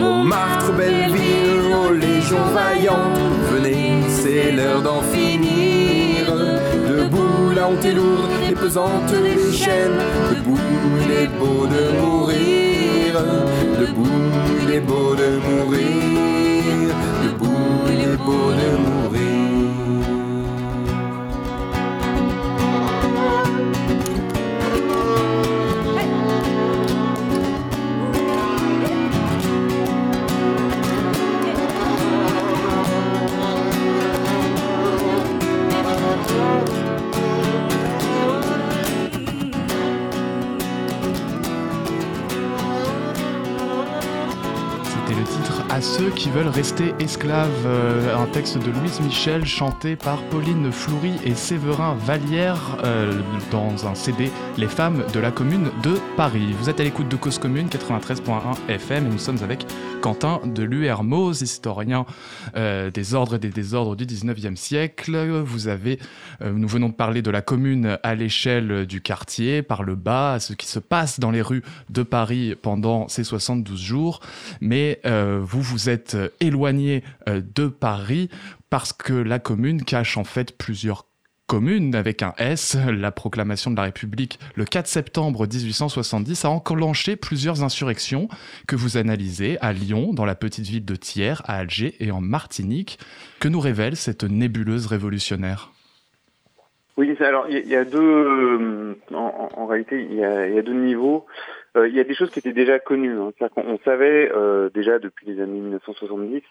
Montmartre, 0.00 0.72
Belleville, 0.72 1.60
aux 1.72 1.92
légions 1.92 2.48
vaillantes. 2.54 3.18
Venez, 3.52 4.02
c'est 4.08 4.52
l'heure 4.52 4.82
d'en 4.82 5.02
finir. 5.02 6.26
Debout 6.88 7.54
la 7.54 7.68
honte 7.68 7.84
est 7.84 7.92
lourde 7.92 8.30
et 8.50 8.54
pesante 8.54 9.12
les 9.12 9.52
chaînes. 9.52 10.00
Debout, 10.30 10.58
il 11.04 11.10
est 11.12 11.30
beau 11.38 11.66
de 11.66 11.82
mourir. 12.00 13.22
Debout, 13.80 14.06
il 14.62 14.74
est 14.74 14.80
beau 14.80 15.14
de 15.14 15.38
mourir. 15.48 16.94
Debout, 17.24 17.56
il 17.88 18.00
est 18.00 18.16
beau 18.16 18.50
de 18.50 18.68
mourir. 18.76 18.87
Ceux 45.98 46.10
qui 46.10 46.30
veulent 46.30 46.46
rester 46.46 46.94
esclaves. 47.00 47.66
Euh, 47.66 48.16
un 48.16 48.26
texte 48.26 48.56
de 48.56 48.70
Louise 48.70 49.00
Michel 49.00 49.44
chanté 49.44 49.96
par 49.96 50.22
Pauline 50.28 50.70
Floury 50.70 51.14
et 51.24 51.34
Séverin 51.34 51.94
Vallière 51.94 52.78
euh, 52.84 53.20
dans 53.50 53.84
un 53.84 53.96
CD 53.96 54.30
Les 54.56 54.68
femmes 54.68 55.02
de 55.12 55.18
la 55.18 55.32
commune 55.32 55.70
de 55.82 55.94
Paris. 56.16 56.54
Vous 56.56 56.70
êtes 56.70 56.78
à 56.78 56.84
l'écoute 56.84 57.08
de 57.08 57.16
Cause 57.16 57.38
Commune 57.38 57.66
93.1 57.66 58.56
FM 58.68 59.06
et 59.06 59.08
nous 59.08 59.18
sommes 59.18 59.42
avec 59.42 59.66
Quentin 60.00 60.40
de 60.44 60.68
historien 61.42 62.06
euh, 62.56 62.90
des 62.90 63.14
ordres 63.14 63.34
et 63.34 63.38
des 63.40 63.50
désordres 63.50 63.96
du 63.96 64.06
19e 64.06 64.54
siècle. 64.54 65.16
Vous 65.44 65.66
avez, 65.66 65.98
nous 66.44 66.68
venons 66.68 66.90
de 66.90 66.94
parler 66.94 67.22
de 67.22 67.30
la 67.32 67.42
commune 67.42 67.98
à 68.04 68.14
l'échelle 68.14 68.86
du 68.86 69.00
quartier, 69.00 69.62
par 69.62 69.82
le 69.82 69.96
bas, 69.96 70.38
ce 70.38 70.52
qui 70.52 70.68
se 70.68 70.78
passe 70.78 71.18
dans 71.18 71.32
les 71.32 71.42
rues 71.42 71.62
de 71.90 72.04
Paris 72.04 72.54
pendant 72.60 73.08
ces 73.08 73.24
72 73.24 73.80
jours. 73.80 74.20
Mais 74.60 75.00
vous 75.04 75.62
vous 75.62 75.87
euh, 76.14 76.28
éloigné 76.40 77.02
euh, 77.28 77.40
de 77.54 77.66
Paris 77.66 78.28
parce 78.70 78.92
que 78.92 79.12
la 79.12 79.38
commune 79.38 79.84
cache 79.84 80.16
en 80.16 80.24
fait 80.24 80.56
plusieurs 80.56 81.06
communes 81.46 81.94
avec 81.94 82.22
un 82.22 82.34
S. 82.36 82.76
La 82.90 83.10
proclamation 83.10 83.70
de 83.70 83.76
la 83.76 83.84
République 83.84 84.38
le 84.54 84.64
4 84.64 84.86
septembre 84.86 85.46
1870 85.46 86.44
a 86.44 86.50
enclenché 86.50 87.16
plusieurs 87.16 87.62
insurrections 87.62 88.28
que 88.66 88.76
vous 88.76 88.96
analysez 88.98 89.58
à 89.60 89.72
Lyon, 89.72 90.12
dans 90.12 90.26
la 90.26 90.34
petite 90.34 90.66
ville 90.66 90.84
de 90.84 90.94
Thiers, 90.94 91.40
à 91.44 91.56
Alger 91.56 91.94
et 92.00 92.10
en 92.10 92.20
Martinique. 92.20 92.98
Que 93.40 93.48
nous 93.48 93.60
révèle 93.60 93.96
cette 93.96 94.24
nébuleuse 94.24 94.86
révolutionnaire? 94.86 95.72
Oui, 96.98 97.16
alors 97.20 97.46
il 97.48 97.64
y, 97.68 97.76
a 97.76 97.84
deux, 97.84 98.00
euh, 98.00 98.94
en, 99.14 99.66
réalité, 99.66 100.04
il 100.10 100.16
y, 100.16 100.24
a, 100.24 100.62
deux 100.62 100.74
niveaux. 100.74 101.26
Euh, 101.78 101.88
il 101.88 101.94
y 101.94 102.00
a 102.00 102.04
des 102.04 102.14
choses 102.14 102.30
qui 102.30 102.40
étaient 102.40 102.52
déjà 102.52 102.78
connues. 102.78 103.18
Hein. 103.18 103.32
On 103.56 103.78
savait 103.78 104.30
euh, 104.34 104.68
déjà 104.70 104.98
depuis 104.98 105.26
les 105.26 105.40
années 105.40 105.60
1970 105.60 106.42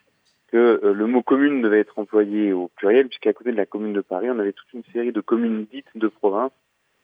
que 0.50 0.80
le 0.82 1.08
mot 1.08 1.22
commune 1.22 1.62
devait 1.62 1.82
être 1.82 2.00
employé 2.00 2.54
au 2.54 2.70
pluriel, 2.70 3.10
puisqu'à 3.10 3.34
côté 3.34 3.52
de 3.52 3.58
la 3.58 3.66
commune 3.66 3.92
de 3.92 4.00
Paris, 4.00 4.30
on 4.32 4.40
avait 4.40 4.54
toute 4.54 4.72
une 4.72 4.84
série 4.94 5.12
de 5.12 5.20
communes 5.20 5.66
dites 5.66 5.90
de 5.96 6.08
province, 6.08 6.54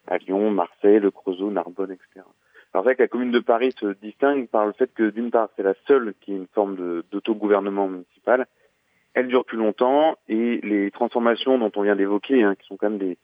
à 0.07 0.17
Lyon, 0.17 0.49
Marseille, 0.49 0.99
Le 0.99 1.11
Creusot, 1.11 1.51
Narbonne, 1.51 1.91
etc. 1.91 2.07
Alors 2.15 2.25
c'est 2.73 2.79
vrai 2.79 2.95
que 2.95 3.01
la 3.01 3.09
commune 3.09 3.31
de 3.31 3.41
Paris 3.41 3.73
se 3.77 3.87
distingue 4.01 4.47
par 4.47 4.65
le 4.65 4.71
fait 4.71 4.93
que 4.93 5.09
d'une 5.09 5.29
part, 5.29 5.49
c'est 5.57 5.63
la 5.63 5.73
seule 5.87 6.13
qui 6.21 6.31
est 6.31 6.37
une 6.37 6.47
forme 6.53 7.03
d'autogouvernement 7.11 7.89
municipal, 7.89 8.47
elle 9.13 9.27
dure 9.27 9.43
plus 9.43 9.57
longtemps 9.57 10.17
et 10.29 10.61
les 10.63 10.89
transformations 10.89 11.57
dont 11.57 11.71
on 11.75 11.81
vient 11.81 11.97
d'évoquer, 11.97 12.43
hein, 12.43 12.55
qui 12.55 12.65
sont 12.65 12.77
quand 12.77 12.91
même 12.91 12.99
des, 12.99 13.17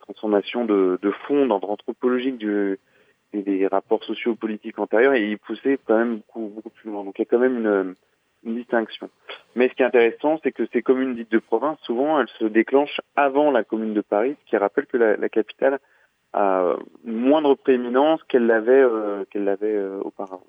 transformation 0.00 0.64
de, 0.64 0.98
de 1.00 1.10
fond, 1.10 1.46
d'ordre 1.46 1.70
anthropologique 1.70 2.38
du, 2.38 2.78
des, 3.32 3.66
rapports 3.66 4.04
sociopolitiques 4.04 4.78
antérieurs, 4.78 5.14
et 5.14 5.30
il 5.30 5.38
poussait 5.38 5.78
quand 5.86 5.96
même 5.96 6.16
beaucoup, 6.16 6.52
beaucoup 6.54 6.70
plus 6.70 6.90
loin. 6.90 7.04
Donc 7.04 7.18
il 7.18 7.22
y 7.22 7.26
a 7.26 7.28
quand 7.28 7.38
même 7.38 7.58
une, 7.58 7.94
une 8.44 8.56
distinction. 8.56 9.10
Mais 9.54 9.68
ce 9.68 9.74
qui 9.74 9.82
est 9.82 9.86
intéressant, 9.86 10.38
c'est 10.42 10.52
que 10.52 10.66
ces 10.72 10.82
communes 10.82 11.14
dites 11.14 11.30
de 11.30 11.38
province, 11.38 11.78
souvent, 11.82 12.20
elles 12.20 12.28
se 12.38 12.44
déclenchent 12.44 13.00
avant 13.16 13.50
la 13.50 13.64
commune 13.64 13.94
de 13.94 14.00
Paris, 14.00 14.36
ce 14.44 14.50
qui 14.50 14.56
rappelle 14.56 14.86
que 14.86 14.96
la, 14.96 15.16
la 15.16 15.28
capitale 15.28 15.78
a 16.32 16.76
une 17.04 17.16
moindre 17.16 17.54
prééminence 17.54 18.22
qu'elle 18.24 18.46
l'avait 18.46 18.72
euh, 18.72 19.24
qu'elle 19.30 19.44
l'avait 19.44 19.74
euh, 19.74 20.00
auparavant. 20.00 20.46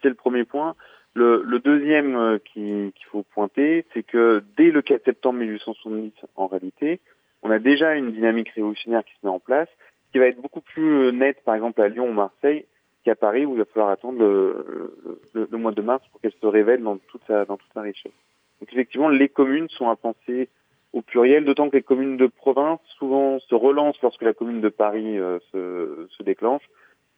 C'est 0.00 0.08
le 0.08 0.14
premier 0.14 0.44
point. 0.44 0.74
Le, 1.14 1.42
le 1.44 1.58
deuxième 1.58 2.16
euh, 2.16 2.38
qu'il 2.38 2.92
faut 3.10 3.24
pointer, 3.34 3.84
c'est 3.92 4.04
que 4.04 4.42
dès 4.56 4.70
le 4.70 4.80
4 4.80 5.04
septembre 5.04 5.40
1870, 5.40 6.12
en 6.36 6.46
réalité, 6.46 7.00
on 7.42 7.50
a 7.50 7.58
déjà 7.58 7.94
une 7.96 8.12
dynamique 8.12 8.50
révolutionnaire 8.50 9.04
qui 9.04 9.12
se 9.14 9.26
met 9.26 9.32
en 9.32 9.40
place, 9.40 9.68
qui 10.12 10.18
va 10.18 10.26
être 10.26 10.40
beaucoup 10.40 10.60
plus 10.60 11.06
euh, 11.06 11.12
nette, 11.12 11.42
par 11.44 11.54
exemple 11.54 11.80
à 11.80 11.88
Lyon 11.88 12.08
ou 12.08 12.12
Marseille, 12.12 12.66
qu'à 13.04 13.14
Paris, 13.14 13.46
où 13.46 13.54
il 13.54 13.58
va 13.58 13.64
falloir 13.64 13.90
attendre 13.90 14.18
le, 14.18 15.56
mois 15.56 15.72
de 15.72 15.82
mars 15.82 16.06
pour 16.10 16.20
qu'elle 16.20 16.32
se 16.32 16.46
révèle 16.46 16.82
dans 16.82 16.98
toute 16.98 17.22
sa 17.26 17.44
dans 17.44 17.56
toute 17.56 17.72
sa 17.72 17.82
richesse. 17.82 18.12
Donc 18.60 18.72
effectivement, 18.72 19.08
les 19.08 19.28
communes 19.28 19.68
sont 19.70 19.88
à 19.88 19.96
penser 19.96 20.48
au 20.92 21.02
pluriel, 21.02 21.44
d'autant 21.44 21.70
que 21.70 21.76
les 21.76 21.82
communes 21.82 22.16
de 22.16 22.26
province 22.26 22.80
souvent 22.98 23.38
se 23.38 23.54
relancent 23.54 24.02
lorsque 24.02 24.22
la 24.22 24.34
commune 24.34 24.60
de 24.60 24.68
Paris 24.68 25.18
euh, 25.18 25.38
se, 25.52 26.08
se 26.10 26.22
déclenche, 26.22 26.68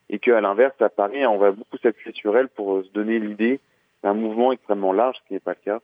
et 0.09 0.19
qu'à 0.19 0.41
l'inverse, 0.41 0.79
à 0.81 0.89
Paris, 0.89 1.25
on 1.25 1.37
va 1.37 1.51
beaucoup 1.51 1.77
s'appuyer 1.77 2.13
sur 2.13 2.37
elle 2.37 2.49
pour 2.49 2.75
euh, 2.75 2.83
se 2.83 2.91
donner 2.91 3.19
l'idée 3.19 3.59
d'un 4.03 4.13
mouvement 4.13 4.51
extrêmement 4.51 4.93
large, 4.93 5.17
ce 5.17 5.27
qui 5.27 5.33
n'est 5.33 5.39
pas 5.39 5.53
le 5.53 5.63
cas, 5.63 5.81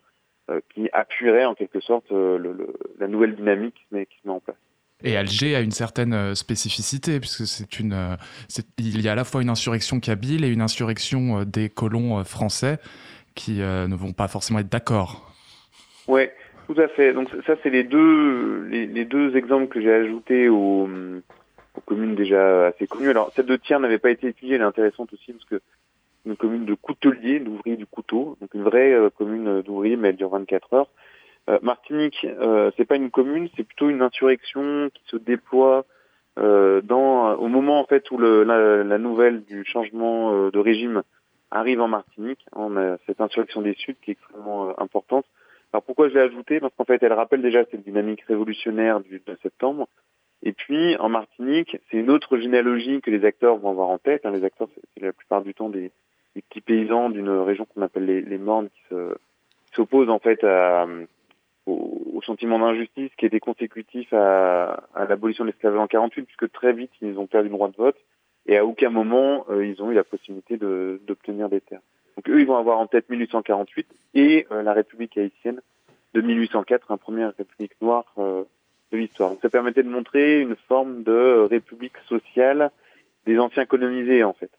euh, 0.50 0.62
qui 0.74 0.90
appuierait 0.94 1.46
en 1.46 1.56
quelque 1.56 1.80
sorte 1.80 2.12
euh, 2.12 2.56
la 3.00 3.08
nouvelle 3.08 3.36
dynamique 3.36 3.76
qui 3.76 3.86
se, 3.90 3.96
met, 3.96 4.34
en 4.34 4.40
place. 4.40 4.58
Et 5.04 5.16
Alger 5.16 5.56
a 5.56 5.62
une 5.62 5.72
certaine 5.72 6.14
euh, 6.14 6.36
spécificité, 6.36 7.20
puisque 7.20 7.46
c'est 7.46 7.80
une, 7.80 8.18
il 8.78 9.02
y 9.02 9.08
a 9.08 9.14
à 9.14 9.16
la 9.16 9.24
fois 9.24 9.42
une 9.42 9.50
insurrection 9.50 10.00
kabyle 10.00 10.44
et 10.44 10.50
une 10.50 10.62
insurrection 10.62 11.44
des 11.44 11.70
colons 11.70 12.24
français 12.24 12.80
qui 13.36 13.60
ne 13.60 13.96
vont 13.96 14.12
pas 14.12 14.28
forcément 14.28 14.60
être 14.60 14.70
d'accord. 14.70 15.34
Oui, 16.08 16.24
tout 16.70 16.80
à 16.80 16.88
fait. 16.88 17.14
Donc 17.14 17.30
ça, 17.48 17.56
c'est 17.64 17.72
les 17.72 17.84
deux, 17.84 18.64
les, 18.66 19.06
deux 19.06 19.36
exemples 19.36 19.68
que 19.68 19.82
j'ai 19.82 19.92
ajoutés 19.92 20.50
aux, 20.50 20.88
communes 21.86 22.14
déjà 22.14 22.68
assez 22.68 22.86
connues. 22.86 23.10
Alors 23.10 23.32
celle 23.36 23.48
de 23.48 23.56
Thiers 23.56 23.80
n'avait 23.80 23.98
pas 23.98 24.12
été 24.12 24.28
étudiée, 24.28 24.56
elle 24.56 24.62
est 24.62 24.66
intéressante 24.66 25.12
aussi 25.14 25.34
parce 25.34 25.46
que 25.46 25.62
une 26.26 26.36
commune 26.36 26.66
de 26.66 26.76
coutelier, 26.76 27.40
d'ouvriers 27.40 27.78
du 27.78 27.88
couteau, 27.88 28.38
donc 28.40 28.54
une 28.54 28.64
vraie 28.64 28.92
euh, 28.92 29.10
commune 29.10 29.62
d'ouvriers, 29.62 29.96
mais 29.96 30.10
elle 30.10 30.16
dure 30.16 30.30
24 30.30 30.74
heures. 30.74 30.90
Euh, 31.50 31.58
Martinique, 31.64 32.26
euh, 32.26 32.70
c'est 32.78 32.86
pas 32.86 32.96
une 32.96 33.10
commune, 33.10 33.50
c'est 33.58 33.64
plutôt 33.64 33.90
une 33.90 34.02
insurrection 34.02 34.90
qui 34.94 35.02
se 35.08 35.18
déploie 35.18 35.86
euh, 36.38 36.82
dans 36.82 37.34
au 37.36 37.48
moment 37.48 37.80
en 37.80 37.86
fait 37.86 38.10
où 38.12 38.18
le, 38.18 38.44
la, 38.44 38.84
la, 38.84 38.98
nouvelle 39.00 39.44
du 39.46 39.66
changement 39.66 40.50
de 40.50 40.60
régime 40.60 41.02
arrive 41.50 41.82
en 41.82 41.88
Martinique. 41.88 42.46
On 42.54 42.78
a 42.78 42.98
cette 43.08 43.20
insurrection 43.20 43.62
des 43.62 43.74
Suds 43.74 43.96
qui 44.02 44.12
est 44.12 44.14
extrêmement 44.14 44.80
importante. 44.80 45.26
Alors 45.74 45.84
pourquoi 45.84 46.10
je 46.10 46.14
l'ai 46.14 46.22
ajoutée 46.22 46.60
Parce 46.60 46.74
qu'en 46.76 46.86
fait, 46.86 47.02
elle 47.02 47.14
rappelle 47.14 47.42
déjà 47.42 47.64
cette 47.72 47.84
dynamique 47.84 48.22
révolutionnaire 48.28 49.00
du 49.00 49.22
de 49.26 49.38
septembre. 49.42 49.88
Et 50.44 50.54
puis 50.54 50.96
en 50.98 51.10
Martinique, 51.10 51.78
c'est 51.90 51.98
une 51.98 52.12
autre 52.12 52.38
généalogie 52.38 53.02
que 53.02 53.10
les 53.10 53.26
acteurs 53.26 53.58
vont 53.58 53.72
avoir 53.72 53.90
en 53.90 53.98
tête. 53.98 54.26
Hein. 54.26 54.32
Les 54.32 54.44
acteurs, 54.44 54.68
c'est 54.94 55.04
la 55.04 55.14
plupart 55.14 55.42
du 55.42 55.56
temps 55.56 55.70
des, 55.70 55.92
des 56.36 56.44
petits 56.44 56.62
paysans 56.62 57.10
d'une 57.10 57.30
région 57.30 57.66
qu'on 57.66 57.82
appelle 57.82 58.06
les, 58.06 58.22
les 58.22 58.38
Mornes 58.38 58.70
qui 58.70 58.82
se 58.92 59.16
s'opposent 59.74 60.10
en 60.10 60.20
fait 60.20 60.44
à, 60.44 60.88
au, 61.70 62.22
sentiment 62.26 62.60
d'injustice 62.60 63.12
qui 63.18 63.26
était 63.26 63.40
consécutif 63.40 64.12
à, 64.14 64.84
l'abolition 65.08 65.46
de 65.46 65.50
l'esclavage 65.50 65.80
en 65.80 65.88
48 65.88 66.24
puisque 66.24 66.52
très 66.52 66.74
vite 66.74 66.92
ils 67.02 67.18
ont 67.18 67.28
perdu 67.28 67.48
le 67.48 67.54
droit 67.54 67.70
de 67.70 67.76
vote 67.76 67.96
et 68.46 68.58
à 68.58 68.66
aucun 68.66 68.90
moment 68.90 69.46
euh, 69.50 69.66
ils 69.66 69.82
ont 69.82 69.90
eu 69.90 69.96
la 69.96 70.04
possibilité 70.04 70.58
d'obtenir 70.58 71.50
des 71.50 71.62
terres. 71.62 71.82
Donc 72.18 72.30
eux 72.30 72.40
ils 72.42 72.46
vont 72.46 72.58
avoir 72.58 72.80
en 72.80 72.88
tête 72.88 73.10
1848 73.10 73.88
et 74.16 74.48
euh, 74.52 74.62
la 74.62 74.74
République 74.74 75.18
haïtienne 75.18 75.62
de 76.14 76.22
1804, 76.22 76.92
un 76.92 76.98
première 76.98 77.34
république 77.38 77.74
noire 77.82 78.06
euh, 78.18 78.44
de 78.92 78.98
l'histoire. 78.98 79.32
Donc 79.32 79.40
ça 79.42 79.50
permettait 79.50 79.84
de 79.84 79.90
montrer 79.90 80.42
une 80.42 80.56
forme 80.68 81.04
de 81.04 81.48
république 81.50 81.98
sociale 82.08 82.72
des 83.26 83.40
anciens 83.40 83.66
colonisés 83.66 84.24
en 84.24 84.34
fait. 84.34 84.52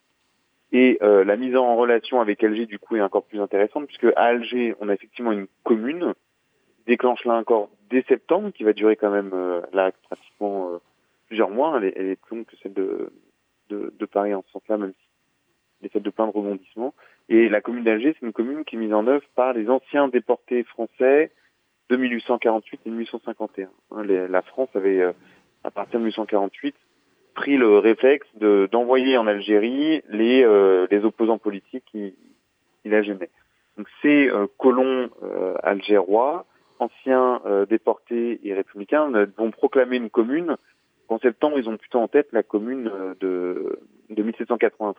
Et 0.72 0.98
la 1.00 1.36
mise 1.36 1.56
en 1.56 1.74
relation 1.74 2.20
avec 2.20 2.44
Alger, 2.44 2.64
du 2.64 2.78
coup, 2.78 2.94
est 2.94 3.00
encore 3.00 3.24
plus 3.24 3.40
intéressante, 3.40 3.88
puisque 3.88 4.06
à 4.14 4.26
Alger, 4.26 4.76
on 4.78 4.88
a 4.88 4.94
effectivement 4.94 5.32
une 5.32 5.48
commune, 5.64 6.14
déclenche 6.90 7.24
là 7.24 7.34
encore 7.34 7.70
dès 7.88 8.02
septembre, 8.02 8.50
qui 8.50 8.64
va 8.64 8.72
durer 8.72 8.96
quand 8.96 9.10
même 9.10 9.30
euh, 9.32 9.60
là 9.72 9.92
pratiquement 10.08 10.70
euh, 10.72 10.78
plusieurs 11.28 11.50
mois. 11.50 11.78
Elle 11.78 11.84
est, 11.84 11.92
elle 11.96 12.06
est, 12.08 12.16
plus 12.16 12.36
longue 12.36 12.46
que 12.46 12.56
celle 12.62 12.74
de, 12.74 13.12
de, 13.68 13.92
de 13.98 14.06
Paris 14.06 14.34
en 14.34 14.42
ce 14.42 14.52
sens-là, 14.52 14.76
même 14.76 14.92
si 14.92 15.08
elle 15.80 15.86
est 15.86 15.92
faite 15.92 16.02
de 16.02 16.10
plein 16.10 16.26
de 16.26 16.32
rebondissements. 16.32 16.94
Et 17.28 17.48
la 17.48 17.60
commune 17.60 17.84
d'Alger, 17.84 18.14
c'est 18.18 18.26
une 18.26 18.32
commune 18.32 18.64
qui 18.64 18.76
est 18.76 18.78
mise 18.78 18.92
en 18.92 19.06
œuvre 19.06 19.24
par 19.34 19.52
les 19.52 19.68
anciens 19.70 20.08
déportés 20.08 20.64
français 20.64 21.32
de 21.88 21.96
1848 21.96 22.80
et 22.86 22.90
1851. 22.90 23.68
Hein, 23.92 24.04
la 24.04 24.42
France 24.42 24.68
avait, 24.74 25.02
à 25.64 25.70
partir 25.70 25.98
de 26.00 26.04
1848, 26.04 26.74
pris 27.34 27.56
le 27.56 27.78
réflexe 27.78 28.26
de 28.36 28.68
d'envoyer 28.70 29.16
en 29.16 29.26
Algérie 29.26 30.02
les 30.08 30.42
euh, 30.44 30.86
les 30.90 31.04
opposants 31.04 31.38
politiques 31.38 31.84
qui, 31.90 32.14
qui 32.82 32.88
la 32.88 33.02
gênaient. 33.02 33.30
Donc 33.76 33.86
ces 34.02 34.28
euh, 34.28 34.46
colons 34.58 35.10
euh, 35.22 35.54
algérois, 35.62 36.46
anciens 36.80 37.40
déportés 37.68 38.40
et 38.42 38.54
républicains, 38.54 39.10
vont 39.36 39.50
proclamer 39.50 39.96
une 39.96 40.10
commune 40.10 40.56
En 41.08 41.18
septembre, 41.18 41.58
ils 41.58 41.68
ont 41.68 41.76
plutôt 41.76 41.98
en 41.98 42.08
tête 42.08 42.28
la 42.32 42.42
commune 42.42 42.90
de, 43.20 43.78
de 44.10 44.22
1793. 44.22 44.94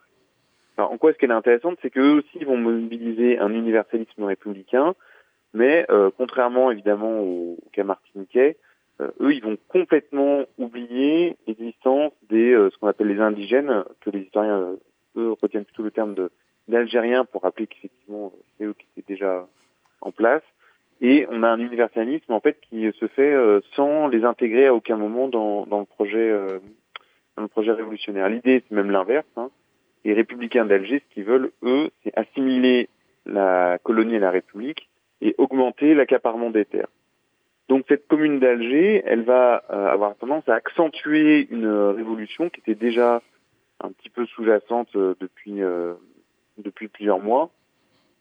Alors, 0.78 0.92
en 0.92 0.98
quoi 0.98 1.12
est-ce 1.12 1.20
qu'elle 1.20 1.32
est 1.32 1.34
intéressante? 1.34 1.78
C'est 1.82 1.90
qu'eux 1.90 2.20
aussi 2.20 2.44
vont 2.44 2.58
mobiliser 2.58 3.38
un 3.40 3.54
universalisme 3.54 4.24
républicain, 4.24 4.96
mais 5.54 5.86
euh, 5.90 6.10
contrairement 6.18 6.72
évidemment 6.72 7.20
au, 7.20 7.58
cas 7.74 7.84
martiniquais, 7.84 8.58
euh, 9.02 9.12
eux, 9.20 9.34
ils 9.34 9.44
vont 9.44 9.58
complètement 9.68 10.46
oublier 10.58 11.36
l'existence 11.48 12.14
des 12.30 12.54
euh, 12.54 12.70
ce 12.72 12.78
qu'on 12.78 12.88
appelle 12.88 13.08
les 13.08 13.20
indigènes, 13.20 13.84
que 14.00 14.10
les 14.10 14.22
historiens, 14.22 14.76
eux, 15.18 15.32
retiennent 15.42 15.66
plutôt 15.66 15.84
le 15.84 15.92
terme 15.92 16.16
d'Algériens 16.68 17.26
pour 17.26 17.42
rappeler 17.42 17.68
qu'effectivement, 17.68 18.32
c'est 18.58 18.66
eux 18.66 18.74
qui 18.74 18.88
étaient 18.98 19.14
déjà 19.14 19.48
en 20.00 20.12
place. 20.12 20.44
Et 21.02 21.26
on 21.32 21.42
a 21.44 21.50
un 21.50 21.60
universalisme 21.60 22.32
en 22.32 22.40
fait 22.40 22.60
qui 22.62 22.92
se 23.00 23.08
fait 23.08 23.34
sans 23.76 24.08
les 24.08 24.24
intégrer 24.24 24.68
à 24.68 24.76
aucun 24.76 24.98
moment 24.98 25.28
dans, 25.28 25.66
dans 25.66 25.80
le 25.80 25.86
projet 25.86 26.32
dans 27.36 27.44
le 27.44 27.48
projet 27.48 27.72
révolutionnaire. 27.72 28.30
L'idée, 28.30 28.64
c'est 28.68 28.76
même 28.76 28.92
l'inverse. 28.92 29.26
Hein. 29.36 29.50
Les 30.04 30.14
républicains 30.14 30.66
d'Alger, 30.66 31.00
ce 31.00 31.14
qu'ils 31.14 31.24
veulent, 31.24 31.52
eux, 31.64 31.90
c'est 32.04 32.16
assimiler 32.18 32.90
la 33.26 33.78
colonie 33.84 34.16
et 34.16 34.20
la 34.20 34.32
République 34.32 34.90
et 35.22 35.36
augmenter 35.38 35.94
l'accaparement 35.94 36.50
des 36.50 36.66
terres. 36.66 36.88
Donc 37.70 37.86
cette 37.88 38.08
commune 38.08 38.40
d'Alger, 38.40 39.04
elle 39.06 39.22
va 39.22 39.64
euh, 39.70 39.88
avoir 39.88 40.16
tendance 40.16 40.48
à 40.50 40.56
accentuer 40.56 41.48
une 41.52 41.68
révolution 41.68 42.50
qui 42.50 42.60
était 42.60 42.76
déjà 42.76 43.22
un 43.80 43.92
petit 43.92 44.10
peu 44.10 44.26
sous-jacente 44.26 44.96
euh, 44.96 45.16
depuis 45.20 45.62
euh, 45.62 45.94
depuis 46.58 46.88
plusieurs 46.90 47.20
mois, 47.20 47.50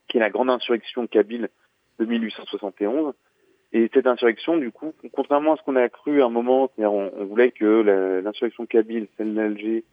qui 0.09 0.18
est 0.18 0.20
la 0.20 0.31
grande 0.31 0.51
insurrection 0.51 1.07
kabyle 1.07 1.49
de 2.01 2.07
1871. 2.07 3.14
Et 3.72 3.88
cette 3.94 4.07
insurrection, 4.07 4.57
du 4.57 4.72
coup, 4.72 4.92
contrairement 5.12 5.55
à 5.55 5.57
ce 5.57 5.62
qu'on 5.62 5.76
a 5.76 5.88
cru 5.88 6.22
à 6.22 6.26
un 6.26 6.30
moment, 6.30 6.70
on, 6.78 7.24
voulait 7.24 7.53
que 7.53 8.20
l'insurrection 8.24 8.66
kabyle, 8.66 9.07
celle 9.16 9.34
d'Alger 9.34 9.84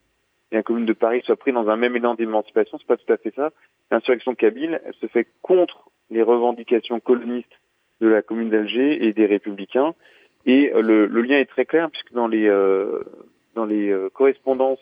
et 0.52 0.56
la 0.56 0.64
commune 0.64 0.86
de 0.86 0.94
Paris 0.94 1.22
soient 1.26 1.36
pris 1.36 1.52
dans 1.52 1.70
un 1.70 1.76
même 1.76 1.96
élan 1.96 2.16
d'émancipation, 2.16 2.78
c'est 2.80 2.88
pas 2.88 2.98
tout 2.98 3.12
à 3.12 3.18
fait 3.18 3.34
ça. 3.36 3.52
L'insurrection 3.92 4.34
kabyle, 4.34 4.82
elle 4.86 4.94
se 4.96 5.08
fait 5.08 5.28
contre 5.42 5.90
les 6.10 6.24
revendications 6.24 7.00
colonistes 7.00 7.60
de 8.02 8.08
la 8.08 8.22
commune 8.22 8.50
d'Alger 8.50 9.06
et 9.06 9.14
des 9.14 9.26
républicains. 9.26 9.94
Et 10.46 10.72
euh, 10.74 10.82
le, 10.82 11.06
le, 11.06 11.22
lien 11.22 11.38
est 11.38 11.50
très 11.50 11.66
clair 11.66 11.90
puisque 11.92 12.14
dans 12.14 12.28
les 12.28 12.48
euh, 12.48 13.04
dans 13.56 13.66
les 13.66 13.90
euh, 13.90 14.10
correspondances 14.10 14.80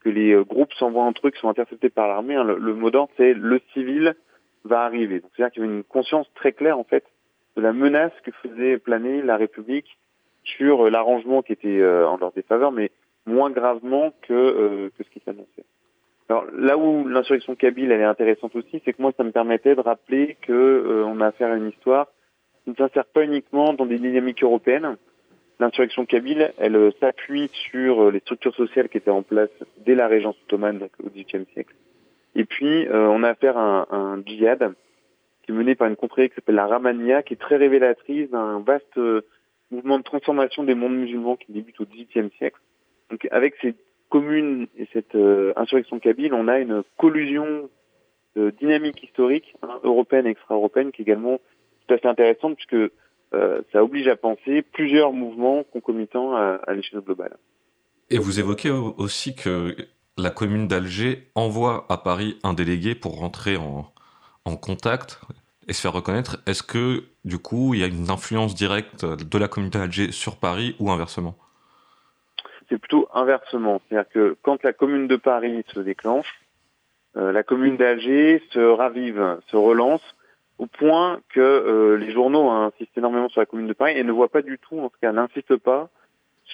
que 0.00 0.10
les 0.10 0.34
groupes 0.44 0.72
s'envoient 0.74 1.04
entre 1.04 1.26
eux 1.26 1.30
qui 1.30 1.40
sont 1.40 1.48
interceptés 1.48 1.88
par 1.88 2.06
l'armée, 2.06 2.36
hein, 2.36 2.44
le, 2.44 2.74
mot 2.74 2.90
d'ordre 2.90 3.12
c'est 3.16 3.34
le 3.34 3.60
civil 3.72 4.14
va 4.64 4.82
arriver. 4.82 5.20
C'est-à-dire 5.20 5.52
qu'il 5.52 5.62
y 5.62 5.66
avait 5.66 5.74
une 5.74 5.84
conscience 5.84 6.26
très 6.34 6.52
claire 6.52 6.78
en 6.78 6.84
fait 6.84 7.04
de 7.56 7.62
la 7.62 7.72
menace 7.72 8.12
que 8.24 8.30
faisait 8.30 8.78
planer 8.78 9.22
la 9.22 9.36
République 9.36 9.98
sur 10.44 10.88
l'arrangement 10.90 11.42
qui 11.42 11.52
était 11.52 11.84
en 11.84 12.16
leur 12.16 12.32
défaveur, 12.32 12.72
mais 12.72 12.90
moins 13.26 13.50
gravement 13.50 14.12
que, 14.22 14.90
que 14.96 15.04
ce 15.04 15.10
qui 15.10 15.20
s'annonçait. 15.24 15.64
Alors 16.28 16.44
là 16.52 16.76
où 16.76 17.08
l'insurrection 17.08 17.54
kabyle 17.54 17.90
elle 17.90 18.00
est 18.00 18.04
intéressante 18.04 18.54
aussi, 18.54 18.82
c'est 18.84 18.92
que 18.92 19.00
moi 19.00 19.12
ça 19.16 19.24
me 19.24 19.30
permettait 19.30 19.74
de 19.74 19.80
rappeler 19.80 20.36
que 20.42 20.52
euh, 20.52 21.04
on 21.06 21.20
a 21.20 21.28
affaire 21.28 21.50
à 21.50 21.56
une 21.56 21.68
histoire 21.68 22.08
qui 22.64 22.70
ne 22.70 22.74
s'insère 22.74 23.06
pas 23.06 23.24
uniquement 23.24 23.72
dans 23.72 23.86
des 23.86 23.98
dynamiques 23.98 24.42
européennes. 24.42 24.96
L'insurrection 25.58 26.04
kabyle, 26.04 26.52
elle 26.58 26.76
euh, 26.76 26.90
s'appuie 27.00 27.50
sur 27.70 28.02
euh, 28.02 28.10
les 28.10 28.20
structures 28.20 28.54
sociales 28.54 28.90
qui 28.90 28.98
étaient 28.98 29.10
en 29.10 29.22
place 29.22 29.48
dès 29.86 29.94
la 29.94 30.06
Régence 30.06 30.36
ottomane 30.44 30.78
donc, 30.78 30.90
au 31.02 31.08
XVIIIe 31.08 31.46
siècle. 31.54 31.74
Et 32.38 32.46
puis 32.46 32.86
on 32.90 33.22
a 33.22 33.28
affaire 33.28 33.58
à 33.58 33.94
un, 33.94 34.22
djihad 34.24 34.72
qui 35.42 35.50
est 35.50 35.54
mené 35.54 35.74
par 35.74 35.88
une 35.88 35.96
contrée 35.96 36.30
qui 36.30 36.36
s'appelle 36.36 36.54
la 36.54 36.66
Ramania, 36.66 37.22
qui 37.22 37.34
est 37.34 37.36
très 37.36 37.56
révélatrice 37.56 38.30
d'un 38.30 38.60
vaste 38.60 38.98
mouvement 39.70 39.98
de 39.98 40.04
transformation 40.04 40.62
des 40.62 40.74
mondes 40.74 40.96
musulmans 40.96 41.36
qui 41.36 41.52
débute 41.52 41.80
au 41.80 41.84
XVIIIe 41.84 42.30
siècle. 42.38 42.60
Donc 43.10 43.28
avec 43.30 43.54
ces 43.60 43.74
commune 44.08 44.66
et 44.76 44.88
cette 44.92 45.14
euh, 45.14 45.52
insurrection 45.56 45.98
kabyle, 45.98 46.34
on 46.34 46.48
a 46.48 46.58
une 46.58 46.82
collusion 46.96 47.68
de 48.36 48.50
dynamique 48.50 49.02
historique 49.02 49.54
hein, 49.62 49.80
européenne 49.84 50.26
et 50.26 50.30
extra-européenne 50.30 50.92
qui 50.92 51.02
est 51.02 51.04
également 51.04 51.38
tout 51.86 51.94
à 51.94 51.98
fait 51.98 52.08
intéressante 52.08 52.56
puisque 52.56 52.92
euh, 53.34 53.62
ça 53.72 53.84
oblige 53.84 54.08
à 54.08 54.16
penser 54.16 54.62
plusieurs 54.62 55.12
mouvements 55.12 55.64
concomitants 55.64 56.34
à, 56.34 56.60
l'échelle 56.74 57.00
globale. 57.00 57.36
Et 58.10 58.18
vous 58.18 58.40
évoquez 58.40 58.70
aussi 58.70 59.34
que 59.34 59.76
la 60.18 60.30
commune 60.30 60.66
d'Alger 60.68 61.30
envoie 61.34 61.86
à 61.88 61.96
Paris 61.96 62.38
un 62.42 62.52
délégué 62.52 62.94
pour 62.94 63.18
rentrer 63.18 63.56
en, 63.56 63.84
contact 64.56 65.20
et 65.68 65.74
se 65.74 65.82
faire 65.82 65.92
reconnaître. 65.92 66.38
Est-ce 66.46 66.62
que, 66.62 67.04
du 67.26 67.38
coup, 67.38 67.74
il 67.74 67.80
y 67.80 67.84
a 67.84 67.86
une 67.86 68.08
influence 68.08 68.54
directe 68.54 69.04
de 69.04 69.38
la 69.38 69.46
commune 69.46 69.68
d'Alger 69.68 70.10
sur 70.10 70.38
Paris 70.38 70.74
ou 70.78 70.90
inversement? 70.90 71.36
C'est 72.68 72.78
plutôt 72.78 73.08
inversement. 73.12 73.80
C'est-à-dire 73.88 74.10
que 74.10 74.36
quand 74.40 74.62
la 74.62 74.72
commune 74.72 75.06
de 75.06 75.16
Paris 75.16 75.64
se 75.74 75.80
déclenche, 75.80 76.40
euh, 77.18 77.30
la 77.30 77.42
commune 77.42 77.76
d'Alger 77.76 78.42
se 78.52 78.58
ravive, 78.58 79.38
se 79.50 79.56
relance, 79.56 80.02
au 80.58 80.66
point 80.66 81.20
que 81.28 81.40
euh, 81.40 81.96
les 81.96 82.10
journaux 82.10 82.50
insistent 82.50 82.96
énormément 82.96 83.28
sur 83.28 83.40
la 83.42 83.46
commune 83.46 83.68
de 83.68 83.74
Paris 83.74 83.98
et 83.98 84.04
ne 84.04 84.12
voient 84.12 84.30
pas 84.30 84.42
du 84.42 84.58
tout, 84.58 84.80
en 84.80 84.88
tout 84.88 84.98
cas 85.00 85.12
n'insistent 85.12 85.56
pas 85.56 85.90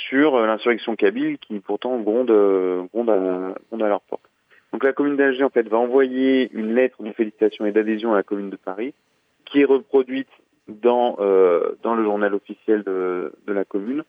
sur 0.09 0.37
euh, 0.37 0.47
l'insurrection 0.47 0.97
kabyle 0.97 1.39
qui 1.39 1.61
pourtant 1.61 1.99
gronde, 1.99 2.31
gronde, 2.93 3.11
à, 3.11 3.55
gronde 3.69 3.83
à 3.83 3.89
leur 3.89 4.01
porte. 4.03 4.23
Donc 4.73 4.85
la 4.85 4.93
commune 4.93 5.17
d'Alger 5.17 5.45
en 5.45 5.51
fait 5.51 5.69
va 5.69 5.79
envoyer 5.79 6.51
une 6.53 6.75
lettre 6.75 7.03
de 7.03 7.13
félicitations 7.13 7.65
et 7.65 7.73
d'adhésion 7.73 8.13
à 8.13 8.17
la 8.17 8.23
commune 8.23 8.51
de 8.51 8.57
Paris, 8.57 8.93
qui 9.45 9.61
est 9.61 9.65
reproduite 9.65 10.31
dans 10.67 11.17
dans 11.83 11.95
le 11.95 12.03
journal 12.03 12.35
officiel 12.35 12.83
de, 12.83 13.33
de 13.47 13.53
la 13.53 13.65
commune 13.65 14.03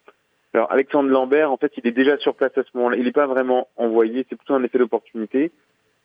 alors 0.55 0.71
Alexandre 0.71 1.09
Lambert, 1.09 1.51
en 1.51 1.57
fait, 1.57 1.73
il 1.75 1.85
est 1.85 1.91
déjà 1.91 2.17
sur 2.17 2.33
place 2.33 2.57
à 2.57 2.63
ce 2.63 2.69
moment-là. 2.75 2.95
Il 2.95 3.03
n'est 3.03 3.11
pas 3.11 3.27
vraiment 3.27 3.67
envoyé, 3.75 4.25
c'est 4.29 4.37
plutôt 4.37 4.53
un 4.53 4.63
effet 4.63 4.77
d'opportunité. 4.77 5.51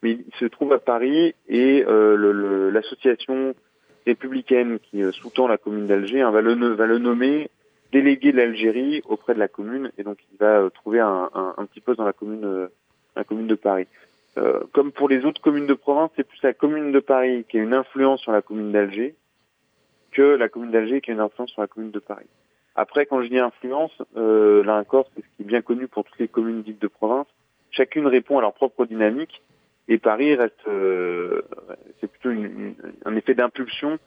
Mais 0.02 0.12
il 0.12 0.34
se 0.40 0.46
trouve 0.46 0.72
à 0.72 0.80
Paris 0.80 1.34
et 1.48 1.84
euh, 1.86 2.70
l'association 2.72 3.54
républicaine 4.06 4.80
qui 4.80 5.04
euh, 5.04 5.12
sous-tend 5.12 5.46
la 5.46 5.56
commune 5.56 5.86
d'Alger 5.86 6.22
hein, 6.22 6.32
va, 6.32 6.40
le, 6.40 6.54
va 6.54 6.86
le 6.86 6.98
nommer 6.98 7.48
délégué 7.92 8.32
de 8.32 8.36
l'Algérie 8.36 9.02
auprès 9.06 9.34
de 9.34 9.38
la 9.38 9.48
commune 9.48 9.90
et 9.98 10.02
donc 10.02 10.18
il 10.32 10.38
va 10.38 10.60
euh, 10.60 10.70
trouver 10.70 11.00
un, 11.00 11.30
un, 11.34 11.66
petit 11.66 11.80
poste 11.80 11.98
dans 11.98 12.04
la 12.04 12.12
commune, 12.12 12.68
la 13.16 13.24
commune 13.24 13.46
de 13.46 13.54
Paris. 13.54 13.86
comme 14.72 14.92
pour 14.92 15.08
les 15.08 15.24
autres 15.24 15.40
communes 15.40 15.66
de 15.66 15.74
province, 15.74 16.10
c'est 16.16 16.26
plus 16.26 16.42
la 16.42 16.52
commune 16.52 16.92
de 16.92 17.00
Paris 17.00 17.44
qui 17.48 17.58
a 17.58 17.62
une 17.62 17.74
influence 17.74 18.20
sur 18.20 18.32
la 18.32 18.42
commune 18.42 18.72
d'Alger 18.72 19.14
que 20.12 20.22
la 20.22 20.48
commune 20.48 20.70
d'Alger 20.70 21.00
qui 21.00 21.10
a 21.10 21.14
une 21.14 21.20
influence 21.20 21.50
sur 21.50 21.62
la 21.62 21.68
commune 21.68 21.90
de 21.90 21.98
Paris. 21.98 22.26
Après, 22.74 23.06
quand 23.06 23.22
je 23.22 23.28
dis 23.28 23.38
influence, 23.38 23.92
euh, 24.16 24.62
là 24.64 24.76
encore, 24.76 25.06
c'est 25.14 25.22
ce 25.22 25.26
qui 25.36 25.42
est 25.42 25.44
bien 25.44 25.62
connu 25.62 25.88
pour 25.88 26.04
toutes 26.04 26.18
les 26.18 26.28
communes 26.28 26.62
dites 26.62 26.80
de 26.80 26.88
province. 26.88 27.26
Chacune 27.70 28.06
répond 28.06 28.38
à 28.38 28.40
leur 28.40 28.54
propre 28.54 28.86
dynamique 28.86 29.42
et 29.88 29.98
Paris 29.98 30.34
reste, 30.34 30.54
euh, 30.68 31.42
c'est 32.00 32.10
plutôt 32.10 32.30
un 33.04 33.16
effet 33.16 33.34
d'impulsion 33.34 33.98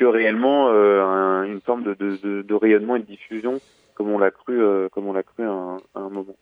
que 0.00 0.06
réellement 0.06 0.70
euh, 0.70 1.42
une 1.44 1.60
forme 1.60 1.82
de, 1.82 2.54
rayonnement 2.54 2.96
et 2.96 3.00
de 3.00 3.04
diffusion, 3.04 3.60
comme 3.94 4.08
on 4.08 4.18
l'a 4.18 4.30
cru, 4.30 4.62
euh, 4.62 4.88
comme 4.88 5.06
on 5.06 5.12
l'a 5.12 5.22
cru 5.22 5.44
à 5.44 5.76
un, 5.94 6.08
moment. 6.08 6.34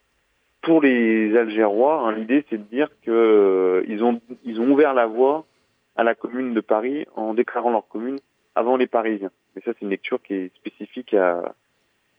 Pour 0.63 0.81
les 0.81 1.37
Algérois, 1.37 2.03
hein, 2.03 2.13
l'idée 2.13 2.45
c'est 2.49 2.59
de 2.59 2.71
dire 2.77 2.89
que 3.03 3.11
euh, 3.11 3.85
ils 3.89 4.05
ont 4.05 4.21
ils 4.45 4.61
ont 4.61 4.71
ouvert 4.71 4.95
la 4.95 5.07
voie 5.07 5.45
à 5.97 6.05
la 6.05 6.15
commune 6.15 6.55
de 6.55 6.61
Paris 6.61 7.07
en 7.17 7.35
déclarant 7.35 7.71
leur 7.71 7.89
commune 7.89 8.21
avant 8.55 8.77
les 8.77 8.87
Parisiens. 8.87 9.33
Mais 9.57 9.63
ça, 9.63 9.73
c'est 9.73 9.83
une 9.83 9.91
lecture 9.91 10.23
qui 10.23 10.35
est 10.35 10.55
spécifique 10.55 11.13
à, 11.15 11.53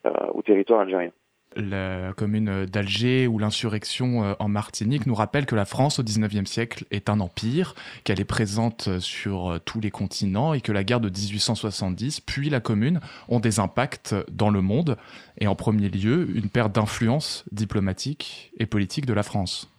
euh, 0.06 0.12
au 0.34 0.42
territoire 0.42 0.82
algérien. 0.82 1.12
La 1.60 2.14
commune 2.14 2.66
d'Alger 2.66 3.28
ou 3.28 3.38
l'insurrection 3.39 4.24
euh, 4.24 4.34
en 4.39 4.47
Martinique 4.47 5.05
nous 5.05 5.16
rappelle 5.16 5.45
que 5.45 5.55
la 5.55 5.66
France 5.66 5.99
au 5.99 6.03
XIXe 6.03 6.49
siècle 6.49 6.86
est 6.91 7.10
un 7.10 7.20
empire, 7.20 7.76
qu'elle 8.03 8.20
est 8.20 8.26
présente 8.26 8.99
sur 8.99 9.51
euh, 9.51 9.60
tous 9.60 9.80
les 9.80 9.91
continents 9.91 10.53
et 10.53 10.62
que 10.62 10.72
la 10.72 10.84
guerre 10.84 10.99
de 10.99 11.10
1870 11.10 12.22
puis 12.22 12.49
la 12.49 12.60
commune 12.60 12.99
ont 13.28 13.39
des 13.39 13.60
impacts 13.60 14.16
dans 14.32 14.49
le 14.49 14.62
monde 14.62 14.97
et 15.38 15.47
en 15.47 15.55
premier 15.55 15.89
lieu 15.89 16.28
une 16.36 16.49
perte 16.49 16.72
d'influence 16.72 17.45
diplomatique 17.51 18.51
et 18.57 18.66
politique 18.66 19.05
de 19.05 19.14
la 19.14 19.24
France. 19.24 19.70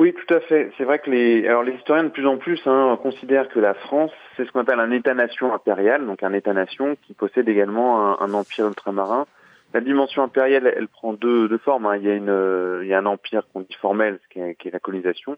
Oui, 0.00 0.14
tout 0.14 0.34
à 0.34 0.40
fait. 0.40 0.70
C'est 0.78 0.84
vrai 0.84 0.98
que 0.98 1.10
les, 1.10 1.46
alors 1.46 1.62
les 1.62 1.74
historiens 1.74 2.04
de 2.04 2.08
plus 2.08 2.26
en 2.26 2.38
plus 2.38 2.58
hein, 2.64 2.98
considèrent 3.02 3.50
que 3.50 3.58
la 3.60 3.74
France, 3.74 4.10
c'est 4.34 4.46
ce 4.46 4.50
qu'on 4.50 4.60
appelle 4.60 4.80
un 4.80 4.90
État-nation 4.92 5.52
impérial, 5.52 6.06
donc 6.06 6.22
un 6.22 6.32
État-nation 6.32 6.96
qui 7.02 7.12
possède 7.12 7.46
également 7.50 8.18
un, 8.18 8.32
empire 8.32 8.66
ultramarin. 8.66 9.26
La 9.72 9.80
dimension 9.80 10.22
impériale, 10.22 10.72
elle 10.76 10.88
prend 10.88 11.12
deux, 11.12 11.48
deux 11.48 11.58
formes. 11.58 11.86
Hein. 11.86 11.96
Il, 11.96 12.02
y 12.04 12.10
a 12.10 12.14
une, 12.14 12.80
il 12.82 12.88
y 12.88 12.94
a 12.94 12.98
un 12.98 13.06
empire 13.06 13.42
qu'on 13.52 13.60
dit 13.60 13.76
formel, 13.80 14.18
qui 14.30 14.40
est, 14.40 14.54
qui 14.56 14.68
est 14.68 14.72
la 14.72 14.80
colonisation. 14.80 15.36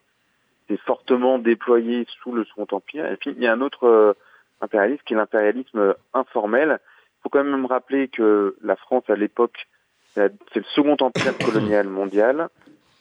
C'est 0.68 0.80
fortement 0.80 1.38
déployé 1.38 2.06
sous 2.22 2.32
le 2.32 2.44
Second 2.44 2.66
Empire. 2.72 3.06
Et 3.06 3.16
puis, 3.16 3.34
il 3.36 3.42
y 3.42 3.46
a 3.46 3.52
un 3.52 3.60
autre 3.60 3.86
euh, 3.86 4.14
impérialisme 4.60 5.02
qui 5.04 5.14
est 5.14 5.16
l'impérialisme 5.16 5.94
informel. 6.14 6.78
Il 6.80 7.22
faut 7.24 7.28
quand 7.28 7.44
même 7.44 7.66
rappeler 7.66 8.08
que 8.08 8.56
la 8.62 8.76
France, 8.76 9.04
à 9.08 9.16
l'époque, 9.16 9.66
c'est 10.14 10.32
le 10.56 10.64
second 10.74 10.96
empire 11.00 11.36
colonial 11.44 11.88
mondial 11.88 12.48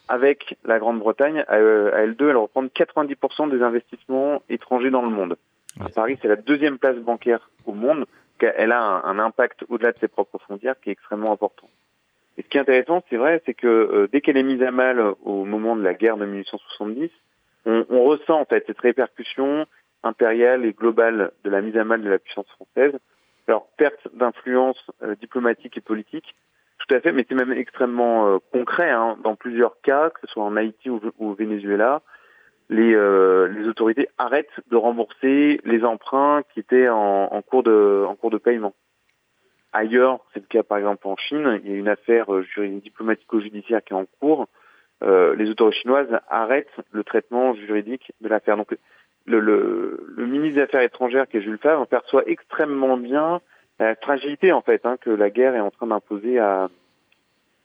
avec 0.08 0.58
la 0.64 0.78
Grande-Bretagne, 0.78 1.44
à, 1.48 1.56
elle 1.56 2.16
2 2.16 2.28
elle 2.28 2.36
reprend 2.36 2.64
90% 2.64 3.50
des 3.50 3.62
investissements 3.62 4.42
étrangers 4.50 4.90
dans 4.90 5.02
le 5.02 5.08
monde. 5.08 5.36
Paris, 5.94 6.18
c'est 6.20 6.28
la 6.28 6.36
deuxième 6.36 6.78
place 6.78 6.96
bancaire 6.96 7.48
au 7.64 7.72
monde. 7.72 8.04
Elle 8.42 8.72
a 8.72 9.02
un, 9.04 9.18
impact 9.18 9.64
au-delà 9.68 9.92
de 9.92 9.98
ses 9.98 10.08
propres 10.08 10.38
frontières 10.38 10.78
qui 10.80 10.90
est 10.90 10.92
extrêmement 10.92 11.32
important. 11.32 11.68
Et 12.38 12.42
ce 12.42 12.48
qui 12.48 12.56
est 12.56 12.60
intéressant, 12.60 13.02
c'est 13.10 13.16
vrai, 13.16 13.42
c'est 13.44 13.54
que 13.54 13.66
euh, 13.66 14.08
dès 14.10 14.20
qu'elle 14.20 14.36
est 14.36 14.42
mise 14.42 14.62
à 14.62 14.70
mal 14.70 15.00
au 15.24 15.44
moment 15.44 15.76
de 15.76 15.82
la 15.82 15.94
guerre 15.94 16.16
de 16.16 16.24
1870, 16.24 17.10
on, 17.66 17.86
on, 17.90 18.04
ressent 18.04 18.40
en 18.40 18.44
fait 18.44 18.64
cette 18.66 18.80
répercussion 18.80 19.66
impériale 20.02 20.64
et 20.64 20.72
globale 20.72 21.32
de 21.44 21.50
la 21.50 21.60
mise 21.60 21.76
à 21.76 21.84
mal 21.84 22.02
de 22.02 22.08
la 22.08 22.18
puissance 22.18 22.48
française. 22.48 22.98
Alors 23.48 23.68
perte 23.76 24.08
d'influence 24.14 24.90
euh, 25.02 25.14
diplomatique 25.16 25.76
et 25.76 25.80
politique, 25.80 26.34
tout 26.78 26.94
à 26.94 27.00
fait, 27.00 27.12
mais 27.12 27.24
c'est 27.28 27.34
même 27.34 27.52
extrêmement 27.52 28.28
euh, 28.28 28.38
concret 28.52 28.90
hein, 28.90 29.16
dans 29.22 29.36
plusieurs 29.36 29.80
cas, 29.82 30.10
que 30.10 30.20
ce 30.22 30.26
soit 30.28 30.44
en 30.44 30.56
Haïti 30.56 30.90
ou, 30.90 31.00
au 31.18 31.34
Venezuela. 31.34 32.02
Les, 32.72 32.94
euh, 32.94 33.48
les, 33.48 33.68
autorités 33.68 34.08
arrêtent 34.18 34.60
de 34.70 34.76
rembourser 34.76 35.60
les 35.64 35.84
emprunts 35.84 36.42
qui 36.52 36.60
étaient 36.60 36.88
en, 36.88 37.28
en 37.30 37.42
cours 37.42 37.62
de 37.62 38.04
en 38.08 38.14
cours 38.14 38.30
de 38.30 38.38
paiement. 38.38 38.74
Ailleurs, 39.72 40.20
c'est 40.32 40.40
le 40.40 40.46
cas 40.46 40.62
par 40.62 40.78
exemple 40.78 41.06
en 41.06 41.16
Chine, 41.16 41.60
il 41.62 41.70
y 41.70 41.74
a 41.74 41.76
une 41.76 41.88
affaire 41.88 42.26
diplomatico-judiciaire 42.56 43.82
qui 43.84 43.92
est 43.92 43.96
en 43.96 44.06
cours. 44.20 44.48
Euh, 45.02 45.34
les 45.34 45.50
autorités 45.50 45.80
chinoises 45.80 46.20
arrêtent 46.28 46.80
le 46.92 47.02
traitement 47.04 47.54
juridique 47.54 48.12
de 48.20 48.28
l'affaire. 48.28 48.56
Donc 48.56 48.76
le, 49.26 49.40
le, 49.40 50.04
le, 50.16 50.26
ministre 50.26 50.56
des 50.56 50.62
Affaires 50.62 50.82
étrangères, 50.82 51.26
qui 51.28 51.38
est 51.38 51.42
Jules 51.42 51.58
Favre, 51.58 51.86
perçoit 51.86 52.22
extrêmement 52.26 52.96
bien 52.96 53.40
la 53.78 53.96
fragilité 53.96 54.52
en 54.52 54.62
fait 54.62 54.84
hein, 54.84 54.96
que 55.00 55.10
la 55.10 55.30
guerre 55.30 55.54
est 55.54 55.60
en 55.60 55.70
train 55.70 55.86
d'imposer 55.86 56.38
à, 56.38 56.68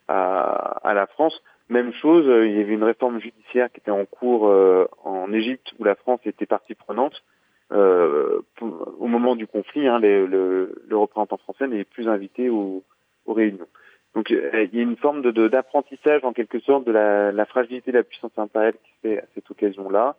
à, 0.08 0.78
à, 0.82 0.94
la 0.94 1.06
France. 1.06 1.42
Même 1.68 1.92
chose, 1.92 2.26
euh, 2.26 2.46
il 2.46 2.56
y 2.56 2.60
avait 2.60 2.72
une 2.74 2.84
réforme 2.84 3.20
judiciaire 3.20 3.70
qui 3.70 3.80
était 3.80 3.90
en 3.90 4.06
cours 4.06 4.48
euh, 4.48 4.88
en 5.04 5.32
Égypte 5.32 5.74
où 5.78 5.84
la 5.84 5.96
France 5.96 6.20
était 6.24 6.46
partie 6.46 6.74
prenante. 6.74 7.22
Euh, 7.70 8.40
au 8.60 9.06
moment 9.06 9.36
du 9.36 9.46
conflit, 9.46 9.86
hein, 9.86 9.98
le, 9.98 10.26
le, 10.26 10.96
représentant 10.96 11.36
français 11.36 11.66
n'est 11.66 11.84
plus 11.84 12.08
invité 12.08 12.48
aux, 12.48 12.82
aux, 13.26 13.34
réunions. 13.34 13.68
Donc 14.14 14.30
il 14.30 14.70
y 14.72 14.78
a 14.78 14.82
une 14.82 14.96
forme 14.96 15.20
de 15.20 15.48
d'apprentissage 15.48 16.24
en 16.24 16.32
quelque 16.32 16.60
sorte 16.60 16.84
de 16.84 16.92
la, 16.92 17.30
la, 17.30 17.44
fragilité 17.44 17.92
de 17.92 17.98
la 17.98 18.04
puissance 18.04 18.32
impériale 18.38 18.72
qui 18.72 18.90
se 18.90 19.00
fait 19.02 19.18
à 19.18 19.24
cette 19.34 19.50
occasion-là. 19.50 20.16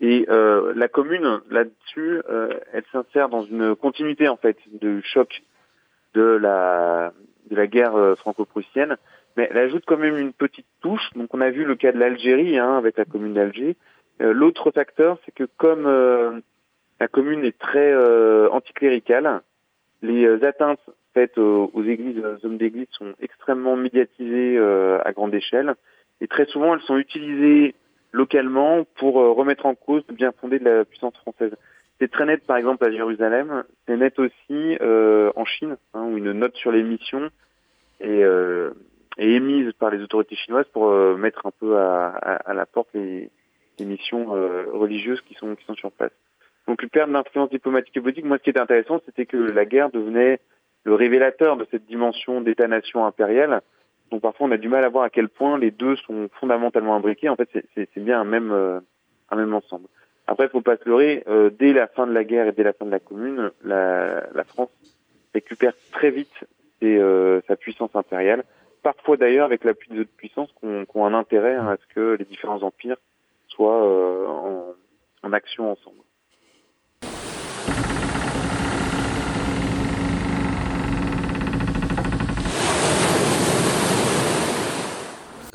Et 0.00 0.26
euh, 0.28 0.72
la 0.76 0.86
commune, 0.86 1.40
là-dessus, 1.50 2.22
euh, 2.30 2.60
elle 2.72 2.84
s'insère 2.92 3.28
dans 3.28 3.42
une 3.42 3.74
continuité 3.74 4.28
en 4.28 4.36
fait 4.36 4.56
de 4.70 5.00
choc 5.00 5.42
de 6.14 6.22
la 6.22 7.12
de 7.50 7.56
la 7.56 7.66
guerre 7.66 8.14
franco-prussienne, 8.18 8.98
mais 9.38 9.48
elle 9.50 9.58
ajoute 9.58 9.84
quand 9.86 9.96
même 9.96 10.18
une 10.18 10.34
petite 10.34 10.66
touche. 10.82 11.08
Donc 11.16 11.32
on 11.32 11.40
a 11.40 11.48
vu 11.48 11.64
le 11.64 11.76
cas 11.76 11.92
de 11.92 11.98
l'Algérie 11.98 12.58
hein, 12.58 12.76
avec 12.76 12.98
la 12.98 13.06
commune 13.06 13.32
d'Alger. 13.32 13.76
Euh, 14.20 14.34
l'autre 14.34 14.70
facteur, 14.70 15.18
c'est 15.24 15.32
que 15.32 15.48
comme 15.56 15.86
euh, 15.86 16.40
la 17.00 17.08
commune 17.08 17.44
est 17.44 17.58
très 17.58 17.94
anticléricale, 18.48 19.40
les 20.02 20.44
atteintes 20.44 20.84
faites 21.14 21.38
aux, 21.38 21.70
aux 21.72 21.84
églises, 21.84 22.18
aux 22.18 22.44
hommes 22.44 22.58
d'église 22.58 22.88
sont 22.90 23.14
extrêmement 23.20 23.76
médiatisées 23.76 24.58
à 24.58 25.12
grande 25.12 25.34
échelle, 25.34 25.74
et 26.20 26.26
très 26.26 26.44
souvent 26.46 26.74
elles 26.74 26.82
sont 26.82 26.98
utilisées 26.98 27.74
localement 28.12 28.84
pour 28.96 29.20
euh, 29.20 29.32
remettre 29.32 29.66
en 29.66 29.74
cause 29.74 30.02
le 30.08 30.14
bien 30.14 30.32
fondé 30.32 30.58
de 30.58 30.64
la 30.64 30.84
puissance 30.84 31.16
française. 31.18 31.54
C'est 32.00 32.10
très 32.10 32.26
net, 32.26 32.44
par 32.46 32.56
exemple, 32.56 32.84
à 32.84 32.90
Jérusalem. 32.90 33.64
C'est 33.86 33.96
net 33.96 34.18
aussi 34.18 34.78
euh, 34.80 35.32
en 35.34 35.44
Chine, 35.44 35.76
hein, 35.94 36.04
où 36.04 36.16
une 36.16 36.32
note 36.32 36.54
sur 36.56 36.70
l'émission 36.70 37.28
est, 38.00 38.22
est, 39.18 39.30
émise 39.30 39.72
par 39.72 39.90
les 39.90 40.02
autorités 40.02 40.36
chinoises 40.36 40.66
pour 40.72 40.88
euh, 40.88 41.16
mettre 41.16 41.46
un 41.46 41.52
peu 41.58 41.78
à, 41.78 42.08
à, 42.08 42.34
à 42.50 42.54
la 42.54 42.66
porte 42.66 42.88
les, 42.94 43.30
les 43.78 43.84
missions 43.84 44.34
euh, 44.34 44.66
religieuses 44.72 45.20
qui 45.22 45.34
sont, 45.34 45.54
qui 45.54 45.64
sont 45.64 45.74
sur 45.74 45.92
place. 45.92 46.12
Donc, 46.66 46.82
une 46.82 46.90
perte 46.90 47.10
d'influence 47.10 47.50
diplomatique 47.50 47.96
et 47.96 48.00
politique. 48.00 48.24
Moi, 48.24 48.38
ce 48.38 48.42
qui 48.42 48.50
était 48.50 48.60
intéressant, 48.60 49.00
c'était 49.06 49.26
que 49.26 49.36
la 49.36 49.64
guerre 49.64 49.90
devenait 49.90 50.40
le 50.84 50.94
révélateur 50.94 51.56
de 51.56 51.66
cette 51.70 51.86
dimension 51.86 52.40
d'État-nation 52.40 53.06
impériale 53.06 53.62
donc 54.10 54.22
parfois 54.22 54.46
on 54.46 54.52
a 54.52 54.56
du 54.56 54.68
mal 54.68 54.84
à 54.84 54.88
voir 54.88 55.04
à 55.04 55.10
quel 55.10 55.28
point 55.28 55.58
les 55.58 55.70
deux 55.70 55.96
sont 55.96 56.28
fondamentalement 56.40 56.94
imbriqués. 56.94 57.28
En 57.28 57.36
fait, 57.36 57.48
c'est 57.74 57.98
bien 57.98 58.20
un 58.20 58.24
même 58.24 58.52
euh, 58.52 58.80
un 59.30 59.36
même 59.36 59.52
ensemble. 59.54 59.88
Après, 60.26 60.44
il 60.46 60.50
faut 60.50 60.60
pas 60.60 60.76
se 60.76 60.88
leurrer. 60.88 61.24
Euh, 61.28 61.50
dès 61.50 61.72
la 61.72 61.86
fin 61.86 62.06
de 62.06 62.12
la 62.12 62.24
guerre 62.24 62.46
et 62.46 62.52
dès 62.52 62.62
la 62.62 62.72
fin 62.72 62.86
de 62.86 62.90
la 62.90 63.00
Commune, 63.00 63.50
la, 63.64 64.26
la 64.34 64.44
France 64.44 64.70
récupère 65.34 65.72
très 65.92 66.10
vite 66.10 66.32
ses, 66.80 66.98
euh, 66.98 67.40
sa 67.46 67.56
puissance 67.56 67.94
impériale. 67.94 68.44
D'ailleurs 69.16 69.46
avec 69.46 69.64
l'appui 69.64 69.90
des 69.90 70.00
autres 70.00 70.10
puissances 70.16 70.50
qui 70.60 70.66
ont, 70.66 71.06
un 71.06 71.14
intérêt 71.14 71.56
à 71.56 71.76
ce 71.80 71.94
que 71.94 72.16
les 72.18 72.24
différents 72.24 72.62
empires 72.62 72.98
soient 73.48 73.84
euh, 73.84 74.26
en, 74.26 74.74
en 75.22 75.32
action 75.32 75.72
ensemble. 75.72 76.02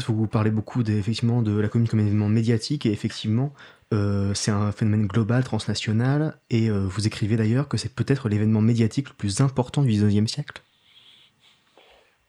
Vous 0.09 0.27
parlez 0.27 0.51
beaucoup 0.51 0.81
effectivement 0.81 1.41
de 1.41 1.59
la 1.59 1.67
commune 1.67 1.87
comme 1.87 1.99
événement 1.99 2.29
médiatique 2.29 2.85
et 2.85 2.91
effectivement 2.91 3.51
euh, 3.93 4.33
c'est 4.33 4.51
un 4.51 4.71
phénomène 4.71 5.07
global, 5.07 5.43
transnational 5.43 6.35
et 6.49 6.69
euh, 6.69 6.85
vous 6.87 7.07
écrivez 7.07 7.35
d'ailleurs 7.35 7.67
que 7.67 7.77
c'est 7.77 7.93
peut-être 7.93 8.29
l'événement 8.29 8.61
médiatique 8.61 9.09
le 9.09 9.15
plus 9.15 9.41
important 9.41 9.81
du 9.81 9.89
19e 9.89 10.27
siècle. 10.27 10.61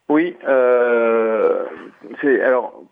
Oui, 0.09 0.37
euh, 0.47 0.74
alors 2.27 2.85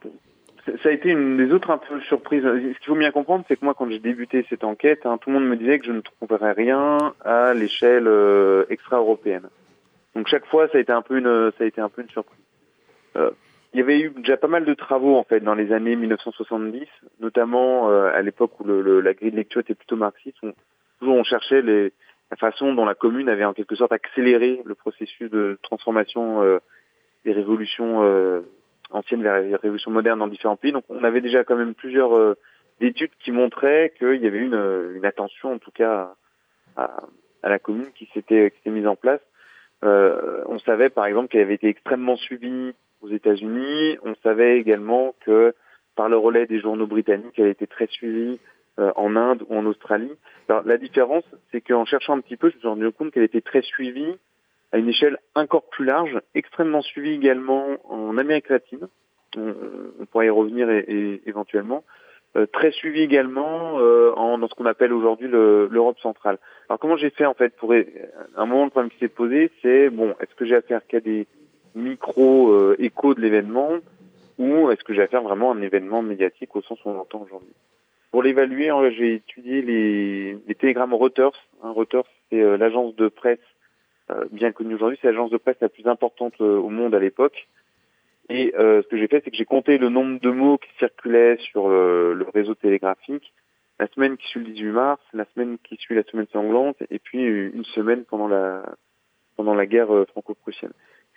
ça 0.66 0.88
a 0.88 0.92
été 0.92 1.10
une 1.10 1.36
des 1.36 1.52
autres 1.52 1.70
un 1.70 1.78
peu 1.78 2.00
surprises. 2.02 2.42
Ce 2.44 2.78
qu'il 2.78 2.86
faut 2.86 2.94
bien 2.94 3.10
comprendre, 3.10 3.44
c'est 3.48 3.56
que 3.56 3.64
moi, 3.64 3.74
quand 3.74 3.88
j'ai 3.90 3.98
débuté 3.98 4.46
cette 4.48 4.64
enquête, 4.64 5.04
hein, 5.06 5.18
tout 5.18 5.30
le 5.30 5.38
monde 5.38 5.48
me 5.48 5.56
disait 5.56 5.78
que 5.78 5.86
je 5.86 5.92
ne 5.92 6.00
trouverais 6.00 6.52
rien 6.52 7.14
à 7.24 7.52
l'échelle 7.52 8.06
euh, 8.06 8.64
extra-européenne. 8.70 9.48
Donc 10.14 10.28
chaque 10.28 10.46
fois, 10.46 10.68
ça 10.68 10.78
a 10.78 10.80
été 10.80 10.92
un 10.92 11.02
peu 11.02 11.18
une, 11.18 11.50
ça 11.58 11.64
a 11.64 11.66
été 11.66 11.80
un 11.80 11.88
peu 11.88 12.02
une 12.02 12.10
surprise. 12.10 12.38
Euh, 13.16 13.30
il 13.74 13.80
y 13.80 13.82
avait 13.82 14.00
eu 14.00 14.10
déjà 14.10 14.36
pas 14.36 14.48
mal 14.48 14.64
de 14.64 14.74
travaux 14.74 15.16
en 15.16 15.24
fait 15.24 15.40
dans 15.40 15.54
les 15.54 15.72
années 15.72 15.96
1970, 15.96 16.86
notamment 17.20 17.90
euh, 17.90 18.12
à 18.14 18.20
l'époque 18.20 18.60
où 18.60 18.64
la 18.64 19.14
grille 19.14 19.30
de 19.30 19.36
lecture 19.36 19.62
était 19.62 19.74
plutôt 19.74 19.96
marxiste. 19.96 20.36
On, 20.42 20.52
toujours 21.00 21.16
on 21.16 21.24
cherchait 21.24 21.62
les, 21.62 21.92
la 22.30 22.36
façon 22.36 22.74
dont 22.74 22.84
la 22.84 22.94
commune 22.94 23.30
avait 23.30 23.46
en 23.46 23.54
quelque 23.54 23.74
sorte 23.74 23.92
accéléré 23.92 24.60
le 24.64 24.74
processus 24.74 25.30
de 25.30 25.58
transformation 25.62 26.42
des 27.24 27.32
révolutions 27.32 28.42
euh, 28.92 28.98
anciennes 28.98 29.22
vers 29.22 29.40
les 29.40 29.56
révolutions 29.56 29.90
modernes 29.90 30.18
dans 30.18 30.28
différents 30.28 30.56
pays. 30.56 30.72
Donc 30.72 30.84
on 30.88 31.04
avait 31.04 31.20
déjà 31.20 31.44
quand 31.44 31.56
même 31.56 31.74
plusieurs 31.74 32.16
euh, 32.16 32.36
études 32.80 33.12
qui 33.20 33.32
montraient 33.32 33.92
qu'il 33.98 34.22
y 34.22 34.26
avait 34.26 34.38
une, 34.38 34.92
une 34.94 35.04
attention 35.04 35.52
en 35.52 35.58
tout 35.58 35.70
cas 35.70 36.14
à, 36.76 37.02
à 37.42 37.48
la 37.48 37.58
commune 37.58 37.92
qui 37.94 38.08
s'était 38.14 38.52
mise 38.66 38.86
en 38.86 38.96
place. 38.96 39.20
Euh, 39.84 40.42
on 40.46 40.58
savait 40.60 40.90
par 40.90 41.06
exemple 41.06 41.28
qu'elle 41.28 41.42
avait 41.42 41.54
été 41.54 41.68
extrêmement 41.68 42.16
suivie 42.16 42.72
aux 43.00 43.08
États-Unis. 43.08 43.98
On 44.04 44.14
savait 44.22 44.58
également 44.58 45.14
que 45.24 45.54
par 45.96 46.08
le 46.08 46.16
relais 46.16 46.46
des 46.46 46.60
journaux 46.60 46.86
britanniques, 46.86 47.38
elle 47.38 47.48
était 47.48 47.66
très 47.66 47.86
suivie 47.88 48.40
euh, 48.78 48.92
en 48.96 49.16
Inde 49.16 49.44
ou 49.48 49.56
en 49.56 49.66
Australie. 49.66 50.12
Alors, 50.48 50.62
la 50.64 50.78
différence, 50.78 51.24
c'est 51.50 51.60
qu'en 51.60 51.84
cherchant 51.84 52.16
un 52.16 52.20
petit 52.20 52.36
peu, 52.36 52.48
je 52.48 52.54
me 52.54 52.60
suis 52.60 52.68
rendu 52.68 52.90
compte 52.92 53.12
qu'elle 53.12 53.24
était 53.24 53.40
très 53.42 53.62
suivie 53.62 54.16
à 54.72 54.78
une 54.78 54.88
échelle 54.88 55.18
encore 55.34 55.68
plus 55.68 55.84
large, 55.84 56.18
extrêmement 56.34 56.82
suivie 56.82 57.14
également 57.14 57.66
en 57.88 58.16
Amérique 58.18 58.48
latine. 58.48 58.88
On, 59.36 59.54
on 60.00 60.06
pourra 60.06 60.24
y 60.24 60.30
revenir 60.30 60.68
éventuellement. 61.26 61.84
Euh, 62.34 62.46
très 62.46 62.70
suivie 62.70 63.02
également 63.02 63.78
euh, 63.78 64.14
dans 64.14 64.48
ce 64.48 64.54
qu'on 64.54 64.64
appelle 64.64 64.94
aujourd'hui 64.94 65.28
l'Europe 65.28 65.98
centrale. 65.98 66.38
Alors 66.68 66.78
comment 66.78 66.96
j'ai 66.96 67.10
fait 67.10 67.26
en 67.26 67.34
fait 67.34 67.54
pour 67.56 67.74
un 67.74 68.46
moment 68.46 68.64
le 68.64 68.70
problème 68.70 68.90
qui 68.90 68.98
s'est 68.98 69.08
posé, 69.08 69.50
c'est 69.60 69.90
bon, 69.90 70.14
est-ce 70.18 70.34
que 70.34 70.46
j'ai 70.46 70.56
affaire 70.56 70.80
qu'à 70.86 71.00
des 71.00 71.26
micro-écho 71.74 73.10
euh, 73.10 73.14
de 73.14 73.20
l'événement 73.20 73.72
ou 74.38 74.70
est-ce 74.70 74.82
que 74.82 74.94
j'ai 74.94 75.02
à 75.02 75.08
faire 75.08 75.22
vraiment 75.22 75.52
un 75.52 75.60
événement 75.60 76.00
médiatique 76.00 76.56
au 76.56 76.62
sens 76.62 76.82
où 76.84 76.88
on 76.88 76.94
l'entend 76.94 77.20
aujourd'hui? 77.20 77.52
Pour 78.12 78.22
l'évaluer, 78.22 78.70
j'ai 78.96 79.14
étudié 79.14 79.60
les, 79.60 80.38
les 80.46 80.54
télégrammes 80.54 80.94
Reuters. 80.94 81.32
Hein, 81.62 81.72
Reuters, 81.72 82.04
c'est 82.30 82.56
l'agence 82.56 82.96
de 82.96 83.08
presse 83.08 83.38
bien 84.30 84.52
connue 84.52 84.74
aujourd'hui, 84.74 84.98
c'est 85.00 85.08
l'agence 85.08 85.30
de 85.30 85.36
presse 85.36 85.56
la 85.60 85.68
plus 85.68 85.86
importante 85.86 86.34
euh, 86.40 86.58
au 86.58 86.68
monde 86.68 86.94
à 86.94 86.98
l'époque. 86.98 87.48
Et 88.28 88.54
euh, 88.56 88.82
ce 88.82 88.88
que 88.88 88.96
j'ai 88.96 89.08
fait, 89.08 89.22
c'est 89.24 89.30
que 89.30 89.36
j'ai 89.36 89.44
compté 89.44 89.78
le 89.78 89.88
nombre 89.88 90.20
de 90.20 90.30
mots 90.30 90.58
qui 90.58 90.70
circulaient 90.78 91.36
sur 91.38 91.68
le, 91.68 92.14
le, 92.14 92.26
réseau 92.32 92.54
télégraphique 92.54 93.32
la 93.80 93.88
semaine 93.88 94.16
qui 94.16 94.28
suit 94.28 94.40
le 94.40 94.46
18 94.46 94.70
mars, 94.70 95.02
la 95.12 95.24
semaine 95.34 95.58
qui 95.58 95.76
suit 95.76 95.96
la 95.96 96.04
semaine 96.04 96.28
sanglante, 96.32 96.76
et 96.90 97.00
puis 97.00 97.24
une 97.24 97.64
semaine 97.64 98.04
pendant 98.04 98.28
la 98.28 98.62
pendant 99.34 99.54
la 99.54 99.66
guerre 99.66 99.88
franco-prussienne 100.12 100.72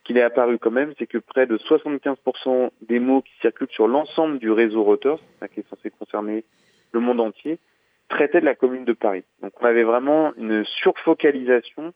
qu'il 0.06 0.18
est 0.18 0.22
apparu 0.22 0.58
quand 0.60 0.72
même, 0.72 0.94
c'est 0.98 1.08
que 1.08 1.18
près 1.18 1.48
de 1.48 1.58
75% 1.58 2.70
des 2.82 3.00
mots 3.00 3.22
qui 3.22 3.34
circulent 3.42 3.72
sur 3.72 3.88
l'ensemble 3.88 4.38
du 4.40 4.52
réseau 4.52 4.84
Reuters, 4.84 5.20
qui 5.54 5.60
est 5.60 5.70
censé 5.70 5.90
concerner 5.90 6.46
le 6.92 7.00
monde 7.00 7.20
entier, 7.20 7.60
traitaient 8.08 8.40
de 8.40 8.46
la 8.46 8.56
commune 8.56 8.86
de 8.86 8.94
Paris. 8.94 9.24
Donc 9.42 9.52
on 9.60 9.66
avait 9.66 9.84
vraiment 9.84 10.32
une 10.38 10.64
surfocalisation 10.64 11.94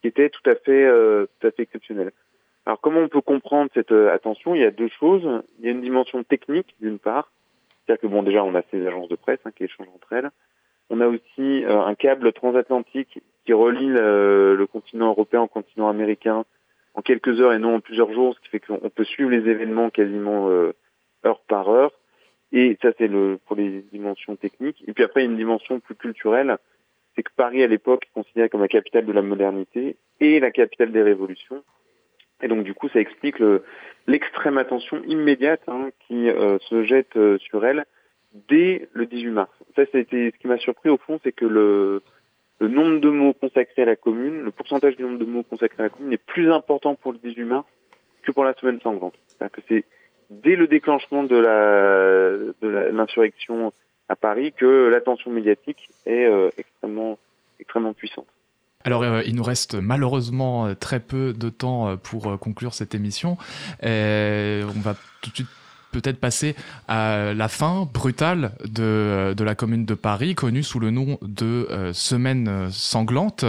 qui 0.00 0.08
était 0.08 0.30
tout 0.30 0.48
à 0.48 0.54
fait, 0.54 0.84
euh, 0.84 1.26
tout 1.38 1.46
à 1.46 1.50
fait 1.50 1.62
exceptionnelle. 1.62 2.12
Alors 2.66 2.80
comment 2.80 3.00
on 3.00 3.08
peut 3.08 3.20
comprendre 3.20 3.70
cette 3.74 3.92
euh, 3.92 4.12
attention? 4.12 4.54
Il 4.54 4.60
y 4.60 4.64
a 4.64 4.70
deux 4.70 4.88
choses. 4.88 5.42
Il 5.58 5.64
y 5.64 5.68
a 5.68 5.72
une 5.72 5.80
dimension 5.80 6.22
technique 6.22 6.74
d'une 6.80 6.98
part, 6.98 7.30
c'est-à-dire 7.84 8.02
que 8.02 8.06
bon 8.06 8.22
déjà 8.22 8.44
on 8.44 8.54
a 8.54 8.62
ces 8.70 8.86
agences 8.86 9.08
de 9.08 9.16
presse 9.16 9.40
hein, 9.44 9.50
qui 9.54 9.64
échangent 9.64 9.88
entre 9.94 10.12
elles. 10.12 10.30
On 10.90 11.00
a 11.00 11.06
aussi 11.06 11.64
euh, 11.64 11.80
un 11.80 11.94
câble 11.94 12.32
transatlantique 12.32 13.22
qui 13.46 13.52
relie 13.52 13.88
le, 13.88 14.56
le 14.56 14.66
continent 14.66 15.08
européen 15.08 15.42
au 15.42 15.46
continent 15.46 15.88
américain 15.88 16.44
en 16.94 17.02
quelques 17.02 17.40
heures 17.40 17.52
et 17.52 17.58
non 17.58 17.76
en 17.76 17.80
plusieurs 17.80 18.12
jours, 18.12 18.34
ce 18.34 18.40
qui 18.40 18.48
fait 18.48 18.60
qu'on 18.60 18.90
peut 18.90 19.04
suivre 19.04 19.30
les 19.30 19.48
événements 19.48 19.90
quasiment 19.90 20.48
heure 21.24 21.40
par 21.46 21.68
heure. 21.68 21.92
Et 22.52 22.76
ça, 22.82 22.88
c'est 22.98 23.06
le 23.06 23.38
pour 23.46 23.56
les 23.56 23.82
dimensions 23.92 24.36
techniques. 24.36 24.82
Et 24.86 24.92
puis 24.92 25.04
après, 25.04 25.22
il 25.22 25.26
y 25.26 25.28
a 25.28 25.30
une 25.30 25.36
dimension 25.36 25.78
plus 25.78 25.94
culturelle, 25.94 26.58
c'est 27.20 27.24
que 27.24 27.32
Paris, 27.36 27.62
à 27.62 27.66
l'époque, 27.66 28.06
est 28.06 28.14
considéré 28.14 28.48
comme 28.48 28.62
la 28.62 28.68
capitale 28.68 29.04
de 29.04 29.12
la 29.12 29.20
modernité 29.20 29.96
et 30.20 30.40
la 30.40 30.50
capitale 30.50 30.90
des 30.90 31.02
révolutions. 31.02 31.62
Et 32.40 32.48
donc, 32.48 32.64
du 32.64 32.72
coup, 32.72 32.88
ça 32.88 32.98
explique 32.98 33.36
l'extrême 34.06 34.56
attention 34.56 35.02
immédiate 35.04 35.60
hein, 35.68 35.90
qui 36.06 36.30
euh, 36.30 36.58
se 36.70 36.82
jette 36.84 37.14
euh, 37.16 37.36
sur 37.36 37.66
elle 37.66 37.84
dès 38.48 38.88
le 38.94 39.04
18 39.04 39.30
mars. 39.32 39.50
Ça, 39.76 39.82
c'était 39.92 40.32
ce 40.34 40.38
qui 40.40 40.48
m'a 40.48 40.56
surpris 40.56 40.88
au 40.88 40.96
fond, 40.96 41.20
c'est 41.22 41.32
que 41.32 41.44
le, 41.44 42.02
nombre 42.60 43.00
de 43.00 43.10
mots 43.10 43.34
consacrés 43.34 43.82
à 43.82 43.86
la 43.86 43.96
commune, 43.96 44.40
le 44.40 44.50
pourcentage 44.50 44.96
du 44.96 45.02
nombre 45.02 45.18
de 45.18 45.26
mots 45.26 45.42
consacrés 45.42 45.82
à 45.82 45.86
la 45.86 45.90
commune 45.90 46.14
est 46.14 46.24
plus 46.24 46.50
important 46.50 46.94
pour 46.94 47.12
le 47.12 47.18
18 47.18 47.44
mars 47.44 47.66
que 48.22 48.32
pour 48.32 48.44
la 48.44 48.54
semaine 48.54 48.80
sanglante. 48.80 49.14
C'est-à-dire 49.26 49.52
que 49.52 49.60
c'est 49.68 49.84
dès 50.30 50.56
le 50.56 50.68
déclenchement 50.68 51.24
de 51.24 51.36
l'insurrection 52.92 53.74
à 54.10 54.16
Paris 54.16 54.52
que 54.52 54.88
l'attention 54.88 55.30
médiatique 55.30 55.88
est 56.04 56.26
euh, 56.26 56.50
extrêmement 56.58 57.16
extrêmement 57.60 57.94
puissante. 57.94 58.26
Alors, 58.84 59.02
euh, 59.02 59.22
il 59.26 59.36
nous 59.36 59.42
reste 59.42 59.74
malheureusement 59.74 60.66
euh, 60.66 60.74
très 60.74 60.98
peu 60.98 61.32
de 61.32 61.48
temps 61.48 61.96
pour 61.96 62.38
conclure 62.38 62.74
cette 62.74 62.94
émission. 62.94 63.36
on 63.82 64.80
va 64.80 64.94
tout 65.22 65.30
de 65.30 65.34
suite 65.36 65.48
peut-être 65.90 66.18
passer 66.18 66.54
à 66.88 67.32
la 67.34 67.48
fin 67.48 67.88
brutale 67.92 68.52
de, 68.64 69.34
de, 69.36 69.44
la 69.44 69.54
commune 69.54 69.84
de 69.84 69.94
Paris, 69.94 70.34
connue 70.34 70.62
sous 70.62 70.80
le 70.80 70.90
nom 70.90 71.18
de 71.22 71.66
euh, 71.70 71.92
Semaine 71.92 72.68
sanglante, 72.70 73.44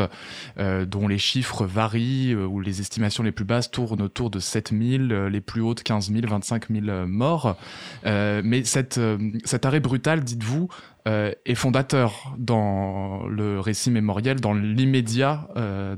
euh, 0.58 0.86
dont 0.86 1.08
les 1.08 1.18
chiffres 1.18 1.66
varient, 1.66 2.34
euh, 2.34 2.46
où 2.46 2.60
les 2.60 2.82
estimations 2.82 3.24
les 3.24 3.32
plus 3.32 3.46
basses 3.46 3.72
tournent 3.72 4.02
autour 4.02 4.30
de 4.30 4.40
7000, 4.40 5.08
les 5.08 5.42
plus 5.42 5.62
hautes 5.62 5.84
15 5.84 6.12
000, 6.12 6.28
25 6.28 6.70
000 6.70 7.08
morts. 7.08 7.58
mais 8.04 8.64
cette, 8.64 9.00
cet 9.46 9.66
arrêt 9.66 9.80
brutal, 9.80 10.24
dites-vous, 10.24 10.70
est 11.06 11.56
fondateur 11.56 12.34
dans 12.38 13.28
le 13.28 13.60
récit 13.60 13.92
mémoriel, 13.92 14.40
dans 14.40 14.54
l'immédiat, 14.54 15.48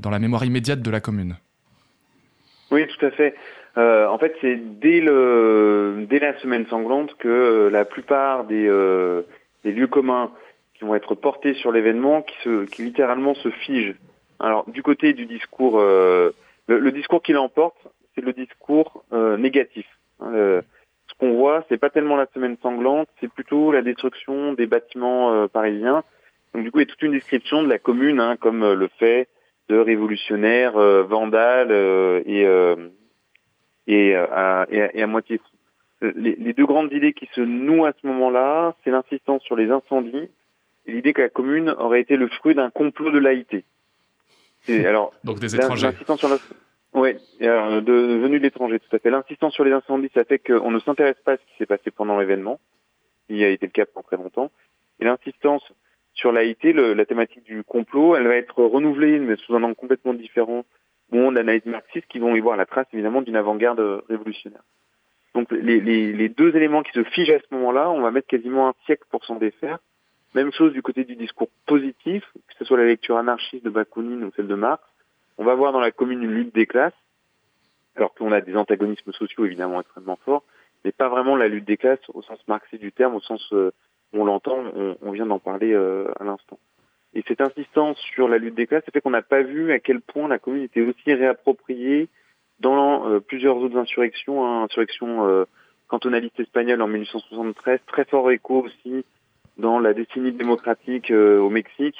dans 0.00 0.10
la 0.10 0.18
mémoire 0.18 0.44
immédiate 0.44 0.80
de 0.80 0.90
la 0.90 1.00
commune. 1.00 1.36
Oui, 2.70 2.86
tout 2.86 3.06
à 3.06 3.10
fait. 3.10 3.34
Euh, 3.76 4.06
en 4.06 4.18
fait, 4.18 4.34
c'est 4.40 4.56
dès 4.56 5.00
dès 5.00 6.18
la 6.18 6.38
semaine 6.40 6.66
sanglante 6.66 7.14
que 7.18 7.28
euh, 7.28 7.70
la 7.70 7.84
plupart 7.84 8.44
des, 8.44 8.68
euh, 8.68 9.22
des 9.64 9.72
lieux 9.72 9.88
communs 9.88 10.30
qui 10.74 10.84
vont 10.84 10.94
être 10.94 11.14
portés 11.14 11.54
sur 11.54 11.72
l'événement, 11.72 12.22
qui 12.22 12.34
qui 12.70 12.82
littéralement 12.82 13.34
se 13.34 13.50
figent. 13.50 13.96
Alors 14.38 14.68
du 14.68 14.82
côté 14.82 15.12
du 15.12 15.26
discours, 15.26 15.80
le, 15.80 16.32
le, 16.66 16.92
discours 16.92 17.22
qui 17.22 17.32
l'emporte, 17.32 17.76
c'est 18.14 18.20
le 18.20 18.32
discours 18.32 19.04
négatif. 19.12 19.86
Hein, 20.20 20.60
ce 21.06 21.14
qu'on 21.18 21.34
voit, 21.34 21.64
c'est 21.68 21.78
pas 21.78 21.90
tellement 21.90 22.16
la 22.16 22.26
semaine 22.34 22.56
sanglante, 22.60 23.08
c'est 23.20 23.32
plutôt 23.32 23.70
la 23.70 23.82
destruction 23.82 24.52
des 24.54 24.66
bâtiments 24.66 25.46
parisiens. 25.48 26.02
Donc 26.52 26.64
du 26.64 26.72
coup, 26.72 26.80
il 26.80 26.82
y 26.82 26.90
a 26.90 26.90
toute 26.90 27.02
une 27.02 27.12
description 27.12 27.62
de 27.62 27.68
la 27.68 27.78
commune, 27.78 28.18
hein, 28.18 28.36
comme 28.36 28.72
le 28.72 28.88
fait 28.98 29.28
de 29.68 29.78
révolutionnaires, 29.78 30.76
vandales 31.04 31.70
et 32.26 32.44
et, 33.86 34.14
euh, 34.14 34.26
à, 34.30 34.66
et, 34.70 35.02
à, 35.02 35.06
moitié 35.06 35.40
euh, 36.02 36.12
Les, 36.16 36.36
les, 36.36 36.52
deux 36.52 36.66
grandes 36.66 36.92
idées 36.92 37.12
qui 37.12 37.28
se 37.34 37.40
nouent 37.40 37.84
à 37.84 37.92
ce 38.00 38.06
moment-là, 38.06 38.74
c'est 38.82 38.90
l'insistance 38.90 39.42
sur 39.42 39.56
les 39.56 39.70
incendies 39.70 40.28
et 40.86 40.92
l'idée 40.92 41.12
que 41.12 41.22
la 41.22 41.28
commune 41.28 41.70
aurait 41.78 42.00
été 42.00 42.16
le 42.16 42.28
fruit 42.28 42.54
d'un 42.54 42.70
complot 42.70 43.10
de 43.10 43.18
laïté. 43.18 43.64
alors, 44.68 45.12
Donc 45.24 45.40
des 45.40 45.54
étrangers. 45.54 45.88
L'insistance 45.88 46.18
sur 46.18 46.28
la... 46.28 46.36
Oui, 46.94 47.14
de, 47.40 47.80
de 47.80 47.92
venus 47.92 48.40
de 48.40 48.44
l'étranger, 48.44 48.78
tout 48.78 48.94
à 48.94 49.00
fait. 49.00 49.10
L'insistance 49.10 49.52
sur 49.52 49.64
les 49.64 49.72
incendies, 49.72 50.10
ça 50.14 50.24
fait 50.24 50.38
qu'on 50.38 50.70
ne 50.70 50.78
s'intéresse 50.78 51.16
pas 51.24 51.32
à 51.32 51.36
ce 51.36 51.42
qui 51.42 51.56
s'est 51.58 51.66
passé 51.66 51.90
pendant 51.90 52.18
l'événement, 52.18 52.60
qui 53.26 53.42
a 53.42 53.48
été 53.48 53.66
le 53.66 53.72
cas 53.72 53.84
pendant 53.84 54.04
très 54.04 54.16
longtemps. 54.16 54.52
Et 55.00 55.04
l'insistance 55.04 55.64
sur 56.12 56.30
l'AIT, 56.30 56.72
la 56.72 57.04
thématique 57.04 57.42
du 57.42 57.64
complot, 57.64 58.14
elle 58.14 58.28
va 58.28 58.36
être 58.36 58.62
renouvelée, 58.62 59.18
mais 59.18 59.34
sous 59.36 59.56
un 59.56 59.62
angle 59.64 59.74
complètement 59.74 60.14
différent 60.14 60.64
monde 61.12 61.34
d'analyse 61.34 61.66
marxiste 61.66 62.06
qui 62.08 62.18
vont 62.18 62.34
y 62.34 62.40
voir 62.40 62.56
la 62.56 62.66
trace 62.66 62.86
évidemment 62.92 63.22
d'une 63.22 63.36
avant-garde 63.36 64.02
révolutionnaire. 64.08 64.62
Donc 65.34 65.50
les, 65.50 65.80
les, 65.80 66.12
les, 66.12 66.28
deux 66.28 66.54
éléments 66.56 66.82
qui 66.82 66.92
se 66.92 67.02
figent 67.02 67.34
à 67.34 67.40
ce 67.40 67.54
moment-là, 67.54 67.90
on 67.90 68.00
va 68.00 68.10
mettre 68.10 68.28
quasiment 68.28 68.68
un 68.68 68.74
siècle 68.86 69.04
pour 69.10 69.24
s'en 69.24 69.36
défaire. 69.36 69.78
Même 70.34 70.52
chose 70.52 70.72
du 70.72 70.82
côté 70.82 71.04
du 71.04 71.16
discours 71.16 71.48
positif, 71.66 72.24
que 72.48 72.54
ce 72.58 72.64
soit 72.64 72.78
la 72.78 72.86
lecture 72.86 73.16
anarchiste 73.16 73.64
de 73.64 73.70
Bakounine 73.70 74.24
ou 74.24 74.32
celle 74.36 74.46
de 74.46 74.54
Marx. 74.54 74.82
On 75.38 75.44
va 75.44 75.54
voir 75.54 75.72
dans 75.72 75.80
la 75.80 75.90
commune 75.90 76.22
une 76.22 76.34
lutte 76.34 76.54
des 76.54 76.66
classes, 76.66 76.94
alors 77.96 78.14
qu'on 78.14 78.32
a 78.32 78.40
des 78.40 78.56
antagonismes 78.56 79.12
sociaux 79.12 79.44
évidemment 79.44 79.80
extrêmement 79.80 80.18
forts, 80.24 80.44
mais 80.84 80.92
pas 80.92 81.08
vraiment 81.08 81.36
la 81.36 81.48
lutte 81.48 81.64
des 81.64 81.76
classes 81.76 82.00
au 82.12 82.22
sens 82.22 82.38
marxiste 82.46 82.82
du 82.82 82.92
terme, 82.92 83.14
au 83.14 83.20
sens 83.20 83.44
euh, 83.52 83.72
où 84.12 84.22
on 84.22 84.24
l'entend, 84.24 84.58
on, 84.74 84.96
on, 85.02 85.10
vient 85.12 85.26
d'en 85.26 85.38
parler 85.40 85.72
euh, 85.72 86.06
à 86.20 86.24
l'instant. 86.24 86.58
Et 87.14 87.22
cette 87.28 87.40
insistance 87.40 87.98
sur 87.98 88.28
la 88.28 88.38
lutte 88.38 88.54
des 88.54 88.66
classes, 88.66 88.84
ça 88.84 88.90
fait 88.92 89.00
qu'on 89.00 89.10
n'a 89.10 89.22
pas 89.22 89.42
vu 89.42 89.72
à 89.72 89.78
quel 89.78 90.00
point 90.00 90.26
la 90.26 90.38
commune 90.38 90.64
était 90.64 90.80
aussi 90.80 91.14
réappropriée 91.14 92.08
dans 92.58 93.08
euh, 93.08 93.20
plusieurs 93.20 93.56
autres 93.56 93.76
insurrections, 93.76 94.44
hein, 94.44 94.64
insurrection 94.64 95.26
euh, 95.26 95.44
cantonaliste 95.86 96.40
espagnole 96.40 96.82
en 96.82 96.88
1873, 96.88 97.80
très 97.86 98.04
fort 98.04 98.30
écho 98.32 98.62
aussi 98.62 99.04
dans 99.58 99.78
la 99.78 99.94
décennie 99.94 100.32
démocratique 100.32 101.12
euh, 101.12 101.38
au 101.38 101.50
Mexique, 101.50 101.96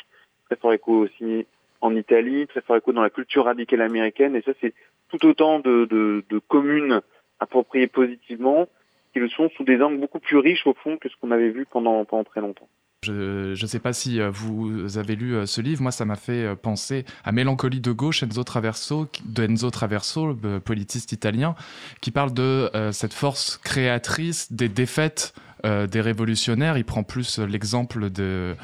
très 0.47 0.57
fort 0.57 0.73
écho 0.73 0.93
aussi 0.93 1.47
en 1.81 1.95
Italie, 1.95 2.47
très 2.49 2.61
fort 2.63 2.77
écho 2.77 2.93
dans 2.93 3.03
la 3.03 3.11
culture 3.11 3.45
radicale 3.45 3.83
américaine. 3.83 4.35
Et 4.35 4.43
ça, 4.43 4.53
c'est 4.61 4.75
tout 5.11 5.25
autant 5.27 5.61
de, 5.61 5.85
de, 5.85 6.25
de 6.29 6.39
communes 6.41 7.03
appropriées 7.39 7.87
positivement 7.87 8.69
qui 9.13 9.21
le 9.21 9.29
sont 9.29 9.49
sous 9.51 9.63
des 9.63 9.81
angles 9.81 9.99
beaucoup 9.99 10.19
plus 10.19 10.39
riches 10.39 10.67
au 10.67 10.75
fond 10.75 10.97
que 10.97 11.09
ce 11.09 11.15
qu'on 11.21 11.31
avait 11.31 11.51
vu 11.51 11.67
pendant, 11.71 12.05
pendant 12.05 12.25
très 12.25 12.41
longtemps. 12.41 12.69
Je 13.05 13.61
ne 13.61 13.67
sais 13.67 13.79
pas 13.79 13.93
si 13.93 14.21
euh, 14.21 14.31
vous 14.31 14.99
avez 14.99 15.17
lu 15.17 15.35
euh, 15.35 15.47
ce 15.47 15.61
livre. 15.61 15.83
Moi, 15.83 15.93
ça 15.93 16.05
m'a 16.05 16.17
fait 16.17 16.45
euh, 16.45 16.55
penser 16.55 17.05
à 17.25 17.33
Mélancolie 17.33 17.81
de 17.81 17.93
gauche, 17.93 18.23
Enzo 18.23 18.45
Traverso, 18.45 19.09
de 19.25 19.45
Enzo 19.45 19.71
Traverso, 19.71 20.37
le 20.43 20.61
politiste 20.61 21.13
italien, 21.13 21.55
qui 22.01 22.11
parle 22.11 22.33
de 22.33 22.71
cette 22.93 23.13
force 23.13 23.59
créatrice 23.63 24.53
des 24.53 24.69
défaites 24.69 25.35
euh, 25.65 25.87
des 25.87 26.01
révolutionnaires. 26.01 26.77
Il 26.77 26.85
prend 26.85 27.03
plus 27.03 27.39
l'exemple 27.39 28.09
euh, 28.19 28.55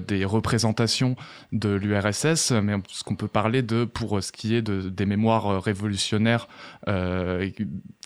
des 0.00 0.24
représentations 0.24 1.16
de 1.52 1.70
l'URSS, 1.70 2.52
mais 2.52 2.74
ce 2.88 3.02
qu'on 3.02 3.16
peut 3.16 3.28
parler 3.28 3.62
de, 3.62 3.84
pour 3.84 4.22
ce 4.22 4.30
qui 4.30 4.54
est 4.54 4.62
de, 4.62 4.88
des 4.88 5.06
mémoires 5.06 5.62
révolutionnaires, 5.62 6.48
euh, 6.88 7.48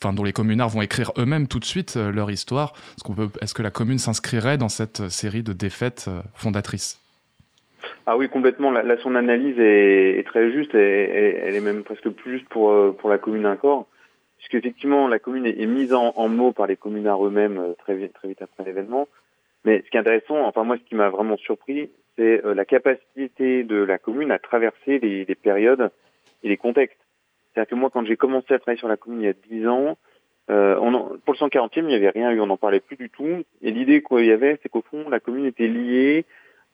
enfin, 0.00 0.14
dont 0.14 0.24
les 0.24 0.32
communards 0.32 0.70
vont 0.70 0.82
écrire 0.82 1.12
eux-mêmes 1.18 1.48
tout 1.48 1.58
de 1.58 1.64
suite 1.64 1.96
leur 1.96 2.30
histoire. 2.30 2.72
Est-ce, 3.42 3.54
que 3.54 3.62
la 3.62 3.70
commune 3.70 3.98
s'inscrirait 3.98 4.56
dans 4.56 4.70
cette 4.70 5.08
série 5.10 5.42
de 5.42 5.52
défaites 5.52 6.08
fondatrices? 6.34 7.00
Ah 8.06 8.16
oui, 8.16 8.28
complètement. 8.28 8.70
Là, 8.70 8.96
son 9.02 9.14
analyse 9.16 9.56
est, 9.58 10.26
très 10.26 10.50
juste 10.50 10.74
et, 10.74 11.40
elle 11.44 11.54
est 11.54 11.60
même 11.60 11.82
presque 11.82 12.08
plus 12.08 12.38
juste 12.38 12.48
pour, 12.48 12.96
pour 12.96 13.10
la 13.10 13.18
commune 13.18 13.46
encore 13.46 13.86
puisqu'effectivement 14.44 15.08
la 15.08 15.18
commune 15.18 15.46
est, 15.46 15.66
mise 15.66 15.94
en, 15.94 16.28
mots 16.28 16.52
par 16.52 16.66
les 16.66 16.76
communards 16.76 17.26
eux-mêmes 17.26 17.58
euh, 17.58 17.72
très 17.78 17.94
vite, 17.94 18.12
très 18.12 18.28
vite 18.28 18.42
après 18.42 18.62
l'événement. 18.64 19.08
Mais 19.64 19.82
ce 19.82 19.90
qui 19.90 19.96
est 19.96 20.00
intéressant, 20.00 20.44
enfin 20.44 20.64
moi 20.64 20.76
ce 20.76 20.82
qui 20.82 20.94
m'a 20.94 21.08
vraiment 21.08 21.38
surpris, 21.38 21.90
c'est 22.16 22.44
euh, 22.44 22.54
la 22.54 22.66
capacité 22.66 23.64
de 23.64 23.76
la 23.76 23.96
commune 23.96 24.30
à 24.30 24.38
traverser 24.38 24.98
les, 24.98 25.24
périodes 25.34 25.90
et 26.42 26.48
les 26.48 26.58
contextes. 26.58 26.98
C'est-à-dire 27.52 27.70
que 27.70 27.74
moi 27.74 27.88
quand 27.90 28.04
j'ai 28.04 28.16
commencé 28.16 28.52
à 28.52 28.58
travailler 28.58 28.78
sur 28.78 28.88
la 28.88 28.98
commune 28.98 29.22
il 29.22 29.26
y 29.26 29.28
a 29.28 29.32
10 29.32 29.66
ans, 29.66 29.96
euh, 30.50 30.76
on 30.78 30.92
pour 31.24 31.32
le 31.32 31.38
140e, 31.38 31.78
il 31.78 31.86
n'y 31.86 31.94
avait 31.94 32.10
rien 32.10 32.30
eu, 32.30 32.40
on 32.40 32.46
n'en 32.46 32.58
parlait 32.58 32.80
plus 32.80 32.96
du 32.96 33.08
tout. 33.08 33.44
Et 33.62 33.70
l'idée 33.70 34.02
qu'il 34.02 34.26
y 34.26 34.32
avait, 34.32 34.58
c'est 34.62 34.68
qu'au 34.68 34.82
fond, 34.82 35.08
la 35.08 35.20
commune 35.20 35.46
était 35.46 35.68
liée 35.68 36.26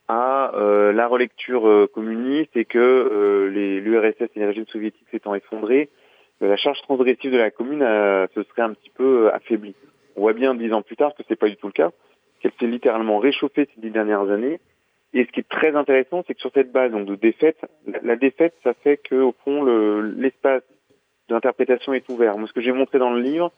à 0.08 0.50
la 0.92 1.06
relecture 1.06 1.88
communiste 1.94 2.56
et 2.56 2.64
que 2.64 3.48
l'URSS 3.52 4.22
et 4.34 4.40
les 4.40 4.46
régimes 4.46 4.66
soviétiques 4.66 5.06
s'étant 5.12 5.36
effondrés, 5.36 5.88
la 6.40 6.56
charge 6.56 6.80
transgressive 6.82 7.32
de 7.32 7.36
la 7.36 7.50
commune 7.50 7.82
euh, 7.82 8.26
se 8.34 8.42
serait 8.44 8.62
un 8.62 8.72
petit 8.72 8.90
peu 8.90 9.26
euh, 9.26 9.34
affaiblie. 9.34 9.74
On 10.16 10.22
voit 10.22 10.32
bien 10.32 10.54
dix 10.54 10.72
ans 10.72 10.82
plus 10.82 10.96
tard 10.96 11.14
que 11.14 11.22
c'est 11.28 11.36
pas 11.36 11.48
du 11.48 11.56
tout 11.56 11.66
le 11.66 11.72
cas, 11.72 11.90
qu'elle 12.40 12.52
s'est 12.58 12.66
littéralement 12.66 13.18
réchauffée 13.18 13.68
ces 13.74 13.80
dix 13.80 13.90
dernières 13.90 14.30
années. 14.30 14.60
Et 15.12 15.24
ce 15.24 15.32
qui 15.32 15.40
est 15.40 15.48
très 15.48 15.74
intéressant, 15.74 16.22
c'est 16.26 16.34
que 16.34 16.40
sur 16.40 16.52
cette 16.54 16.72
base 16.72 16.92
donc 16.92 17.06
de 17.06 17.16
défaite, 17.16 17.58
la, 18.02 18.16
défaite, 18.16 18.54
ça 18.62 18.74
fait 18.74 18.96
que 18.96 19.16
au 19.16 19.34
fond 19.44 19.64
l'espace 19.64 20.62
d'interprétation 21.28 21.92
est 21.94 22.08
ouvert. 22.08 22.38
Moi, 22.38 22.46
ce 22.46 22.52
que 22.52 22.60
j'ai 22.60 22.72
montré 22.72 22.98
dans 22.98 23.10
le 23.10 23.20
livre, 23.20 23.52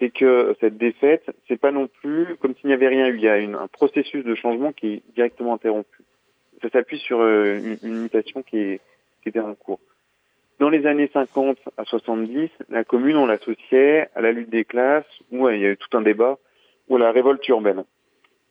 c'est 0.00 0.10
que 0.10 0.56
cette 0.60 0.76
défaite, 0.76 1.24
c'est 1.46 1.60
pas 1.60 1.70
non 1.70 1.88
plus 1.88 2.36
comme 2.40 2.54
s'il 2.56 2.68
n'y 2.68 2.74
avait 2.74 2.88
rien 2.88 3.08
eu. 3.08 3.16
Il 3.16 3.22
y 3.22 3.28
a 3.28 3.34
un 3.34 3.68
processus 3.68 4.24
de 4.24 4.34
changement 4.34 4.72
qui 4.72 4.94
est 4.94 5.02
directement 5.14 5.54
interrompu. 5.54 6.02
Ça 6.62 6.68
s'appuie 6.70 6.98
sur 6.98 7.20
euh, 7.20 7.56
une, 7.56 7.78
une 7.82 8.02
mutation 8.02 8.42
qui, 8.42 8.58
est, 8.58 8.80
qui 9.22 9.28
était 9.28 9.40
en 9.40 9.54
cours. 9.54 9.80
Dans 10.58 10.70
les 10.70 10.86
années 10.86 11.08
50 11.12 11.56
à 11.76 11.84
70, 11.84 12.50
la 12.68 12.82
commune, 12.82 13.16
on 13.16 13.26
l'associait 13.26 14.08
à 14.16 14.20
la 14.20 14.32
lutte 14.32 14.50
des 14.50 14.64
classes, 14.64 15.06
où 15.30 15.48
il 15.48 15.60
y 15.60 15.64
a 15.64 15.70
eu 15.70 15.76
tout 15.76 15.96
un 15.96 16.02
débat, 16.02 16.36
ou 16.88 16.96
à 16.96 16.98
la 16.98 17.12
révolte 17.12 17.46
urbaine. 17.46 17.84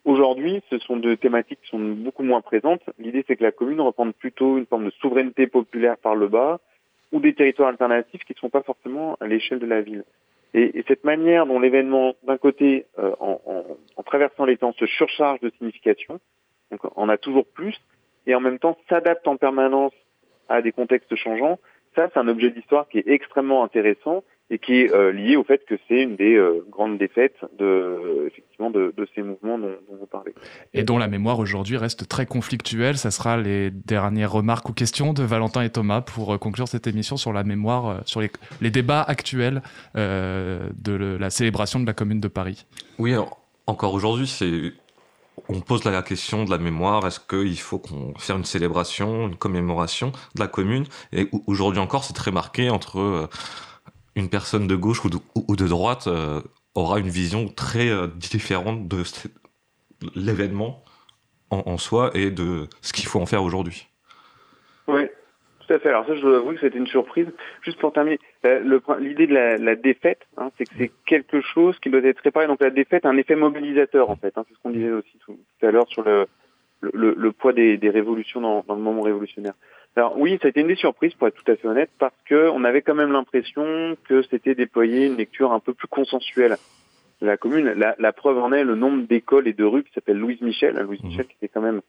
Aujourd'hui, 0.05 0.61
ce 0.69 0.77
sont 0.79 0.95
deux 0.95 1.17
thématiques 1.17 1.59
qui 1.61 1.69
sont 1.69 1.79
beaucoup 1.79 2.23
moins 2.23 2.39
présentes. 2.39 2.81
L'idée, 2.97 3.25
c'est 3.27 3.35
que 3.35 3.43
la 3.43 3.51
commune 3.51 3.81
reprenne 3.81 4.13
plutôt 4.13 4.57
une 4.57 4.65
forme 4.65 4.85
de 4.85 4.89
souveraineté 5.01 5.47
populaire 5.47 5.97
par 5.97 6.15
le 6.15 6.29
bas, 6.29 6.61
ou 7.11 7.19
des 7.19 7.33
territoires 7.33 7.69
alternatifs 7.69 8.23
qui 8.23 8.33
ne 8.33 8.39
sont 8.39 8.49
pas 8.49 8.63
forcément 8.63 9.17
à 9.19 9.27
l'échelle 9.27 9.59
de 9.59 9.65
la 9.65 9.81
ville. 9.81 10.05
Et, 10.53 10.85
cette 10.87 11.03
manière 11.03 11.45
dont 11.45 11.59
l'événement, 11.59 12.15
d'un 12.23 12.37
côté, 12.37 12.85
euh, 12.99 13.13
en, 13.19 13.41
en, 13.97 14.03
traversant 14.03 14.45
les 14.45 14.55
temps, 14.55 14.71
se 14.73 14.85
surcharge 14.85 15.41
de 15.41 15.51
signification, 15.57 16.21
donc 16.71 16.79
on 16.95 17.09
a 17.09 17.17
toujours 17.17 17.45
plus, 17.45 17.75
et 18.27 18.33
en 18.33 18.39
même 18.39 18.59
temps 18.59 18.77
s'adapte 18.87 19.27
en 19.27 19.35
permanence 19.35 19.93
à 20.47 20.61
des 20.61 20.71
contextes 20.71 21.15
changeants, 21.15 21.59
ça 21.97 22.09
c'est 22.13 22.19
un 22.19 22.27
objet 22.27 22.51
d'histoire 22.51 22.87
qui 22.87 22.99
est 22.99 23.07
extrêmement 23.07 23.63
intéressant 23.63 24.23
et 24.49 24.59
qui 24.59 24.75
est 24.75 24.93
euh, 24.93 25.11
lié 25.11 25.35
au 25.35 25.43
fait 25.43 25.65
que 25.65 25.75
c'est 25.87 26.03
une 26.03 26.15
des 26.15 26.35
euh, 26.35 26.65
grandes 26.69 26.97
défaites 26.97 27.35
de 27.59 28.27
effectivement 28.27 28.69
de, 28.69 28.93
de 28.95 29.07
ces 29.13 29.21
mouvements 29.21 29.57
dont, 29.57 29.67
dont, 29.89 29.97
vous 29.99 30.05
parlez. 30.05 30.33
Et 30.73 30.83
dont 30.83 30.97
la 30.97 31.07
mémoire 31.07 31.39
aujourd'hui 31.39 31.75
reste 31.75 32.07
très 32.07 32.25
conflictuelle. 32.25 32.97
Ça 32.97 33.11
sera 33.11 33.35
les 33.35 33.71
dernières 33.71 34.31
remarques 34.31 34.69
ou 34.69 34.73
questions 34.73 35.11
de 35.11 35.23
Valentin 35.23 35.63
et 35.63 35.69
Thomas 35.69 36.01
pour 36.01 36.33
euh, 36.33 36.37
conclure 36.37 36.67
cette 36.67 36.87
émission 36.87 37.17
sur 37.17 37.33
la 37.33 37.43
mémoire, 37.43 38.01
sur 38.05 38.21
les, 38.21 38.29
les 38.61 38.71
débats 38.71 39.01
actuels 39.01 39.61
de 39.95 41.17
la 41.19 41.29
célébration 41.29 41.79
de 41.79 41.85
la 41.85 41.93
Commune 41.93 42.19
de 42.19 42.27
Paris. 42.27 42.65
Oui, 42.99 43.13
encore 43.65 43.93
aujourd'hui, 43.93 44.27
c'est 44.27 44.71
on 45.49 45.61
pose 45.61 45.83
la 45.83 46.01
question 46.01 46.45
de 46.45 46.49
la 46.49 46.57
mémoire. 46.57 47.05
Est-ce 47.05 47.19
qu'il 47.19 47.59
faut 47.59 47.79
qu'on 47.79 48.13
faire 48.17 48.37
une 48.37 48.45
célébration, 48.45 49.27
une 49.27 49.35
commémoration 49.35 50.11
de 50.35 50.39
la 50.39 50.47
commune? 50.47 50.85
Et 51.13 51.29
aujourd'hui 51.45 51.79
encore, 51.79 52.03
c'est 52.03 52.13
très 52.13 52.31
marqué 52.31 52.69
entre 52.69 53.29
une 54.17 54.29
personne 54.29 54.67
de 54.67 54.75
gauche 54.75 55.05
ou 55.05 55.55
de, 55.55 55.67
droite 55.67 56.07
euh, 56.07 56.41
aura 56.73 56.99
une 56.99 57.09
vision 57.09 57.47
très 57.47 57.87
euh, 57.87 58.07
différente 58.07 58.87
de 58.87 59.03
l'événement 60.15 60.83
en, 61.49 61.77
soi 61.77 62.11
et 62.13 62.29
de 62.29 62.67
ce 62.81 62.91
qu'il 62.91 63.05
faut 63.05 63.21
en 63.21 63.25
faire 63.25 63.43
aujourd'hui. 63.43 63.87
Oui, 64.87 65.03
tout 65.67 65.73
à 65.73 65.79
fait. 65.79 65.89
Alors 65.89 66.05
ça, 66.05 66.15
je 66.15 66.21
dois 66.21 66.37
avouer 66.37 66.55
que 66.55 66.61
c'était 66.61 66.77
une 66.77 66.87
surprise. 66.87 67.27
Juste 67.61 67.79
pour 67.79 67.93
terminer, 67.93 68.19
l'idée 68.99 69.27
de 69.27 69.33
la, 69.33 69.75
défaite, 69.75 70.21
hein, 70.37 70.51
c'est 70.57 70.65
que 70.65 70.73
c'est 70.77 70.91
quelque 71.05 71.41
chose 71.41 71.77
qui 71.79 71.89
doit 71.89 72.01
être 72.01 72.21
réparé. 72.21 72.47
Donc 72.47 72.61
la 72.61 72.69
défaite 72.69 73.05
a 73.05 73.09
un 73.09 73.17
effet 73.17 73.35
mobilisateur, 73.35 74.09
en 74.09 74.15
fait. 74.15 74.37
Hein, 74.37 74.45
c'est 74.47 74.55
ce 74.55 74.59
qu'on 74.59 74.69
disait 74.69 74.91
aussi 74.91 75.17
tout, 75.19 75.37
à 75.61 75.71
l'heure 75.71 75.87
sur 75.89 76.03
le, 76.03 76.27
le, 76.81 77.31
poids 77.31 77.53
des, 77.53 77.77
révolutions 77.89 78.41
dans, 78.41 78.63
dans, 78.67 78.75
le 78.75 78.81
moment 78.81 79.01
révolutionnaire. 79.01 79.53
Alors 79.95 80.17
oui, 80.17 80.37
ça 80.41 80.47
a 80.47 80.49
été 80.49 80.61
une 80.61 80.67
des 80.67 80.75
surprises 80.75 81.13
pour 81.15 81.27
être 81.27 81.41
tout 81.43 81.51
à 81.51 81.55
fait 81.55 81.67
honnête, 81.67 81.89
parce 81.97 82.13
que 82.25 82.49
on 82.49 82.63
avait 82.63 82.81
quand 82.81 82.95
même 82.95 83.11
l'impression 83.11 83.97
que 84.07 84.21
c'était 84.23 84.53
déployé 84.53 85.07
une 85.07 85.17
lecture 85.17 85.51
un 85.51 85.59
peu 85.59 85.73
plus 85.73 85.87
consensuelle 85.87 86.57
de 87.21 87.25
la 87.25 87.35
commune. 87.35 87.73
La, 87.73 87.95
la 87.97 88.13
preuve 88.13 88.37
en 88.37 88.51
est 88.51 88.63
le 88.63 88.75
nombre 88.75 89.07
d'écoles 89.07 89.47
et 89.47 89.53
de 89.53 89.63
rues 89.63 89.83
qui 89.83 89.91
s'appellent 89.93 90.19
Louise 90.19 90.41
Michel. 90.41 90.77
Hein, 90.77 90.83
Louise 90.83 91.03
mmh. 91.03 91.07
Michel 91.07 91.25
qui 91.25 91.35
était 91.41 91.47
quand 91.47 91.61
même 91.61 91.81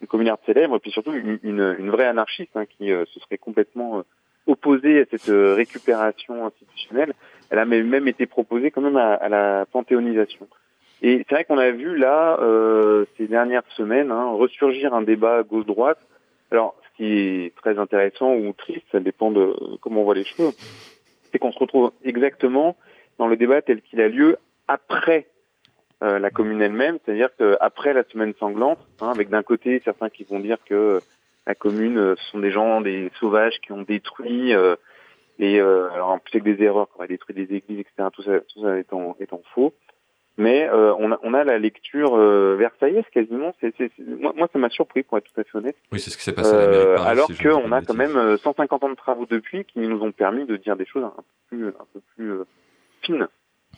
une 0.00 0.06
communarde 0.06 0.40
célèbre, 0.46 0.76
et 0.76 0.78
puis 0.78 0.90
surtout 0.90 1.12
une, 1.12 1.38
une, 1.42 1.90
vraie 1.90 2.06
anarchiste 2.06 2.56
hein, 2.56 2.66
qui 2.66 2.92
euh, 2.92 3.04
se 3.06 3.20
serait 3.20 3.38
complètement 3.38 3.98
euh, 3.98 4.02
opposée 4.46 5.00
à 5.00 5.04
cette 5.10 5.28
euh, 5.28 5.54
récupération 5.54 6.46
institutionnelle. 6.46 7.14
Elle 7.50 7.58
a 7.58 7.64
même 7.64 8.08
été 8.08 8.26
proposée 8.26 8.70
quand 8.70 8.82
même 8.82 8.96
à, 8.96 9.14
à 9.14 9.28
la 9.28 9.66
panthéonisation. 9.66 10.48
Et 11.02 11.24
c'est 11.28 11.34
vrai 11.34 11.44
qu'on 11.44 11.58
a 11.58 11.70
vu 11.70 11.96
là, 11.96 12.38
ces 13.18 13.26
dernières 13.28 13.66
semaines, 13.76 14.10
hein, 14.10 14.30
ressurgir 14.30 14.94
un 14.94 15.02
débat 15.02 15.42
gauche-droite. 15.42 15.98
Alors, 16.50 16.74
qui 16.96 17.04
est 17.04 17.54
très 17.56 17.78
intéressant 17.78 18.34
ou 18.34 18.52
triste, 18.52 18.86
ça 18.90 19.00
dépend 19.00 19.30
de 19.30 19.54
comment 19.80 20.00
on 20.00 20.04
voit 20.04 20.14
les 20.14 20.24
choses, 20.24 20.56
c'est 21.30 21.38
qu'on 21.38 21.52
se 21.52 21.58
retrouve 21.58 21.92
exactement 22.04 22.76
dans 23.18 23.26
le 23.26 23.36
débat 23.36 23.62
tel 23.62 23.82
qu'il 23.82 24.00
a 24.00 24.08
lieu 24.08 24.38
après 24.68 25.26
euh, 26.02 26.18
la 26.18 26.30
commune 26.30 26.60
elle-même, 26.60 26.98
c'est-à-dire 27.04 27.30
qu'après 27.38 27.92
la 27.92 28.04
semaine 28.04 28.34
sanglante, 28.38 28.78
hein, 29.00 29.08
avec 29.08 29.28
d'un 29.28 29.42
côté 29.42 29.80
certains 29.84 30.10
qui 30.10 30.24
vont 30.24 30.40
dire 30.40 30.58
que 30.64 31.00
la 31.46 31.54
commune 31.54 31.98
euh, 31.98 32.14
ce 32.16 32.30
sont 32.32 32.38
des 32.38 32.50
gens, 32.50 32.80
des 32.80 33.10
sauvages 33.18 33.58
qui 33.60 33.72
ont 33.72 33.82
détruit 33.82 34.54
euh, 34.54 34.76
et 35.38 35.60
euh, 35.60 35.90
alors 35.90 36.10
en 36.10 36.18
plus 36.18 36.38
avec 36.38 36.44
des 36.44 36.64
erreurs, 36.64 36.88
qui 36.88 36.96
auraient 36.96 37.08
détruit 37.08 37.34
des 37.34 37.54
églises, 37.54 37.80
etc. 37.80 38.08
Tout 38.12 38.22
ça, 38.22 38.40
tout 38.40 38.62
ça 38.62 38.78
étant, 38.78 39.16
étant 39.20 39.42
faux. 39.54 39.72
Mais 40.38 40.68
euh, 40.68 40.94
on, 40.98 41.12
a, 41.12 41.18
on 41.22 41.32
a 41.32 41.44
la 41.44 41.58
lecture 41.58 42.14
euh, 42.14 42.56
versaillaise 42.56 43.04
quasiment. 43.10 43.54
C'est, 43.60 43.72
moi, 43.98 44.34
moi, 44.36 44.48
ça 44.52 44.58
m'a 44.58 44.68
surpris 44.68 45.02
pour 45.02 45.16
être 45.16 45.24
tout 45.32 45.40
à 45.40 45.44
fait 45.44 45.56
honnête. 45.56 45.76
Oui, 45.92 46.00
c'est 46.00 46.10
ce 46.10 46.18
qui 46.18 46.24
s'est 46.24 46.34
passé 46.34 46.54
à 46.54 46.94
Paris, 46.96 47.08
Alors 47.08 47.28
qu'on 47.28 47.72
a 47.72 47.80
quand 47.80 47.94
même 47.94 48.36
150 48.36 48.82
euh, 48.82 48.86
ans 48.86 48.90
de 48.90 48.96
travaux 48.96 49.26
depuis 49.26 49.64
qui 49.64 49.78
nous 49.80 50.02
ont 50.02 50.12
permis 50.12 50.44
de 50.44 50.56
dire 50.56 50.76
des 50.76 50.84
choses 50.84 51.04
un 51.04 51.12
peu 51.16 51.22
plus, 51.48 51.68
un 51.68 51.86
peu 51.92 52.00
plus 52.14 52.32
euh, 52.32 52.44
fines. 53.02 53.28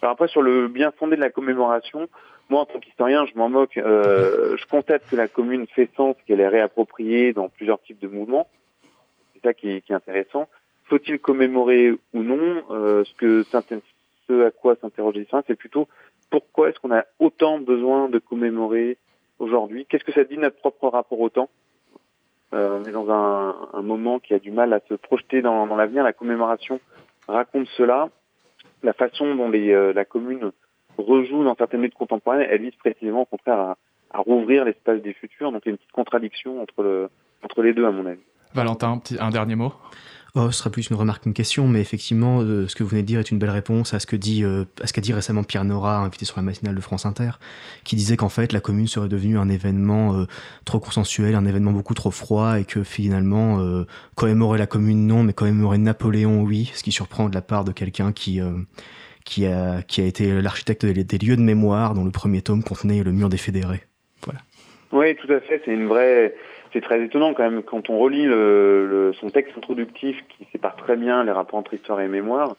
Alors 0.02 0.12
après, 0.12 0.28
sur 0.28 0.42
le 0.42 0.68
bien 0.68 0.90
fondé 0.92 1.16
de 1.16 1.20
la 1.20 1.30
commémoration, 1.30 2.08
moi, 2.50 2.62
en 2.62 2.66
tant 2.66 2.78
qu'historien, 2.78 3.26
je 3.26 3.36
m'en 3.36 3.48
moque. 3.48 3.76
Euh, 3.76 4.56
je 4.56 4.66
constate 4.66 5.02
que 5.10 5.16
la 5.16 5.28
commune 5.28 5.66
fait 5.66 5.90
sens, 5.96 6.16
qu'elle 6.26 6.40
est 6.40 6.48
réappropriée 6.48 7.32
dans 7.32 7.48
plusieurs 7.48 7.80
types 7.82 7.98
de 7.98 8.08
mouvements. 8.08 8.48
C'est 9.34 9.42
ça 9.42 9.54
qui 9.54 9.70
est, 9.70 9.80
qui 9.82 9.92
est 9.92 9.96
intéressant. 9.96 10.48
Faut-il 10.84 11.18
commémorer 11.18 11.90
ou 12.14 12.22
non 12.22 12.62
Ce 12.68 13.14
que 13.14 13.42
ce 13.42 14.46
à 14.46 14.50
quoi 14.50 14.76
s'interroge 14.76 15.14
l'historien, 15.14 15.44
c'est 15.46 15.54
plutôt 15.54 15.88
pourquoi 16.30 16.68
est-ce 16.68 16.78
qu'on 16.80 16.92
a 16.92 17.04
autant 17.18 17.58
besoin 17.58 18.08
de 18.08 18.18
commémorer 18.18 18.98
aujourd'hui? 19.38 19.86
Qu'est-ce 19.86 20.04
que 20.04 20.12
ça 20.12 20.24
dit 20.24 20.38
notre 20.38 20.56
propre 20.56 20.88
rapport 20.88 21.20
au 21.20 21.28
temps? 21.28 21.48
Euh, 22.54 22.80
On 22.80 22.84
est 22.84 22.92
dans 22.92 23.10
un, 23.10 23.56
un, 23.72 23.82
moment 23.82 24.18
qui 24.18 24.34
a 24.34 24.38
du 24.38 24.50
mal 24.50 24.72
à 24.72 24.80
se 24.88 24.94
projeter 24.94 25.42
dans, 25.42 25.66
dans 25.66 25.76
l'avenir. 25.76 26.02
La 26.02 26.12
commémoration 26.12 26.80
raconte 27.26 27.68
cela. 27.76 28.08
La 28.82 28.92
façon 28.92 29.34
dont 29.34 29.50
les, 29.50 29.72
euh, 29.72 29.92
la 29.92 30.04
commune 30.04 30.52
rejoue 30.96 31.44
dans 31.44 31.54
certaines 31.54 31.82
luttes 31.82 31.94
contemporaines, 31.94 32.46
elle 32.48 32.62
vise 32.62 32.74
précisément 32.76 33.22
au 33.22 33.26
contraire 33.26 33.58
à, 33.58 33.76
rouvrir 34.14 34.64
l'espace 34.64 35.02
des 35.02 35.12
futurs. 35.12 35.52
Donc 35.52 35.62
il 35.64 35.68
y 35.68 35.70
a 35.70 35.72
une 35.72 35.78
petite 35.78 35.92
contradiction 35.92 36.62
entre, 36.62 36.82
le, 36.82 37.08
entre 37.42 37.62
les 37.62 37.74
deux, 37.74 37.84
à 37.84 37.90
mon 37.90 38.06
avis. 38.06 38.22
Valentin, 38.54 38.98
petit, 38.98 39.16
un 39.20 39.30
dernier 39.30 39.54
mot? 39.54 39.72
Oh, 40.34 40.50
ce 40.50 40.58
sera 40.58 40.70
plus 40.70 40.90
une 40.90 40.96
remarque 40.96 41.22
qu'une 41.22 41.32
question, 41.32 41.66
mais 41.66 41.80
effectivement, 41.80 42.42
euh, 42.42 42.68
ce 42.68 42.76
que 42.76 42.82
vous 42.82 42.90
venez 42.90 43.02
de 43.02 43.06
dire 43.06 43.18
est 43.18 43.30
une 43.30 43.38
belle 43.38 43.50
réponse 43.50 43.94
à 43.94 43.98
ce 43.98 44.06
que 44.06 44.14
dit, 44.14 44.44
euh, 44.44 44.64
à 44.82 44.86
ce 44.86 44.92
qu'a 44.92 45.00
dit 45.00 45.14
récemment 45.14 45.42
Pierre 45.42 45.64
Nora, 45.64 45.96
invité 45.98 46.26
sur 46.26 46.36
la 46.36 46.42
matinale 46.42 46.74
de 46.74 46.80
France 46.82 47.06
Inter, 47.06 47.30
qui 47.82 47.96
disait 47.96 48.18
qu'en 48.18 48.28
fait 48.28 48.52
la 48.52 48.60
commune 48.60 48.86
serait 48.86 49.08
devenue 49.08 49.38
un 49.38 49.48
événement 49.48 50.14
euh, 50.14 50.26
trop 50.66 50.80
consensuel, 50.80 51.34
un 51.34 51.46
événement 51.46 51.72
beaucoup 51.72 51.94
trop 51.94 52.10
froid, 52.10 52.60
et 52.60 52.64
que 52.64 52.82
finalement 52.82 53.38
commémorer 54.16 54.58
la 54.58 54.66
commune 54.66 55.06
non, 55.06 55.22
mais 55.22 55.32
commémorer 55.32 55.78
Napoléon 55.78 56.42
oui, 56.42 56.70
ce 56.74 56.82
qui 56.82 56.92
surprend 56.92 57.28
de 57.28 57.34
la 57.34 57.42
part 57.42 57.64
de 57.64 57.72
quelqu'un 57.72 58.12
qui 58.12 58.40
a 58.40 59.82
qui 59.82 60.00
a 60.00 60.04
été 60.04 60.40
l'architecte 60.40 60.86
des, 60.86 61.04
des, 61.04 61.18
lieux 61.18 61.36
de 61.36 61.42
mémoire, 61.42 61.94
dont 61.94 62.04
le 62.04 62.10
premier 62.10 62.42
tome 62.42 62.62
contenait 62.62 63.02
le 63.02 63.12
mur 63.12 63.28
des 63.28 63.36
fédérés. 63.36 63.82
Voilà. 64.24 64.40
Oui, 64.92 65.14
tout 65.16 65.30
à 65.32 65.40
fait. 65.40 65.60
C'est 65.64 65.72
une 65.72 65.86
vraie 65.86 66.34
c'est 66.72 66.80
très 66.80 67.02
étonnant 67.02 67.34
quand 67.34 67.42
même 67.48 67.62
quand 67.62 67.90
on 67.90 67.98
relit 67.98 68.24
le, 68.24 68.86
le, 68.86 69.12
son 69.14 69.30
texte 69.30 69.56
introductif 69.56 70.16
qui 70.28 70.46
sépare 70.52 70.76
très 70.76 70.96
bien 70.96 71.24
les 71.24 71.32
rapports 71.32 71.58
entre 71.58 71.74
histoire 71.74 72.00
et 72.00 72.08
mémoire. 72.08 72.56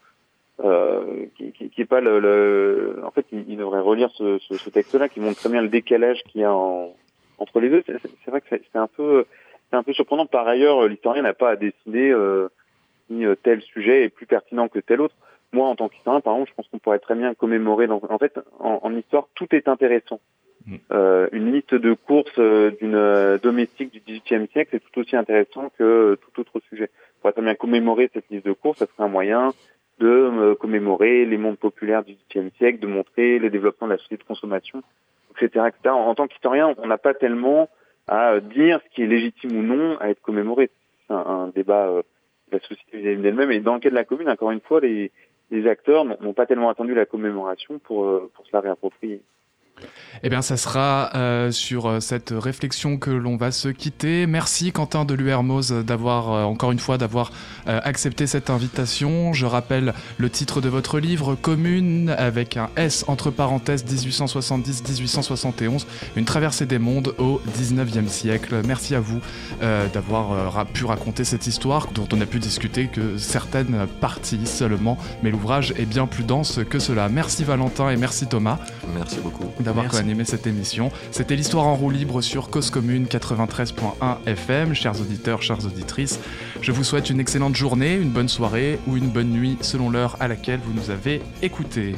Euh, 0.62 1.28
qui, 1.38 1.54
qui, 1.54 1.70
qui, 1.70 1.82
est 1.82 1.86
pas 1.86 2.02
le, 2.02 2.20
le... 2.20 3.02
en 3.06 3.12
fait 3.12 3.26
il, 3.32 3.46
il, 3.48 3.58
devrait 3.58 3.80
relire 3.80 4.10
ce, 4.12 4.40
ce, 4.40 4.56
ce 4.56 4.70
texte-là 4.70 5.08
qui 5.08 5.22
montre 5.22 5.40
très 5.40 5.48
bien 5.48 5.62
le 5.62 5.70
décalage 5.70 6.22
qu'il 6.24 6.42
y 6.42 6.44
a 6.44 6.54
en, 6.54 6.94
entre 7.38 7.62
les 7.62 7.70
deux. 7.70 7.82
C'est 7.86 8.30
vrai 8.30 8.42
que 8.42 8.48
c'est 8.50 8.78
un 8.78 8.88
peu 8.88 9.26
c'est 9.70 9.78
un 9.78 9.84
peu 9.84 9.94
surprenant. 9.94 10.26
Par 10.26 10.48
ailleurs, 10.48 10.86
l'historien 10.88 11.22
n'a 11.22 11.34
pas 11.34 11.52
à 11.52 11.56
décider 11.56 12.10
euh, 12.12 12.50
si 13.08 13.26
euh, 13.26 13.36
tel 13.42 13.62
sujet 13.62 14.04
est 14.04 14.10
plus 14.10 14.26
pertinent 14.26 14.68
que 14.68 14.80
tel 14.80 15.00
autre. 15.00 15.16
Moi, 15.54 15.66
en 15.66 15.76
tant 15.76 15.88
qu'historien, 15.88 16.20
par 16.22 16.34
exemple, 16.34 16.52
je 16.52 16.56
pense 16.56 16.68
qu'on 16.68 16.80
pourrait 16.80 17.00
très 17.00 17.16
bien 17.16 17.34
commémorer. 17.34 17.88
Dans... 17.88 18.02
En 18.10 18.18
fait, 18.18 18.38
en, 18.60 18.80
en 18.84 18.96
histoire, 18.96 19.28
tout 19.36 19.48
est 19.56 19.68
intéressant. 19.68 20.20
Mm. 20.66 20.76
Euh, 20.92 21.28
une 21.32 21.54
liste 21.54 21.74
de 21.74 21.94
courses 21.94 22.38
euh, 22.38 22.72
d'une 22.80 22.96
euh, 22.96 23.38
domestique 23.38 23.92
du 23.92 24.00
XVIIIe 24.00 24.48
siècle 24.52 24.76
est 24.76 24.80
tout 24.80 25.00
aussi 25.00 25.16
intéressant 25.16 25.72
que 25.78 26.18
tout 26.22 26.42
autre 26.42 26.60
sujet. 26.70 26.90
Pourrait 27.22 27.34
très 27.34 27.42
bien 27.42 27.56
commémorer 27.56 28.10
cette 28.14 28.30
liste 28.30 28.46
de 28.46 28.54
courses, 28.54 28.80
ça 28.80 28.86
serait 28.86 29.04
un 29.04 29.10
moyen 29.10 29.54
de 30.00 30.54
commémorer 30.62 31.26
les 31.26 31.38
mondes 31.38 31.58
populaires 31.58 32.06
du 32.06 32.14
XVIIIe 32.14 32.52
siècle, 32.58 32.80
de 32.80 32.88
montrer 32.88 33.38
le 33.38 33.50
développement 33.50 33.88
de 33.88 33.94
la 33.94 33.98
société 33.98 34.24
de 34.24 34.28
consommation, 34.28 34.82
etc. 35.32 35.66
etc. 35.68 35.90
En, 35.94 36.16
tant 36.16 36.28
qu'historien, 36.28 36.74
on 36.78 36.88
n'a 36.88 36.98
pas 36.98 37.14
tellement 37.14 37.68
à 38.08 38.40
dire 38.40 38.80
ce 38.82 38.96
qui 38.96 39.04
est 39.04 39.08
légitime 39.08 39.58
ou 39.58 39.62
non 39.62 39.98
à 40.00 40.10
être 40.10 40.22
commémoré. 40.22 40.70
C'est 41.06 41.14
un, 41.14 41.52
débat 41.54 41.90
de 41.90 42.04
la 42.54 42.60
société 42.62 43.18
d'elle-même. 43.18 43.52
Et 43.52 43.60
dans 43.60 43.74
le 43.74 43.82
cas 43.82 43.90
de 43.90 43.96
la 43.96 44.06
commune, 44.06 44.30
encore 44.30 44.52
une 44.52 44.62
fois, 44.62 44.80
les, 44.80 45.12
les 45.52 45.68
acteurs 45.68 46.06
n'ont 46.06 46.34
pas 46.34 46.46
tellement 46.46 46.70
attendu 46.70 46.94
la 46.94 47.06
commémoration 47.06 47.78
pour, 47.80 48.30
pour 48.32 48.48
se 48.48 48.52
la 48.54 48.62
réapproprier. 48.62 49.22
Eh 50.24 50.30
bien, 50.30 50.42
ça 50.42 50.58
sera 50.58 51.12
euh, 51.16 51.52
sur 51.52 51.86
euh, 51.86 52.00
cette 52.02 52.34
réflexion 52.36 52.98
que 52.98 53.10
l'on 53.10 53.38
va 53.38 53.52
se 53.52 53.70
quitter. 53.70 54.28
Merci 54.28 54.74
Quentin 54.74 55.06
de 55.06 55.14
l'URMOS 55.14 55.84
d'avoir, 55.84 56.32
euh, 56.32 56.44
encore 56.44 56.72
une 56.72 56.80
fois, 56.80 56.98
d'avoir 56.98 57.32
accepté 57.66 58.26
cette 58.26 58.50
invitation. 58.50 59.32
Je 59.32 59.46
rappelle 59.46 59.94
le 60.18 60.30
titre 60.30 60.60
de 60.60 60.70
votre 60.70 61.00
livre, 61.00 61.36
Commune, 61.36 62.10
avec 62.18 62.58
un 62.58 62.70
S 62.78 63.06
entre 63.08 63.30
parenthèses 63.30 63.86
1870-1871, 63.86 65.86
une 66.16 66.26
traversée 66.26 66.66
des 66.66 66.80
mondes 66.80 67.14
au 67.20 67.40
19e 67.56 68.08
siècle. 68.08 68.62
Merci 68.66 68.96
à 68.96 69.00
vous 69.00 69.20
d'avoir 69.62 70.66
pu 70.68 70.86
raconter 70.86 71.24
cette 71.24 71.46
histoire 71.46 71.90
dont 71.94 72.08
on 72.12 72.20
a 72.22 72.26
pu 72.26 72.40
discuter 72.40 72.88
que 72.88 73.18
certaines 73.18 73.86
parties 74.02 74.48
seulement, 74.48 74.98
mais 75.22 75.30
l'ouvrage 75.30 75.74
est 75.78 75.86
bien 75.86 76.08
plus 76.08 76.24
dense 76.24 76.60
que 76.68 76.80
cela. 76.80 77.08
Merci 77.08 77.44
Valentin 77.44 77.92
et 77.92 77.98
merci 77.98 78.26
Thomas. 78.26 78.58
Merci 78.96 79.20
beaucoup 79.20 79.52
d'avoir 79.70 79.88
co-animé 79.88 80.26
cette 80.26 80.48
émission. 80.48 80.92
C'était 81.12 81.36
l'histoire 81.36 81.68
en 81.68 81.76
roue 81.76 81.92
libre 81.92 82.22
sur 82.22 82.50
Cause 82.50 82.72
Commune 82.72 83.06
93.1 83.06 84.18
FM. 84.26 84.74
Chers 84.74 85.00
auditeurs, 85.00 85.44
chères 85.44 85.64
auditrices, 85.64 86.20
je 86.62 86.72
vous 86.72 86.84
souhaite 86.84 87.12
une 87.12 87.20
excellente 87.20 87.56
journée, 87.56 87.94
une 87.94 88.10
bonne 88.10 88.30
soirée 88.30 88.80
ou 88.88 88.98
une 88.98 89.10
bonne 89.10 89.30
nuit 89.30 89.58
selon 89.62 89.92
l'heure 89.92 90.18
à 90.20 90.28
laquelle 90.28 90.60
vous 90.64 90.74
nous 90.74 90.90
avez 90.90 91.22
écoutés. 91.44 91.94